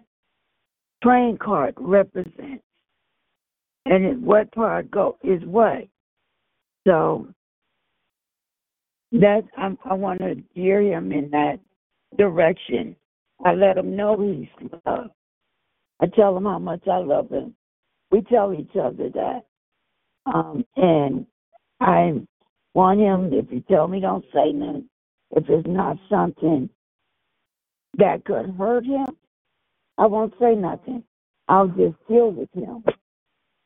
train 1.00 1.38
card 1.38 1.76
represents, 1.78 2.64
and 3.86 4.20
what 4.20 4.50
part 4.50 4.90
go 4.90 5.16
is 5.22 5.40
what. 5.44 5.86
So 6.88 7.28
that 9.12 9.42
I, 9.56 9.70
I 9.88 9.94
want 9.94 10.18
to 10.22 10.42
gear 10.56 10.82
him 10.82 11.12
in 11.12 11.30
that 11.30 11.60
direction. 12.18 12.96
I 13.44 13.54
let 13.54 13.78
him 13.78 13.94
know 13.94 14.20
he's 14.20 14.70
loved. 14.84 15.10
I 16.00 16.06
tell 16.06 16.36
him 16.36 16.44
how 16.46 16.58
much 16.58 16.82
I 16.90 16.98
love 16.98 17.30
him. 17.30 17.54
We 18.10 18.22
tell 18.22 18.52
each 18.52 18.74
other 18.74 19.08
that. 19.10 19.42
Um, 20.26 20.64
and 20.76 21.26
I 21.80 22.22
want 22.74 23.00
him, 23.00 23.32
if 23.32 23.48
he 23.50 23.60
tell 23.60 23.88
me 23.88 24.00
don't 24.00 24.24
say 24.32 24.52
nothing, 24.52 24.88
if 25.32 25.44
it's 25.48 25.68
not 25.68 25.96
something 26.10 26.68
that 27.98 28.24
could 28.24 28.54
hurt 28.58 28.84
him, 28.84 29.16
I 29.98 30.06
won't 30.06 30.34
say 30.40 30.54
nothing. 30.54 31.04
I'll 31.48 31.68
just 31.68 31.96
deal 32.08 32.30
with 32.30 32.48
him 32.54 32.84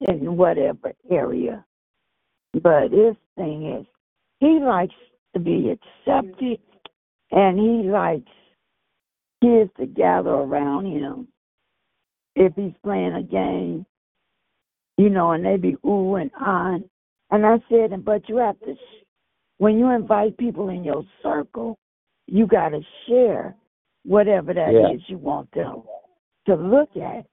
in 0.01 0.37
whatever 0.37 0.93
area. 1.11 1.65
But 2.53 2.91
his 2.93 3.17
thing 3.37 3.75
is, 3.81 3.87
he 4.41 4.59
likes 4.61 4.95
to 5.35 5.41
be 5.41 5.71
accepted, 5.71 6.59
and 7.31 7.59
he 7.59 7.89
likes 7.89 8.31
kids 9.43 9.71
to 9.79 9.87
gather 9.87 10.31
around 10.31 10.87
him. 10.87 11.29
If 12.35 12.55
he's 12.55 12.75
playing 12.83 13.15
a 13.15 13.23
game, 13.23 13.87
you 14.99 15.11
know, 15.11 15.33
and 15.33 15.45
they 15.45 15.57
be 15.57 15.77
ooh 15.87 16.17
and 16.17 16.31
ah 16.41 16.73
on. 16.73 16.85
And 17.37 17.45
I 17.45 17.59
said, 17.68 18.03
but 18.03 18.26
you 18.30 18.39
have 18.39 18.59
to, 18.61 18.74
sh- 18.74 19.05
when 19.59 19.78
you 19.78 19.91
invite 19.91 20.39
people 20.39 20.70
in 20.70 20.82
your 20.82 21.05
circle, 21.22 21.78
you 22.26 22.47
got 22.47 22.70
to 22.70 22.80
share 23.07 23.55
whatever 24.05 24.55
that 24.55 24.70
is 24.70 24.74
Yeah. 24.74 25.07
you 25.09 25.18
want 25.18 25.51
them 25.53 25.82
to 26.47 26.55
look 26.55 26.97
at. 26.97 27.26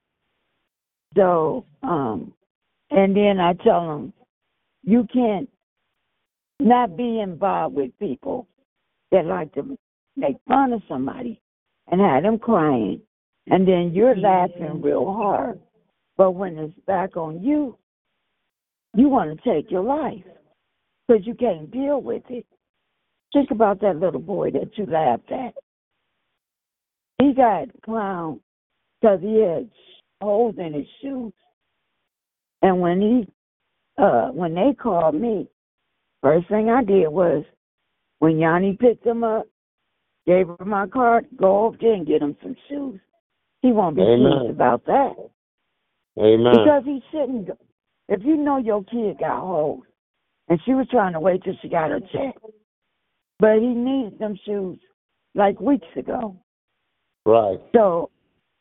So, 1.16 1.64
um, 1.82 2.34
and 2.90 3.16
then 3.16 3.40
I 3.40 3.54
tell 3.54 3.86
them, 3.88 4.12
you 4.82 5.06
can't 5.10 5.48
not 6.60 6.98
be 6.98 7.20
involved 7.20 7.74
with 7.74 7.98
people 7.98 8.46
that 9.10 9.24
like 9.24 9.54
to 9.54 9.78
make 10.16 10.36
fun 10.46 10.74
of 10.74 10.82
somebody 10.86 11.40
and 11.90 11.98
have 11.98 12.24
them 12.24 12.38
crying, 12.38 13.00
and 13.46 13.66
then 13.66 13.94
you're 13.94 14.16
laughing 14.16 14.82
real 14.82 15.10
hard. 15.14 15.60
But 16.18 16.32
when 16.32 16.58
it's 16.58 16.78
back 16.86 17.16
on 17.16 17.42
you, 17.42 17.78
you 18.94 19.08
want 19.08 19.36
to 19.36 19.54
take 19.54 19.70
your 19.70 19.82
life 19.82 20.24
because 21.06 21.26
you 21.26 21.34
can't 21.34 21.70
deal 21.70 22.00
with 22.00 22.22
it. 22.28 22.46
Think 23.32 23.50
about 23.50 23.80
that 23.80 23.96
little 23.96 24.20
boy 24.20 24.50
that 24.52 24.76
you 24.76 24.86
laughed 24.86 25.30
at. 25.32 25.54
He 27.18 27.32
got 27.32 27.68
clown 27.84 28.40
because 29.00 29.20
he 29.20 29.40
had 29.40 29.68
holes 30.20 30.54
in 30.58 30.72
his 30.72 30.86
shoes. 31.02 31.32
And 32.62 32.80
when 32.80 33.00
he, 33.00 34.02
uh, 34.02 34.28
when 34.28 34.54
they 34.54 34.74
called 34.80 35.14
me, 35.14 35.48
first 36.22 36.48
thing 36.48 36.70
I 36.70 36.82
did 36.82 37.08
was, 37.08 37.44
when 38.20 38.38
Yanni 38.38 38.76
picked 38.80 39.04
him 39.04 39.22
up, 39.22 39.46
gave 40.26 40.46
her 40.46 40.64
my 40.64 40.86
card, 40.86 41.26
go 41.36 41.66
over 41.66 41.76
there 41.78 41.92
and 41.92 42.06
get 42.06 42.22
him 42.22 42.36
some 42.42 42.56
shoes. 42.68 43.00
He 43.60 43.72
won't 43.72 43.96
be 43.96 44.02
Amen. 44.02 44.32
pleased 44.38 44.50
about 44.50 44.86
that. 44.86 45.14
Amen. 46.18 46.52
Because 46.52 46.82
he 46.84 47.02
shouldn't. 47.10 47.50
Go- 48.08 48.14
If 48.14 48.24
you 48.24 48.36
know 48.36 48.58
your 48.58 48.84
kid 48.84 49.18
got 49.18 49.40
holes, 49.40 49.84
and 50.48 50.60
she 50.64 50.74
was 50.74 50.86
trying 50.90 51.12
to 51.14 51.20
wait 51.20 51.42
till 51.42 51.54
she 51.62 51.68
got 51.68 51.90
her 51.90 52.00
check, 52.12 52.36
but 53.38 53.58
he 53.58 53.66
needed 53.68 54.18
them 54.18 54.38
shoes 54.44 54.78
like 55.34 55.60
weeks 55.60 55.86
ago. 55.96 56.36
right. 57.26 57.58
So 57.74 58.10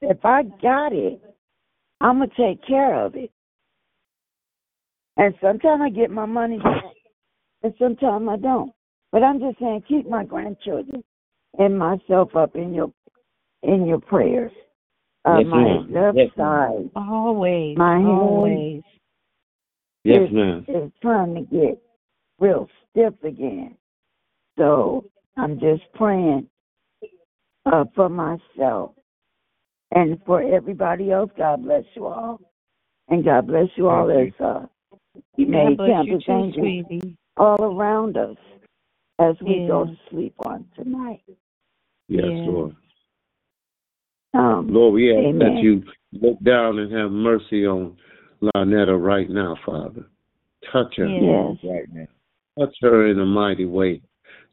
if 0.02 0.24
I 0.24 0.44
got 0.44 0.94
it, 0.94 1.22
I'm 2.02 2.20
gonna 2.20 2.32
take 2.38 2.66
care 2.66 3.06
of 3.06 3.16
it. 3.16 3.32
And 5.18 5.36
sometimes 5.42 5.82
I 5.82 5.90
get 5.90 6.10
my 6.10 6.26
money 6.26 6.58
back, 6.58 6.84
and 7.62 7.74
sometimes 7.78 8.28
I 8.30 8.38
don't. 8.38 8.74
But 9.12 9.24
I'm 9.24 9.40
just 9.40 9.60
saying, 9.60 9.84
keep 9.88 10.10
my 10.10 10.24
grandchildren 10.24 11.04
and 11.60 11.78
myself 11.78 12.36
up 12.36 12.56
in 12.56 12.74
your 12.74 12.92
in 13.62 13.86
your 13.86 14.00
prayers. 14.00 14.52
Uh, 15.26 15.38
Yes, 15.40 15.48
my 15.48 15.64
ma'am. 15.64 15.88
left 15.94 16.18
Yes, 16.18 16.30
side 16.36 16.90
Always. 16.96 17.78
My 17.78 17.96
hand. 18.00 18.08
always. 18.08 18.84
Yes, 20.04 20.24
is, 20.24 20.32
ma'am. 20.32 20.66
is 20.68 20.92
trying 21.02 21.36
to 21.36 21.42
get 21.42 21.82
real 22.40 22.68
stiff 22.92 23.14
again. 23.24 23.76
So 24.58 25.06
I'm 25.38 25.60
just 25.60 25.84
praying 25.96 26.48
uh, 27.66 27.86
for 27.96 28.10
myself 28.10 28.92
and 29.92 30.20
for 30.26 30.42
everybody 30.42 31.12
else. 31.12 31.32
God 31.38 31.64
bless 31.64 31.84
you 31.96 32.06
all. 32.08 32.40
And 33.10 33.24
God 33.26 33.48
bless 33.48 33.68
you 33.76 33.90
all 33.90 34.08
Thank 34.08 34.34
as 34.36 34.42
uh, 34.46 34.66
you 35.38 35.46
God 35.46 35.52
made 35.52 35.78
bless 35.78 35.90
you 35.90 35.94
campus 35.96 36.24
angels 36.30 36.56
sweetie. 36.56 37.18
all 37.38 37.64
around 37.64 38.18
us 38.18 38.38
as 39.20 39.36
we 39.42 39.66
go 39.68 39.86
to 39.86 39.98
sleep 40.10 40.34
on 40.46 40.66
tonight. 40.76 41.22
Yes, 42.08 42.26
Yes. 42.26 42.48
Lord. 42.48 42.76
Um, 44.34 44.68
Lord, 44.70 44.94
we 44.96 45.12
ask 45.16 45.26
Amen. 45.28 45.40
that 45.40 45.64
you 45.64 45.84
look 46.14 46.40
down 46.44 46.80
and 46.80 46.92
have 46.92 47.12
mercy 47.12 47.68
on 47.68 47.98
Lynetta 48.56 48.98
right 49.02 49.30
now, 49.30 49.56
Father. 49.66 50.06
Touch 50.72 50.96
her 50.98 51.08
Yes. 51.08 51.58
yes. 51.62 51.72
right 51.72 51.94
now. 51.94 52.08
Touch 52.66 52.76
her 52.82 53.08
in 53.08 53.20
a 53.20 53.26
mighty 53.26 53.66
way. 53.66 54.02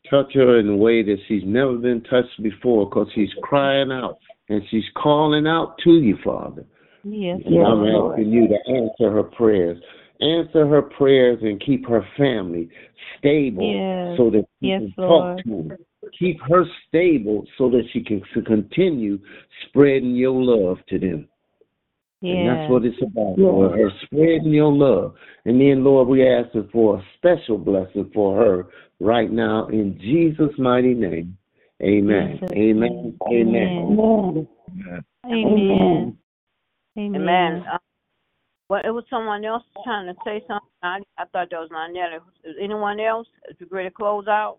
Touch 0.09 0.33
her 0.35 0.59
in 0.59 0.69
a 0.69 0.77
way 0.77 1.03
that 1.03 1.19
she's 1.29 1.45
never 1.45 1.77
been 1.77 2.01
touched 2.03 2.43
before 2.43 2.87
because 2.89 3.09
she's 3.15 3.33
crying 3.43 3.93
out 3.93 4.19
and 4.49 4.63
she's 4.71 4.89
calling 4.97 5.47
out 5.47 5.77
to 5.85 5.91
you, 5.93 6.17
Father. 6.25 6.65
Yes. 7.05 7.41
And 7.45 7.55
Yes, 7.55 7.65
I'm 7.67 7.83
Lord. 7.83 8.19
asking 8.19 8.33
you 8.33 8.49
to 8.49 8.59
answer 8.69 9.11
her 9.11 9.23
prayers. 9.23 9.81
Answer 10.21 10.67
her 10.67 10.83
prayers 10.83 11.39
and 11.43 11.61
keep 11.61 11.87
her 11.89 12.03
family 12.17 12.69
stable 13.19 13.73
Yes. 13.73 14.17
so 14.19 14.31
that 14.31 14.45
she 14.61 14.69
Yes, 14.69 14.83
can 14.83 14.95
Lord. 14.99 15.37
talk 15.39 15.45
to 15.47 15.69
her. 15.69 15.79
Keep 16.19 16.41
her 16.43 16.65
stable 16.89 17.47
so 17.57 17.69
that 17.71 17.85
she 17.93 18.03
can 18.03 18.21
continue 18.45 19.19
spreading 19.67 20.15
your 20.17 20.33
love 20.43 20.79
to 20.87 20.99
them. 20.99 21.29
And 22.23 22.47
Yes. 22.47 22.59
that's 22.59 22.71
what 22.71 22.85
it's 22.85 23.01
about, 23.03 23.39
Yes. 23.39 23.39
Lord, 23.39 23.79
her 23.79 23.91
spreading 24.03 24.53
your 24.53 24.73
love. 24.73 25.15
And 25.45 25.61
then, 25.61 25.83
Lord, 25.85 26.09
we 26.09 26.27
asking 26.27 26.69
for 26.69 26.99
a 26.99 27.05
special 27.17 27.57
blessing 27.57 28.11
for 28.13 28.37
her 28.37 28.67
right 29.01 29.31
now 29.31 29.67
in 29.69 29.99
Jesus' 29.99 30.57
mighty 30.59 30.95
name. 30.95 31.37
Amen. 31.83 32.39
Jesus' 32.39 32.51
Amen. 32.57 32.79
name. 32.81 33.19
Amen. 33.27 33.79
Amen. 33.79 34.49
Amen. 35.27 36.17
Amen. 36.99 37.17
Amen. 37.17 37.65
Uh, 37.73 37.79
well, 38.69 38.83
it 38.85 38.91
was 38.91 39.05
someone 39.11 39.45
else 39.45 39.65
trying 39.83 40.07
to 40.07 40.15
say 40.25 40.45
something. 40.47 40.69
I, 40.83 41.01
I 41.19 41.25
thought 41.25 41.49
that 41.51 41.59
was 41.59 41.71
Lynetta. 41.71 42.19
Is 42.45 42.57
anyone 42.61 43.01
else? 43.01 43.27
Is 43.49 43.57
you 43.59 43.67
ready 43.71 43.89
to 43.89 43.95
close 43.95 44.29
out? 44.29 44.59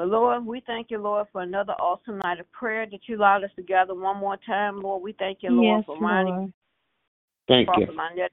But 0.00 0.08
Lord, 0.08 0.46
we 0.46 0.62
thank 0.66 0.90
you, 0.90 0.96
Lord, 0.96 1.26
for 1.30 1.42
another 1.42 1.74
awesome 1.74 2.20
night 2.24 2.40
of 2.40 2.50
prayer 2.52 2.86
that 2.90 3.00
you 3.06 3.18
allowed 3.18 3.44
us 3.44 3.50
to 3.56 3.62
gather 3.62 3.94
one 3.94 4.16
more 4.16 4.38
time. 4.46 4.80
Lord, 4.80 5.02
we 5.02 5.12
thank 5.18 5.40
you, 5.42 5.50
Lord, 5.50 5.80
Yes, 5.80 5.84
for 5.84 5.98
Ronnie, 5.98 6.30
Lord. 6.30 6.52
Thank 7.46 7.68
you. 7.76 7.84
Prophet 7.84 8.30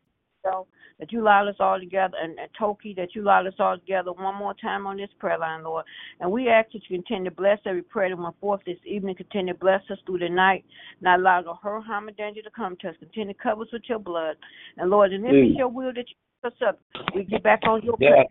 that 0.99 1.11
you 1.11 1.22
allowed 1.22 1.49
us 1.49 1.57
all 1.59 1.78
together, 1.78 2.15
and, 2.24 2.39
and 2.39 2.49
Toki, 2.57 2.93
that 2.93 3.13
you 3.13 3.22
allowed 3.22 3.47
us 3.47 3.53
all 3.59 3.78
together 3.78 4.13
one 4.13 4.36
more 4.36 4.53
time 4.53 4.88
on 4.88 4.95
this 4.95 5.09
prayer 5.20 5.38
line, 5.38 5.61
Lord. 5.65 5.84
And 6.22 6.32
we 6.32 6.47
ask 6.47 6.72
that 6.72 6.84
you 6.88 6.99
continue 6.99 7.30
to 7.30 7.36
bless 7.36 7.59
every 7.65 7.82
prayer 7.82 8.15
that 8.15 8.18
went 8.18 8.39
forth 8.39 8.61
this 8.65 8.78
evening. 8.86 9.15
Continue 9.15 9.51
to 9.51 9.59
bless 9.59 9.82
us 9.91 9.97
through 10.05 10.20
the 10.20 10.30
night, 10.30 10.63
not 11.01 11.20
allow 11.20 11.41
no 11.41 11.59
hurt, 11.61 11.82
harm, 11.82 12.07
or 12.07 12.11
danger 12.11 12.41
to 12.43 12.49
come 12.51 12.78
to 12.80 12.88
us. 12.88 12.95
Continue 12.99 13.34
to 13.34 13.39
cover 13.43 13.63
us 13.63 13.68
with 13.74 13.84
your 13.89 13.99
blood. 13.99 14.38
And 14.78 14.89
Lord, 14.89 15.11
and 15.11 15.26
if 15.26 15.34
Mm. 15.34 15.49
it's 15.49 15.57
your 15.57 15.68
will 15.68 15.91
that 15.91 16.07
you 16.07 16.15
pick 16.41 16.53
us 16.53 16.61
up, 16.65 16.80
we 17.13 17.26
get 17.26 17.43
back 17.43 17.59
on 17.68 17.82
your 17.82 17.97
Yeah. 17.99 18.11
prayer. 18.11 18.26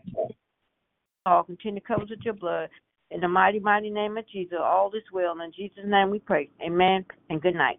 Lord, 1.26 1.47
continue 1.47 1.82
to 1.82 1.87
cover 1.87 2.05
us 2.05 2.09
with 2.09 2.24
your 2.24 2.32
blood. 2.32 2.70
In 3.11 3.21
the 3.21 3.29
mighty, 3.29 3.61
mighty 3.61 3.91
name 3.91 4.17
of 4.17 4.29
Jesus, 4.29 4.59
all 4.61 4.91
is 4.95 5.03
well. 5.13 5.39
In 5.41 5.53
Jesus' 5.53 5.85
name 5.85 6.11
we 6.11 6.19
pray. 6.19 6.51
Amen 6.65 7.05
and 7.31 7.41
good 7.41 7.55
night. 7.55 7.79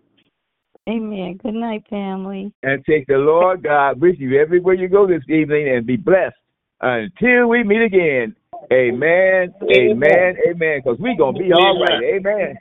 Amen. 0.87 1.37
Good 1.43 1.53
night, 1.53 1.83
family. 1.89 2.53
And 2.63 2.83
take 2.85 3.07
the 3.07 3.17
Lord 3.17 3.63
God 3.63 3.99
with 3.99 4.15
you 4.19 4.39
everywhere 4.39 4.75
you 4.75 4.87
go 4.87 5.05
this 5.05 5.23
evening 5.27 5.75
and 5.75 5.85
be 5.85 5.97
blessed 5.97 6.35
until 6.81 7.47
we 7.47 7.63
meet 7.63 7.81
again. 7.81 8.35
Amen. 8.71 9.53
Amen. 9.75 10.35
Amen. 10.47 10.81
Because 10.83 10.97
we're 10.99 11.17
going 11.17 11.35
to 11.35 11.39
be 11.41 11.51
all 11.51 11.79
right. 11.81 12.01
Amen. 12.03 12.57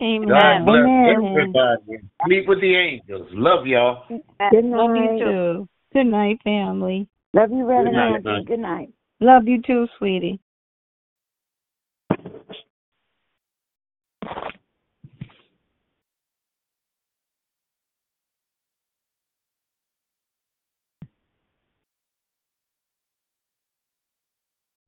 Amen. 0.00 0.28
God 0.28 0.64
bless 0.64 0.90
Amen. 1.08 1.34
everybody. 1.34 2.08
Sleep 2.24 2.44
with 2.46 2.60
the 2.60 2.76
angels. 2.76 3.28
Love 3.32 3.66
y'all. 3.66 4.04
Good 4.08 4.64
Love 4.64 4.94
you 4.94 5.08
night. 5.08 5.18
too. 5.18 5.68
Good 5.92 6.06
night, 6.06 6.38
family. 6.44 7.08
Love 7.34 7.50
you, 7.50 7.66
Reverend 7.66 7.96
night, 7.96 8.14
Anthony. 8.16 8.34
night. 8.34 8.46
Good 8.46 8.58
night. 8.60 8.88
Love 9.20 9.48
you 9.48 9.62
too, 9.62 9.86
sweetie. 9.98 10.38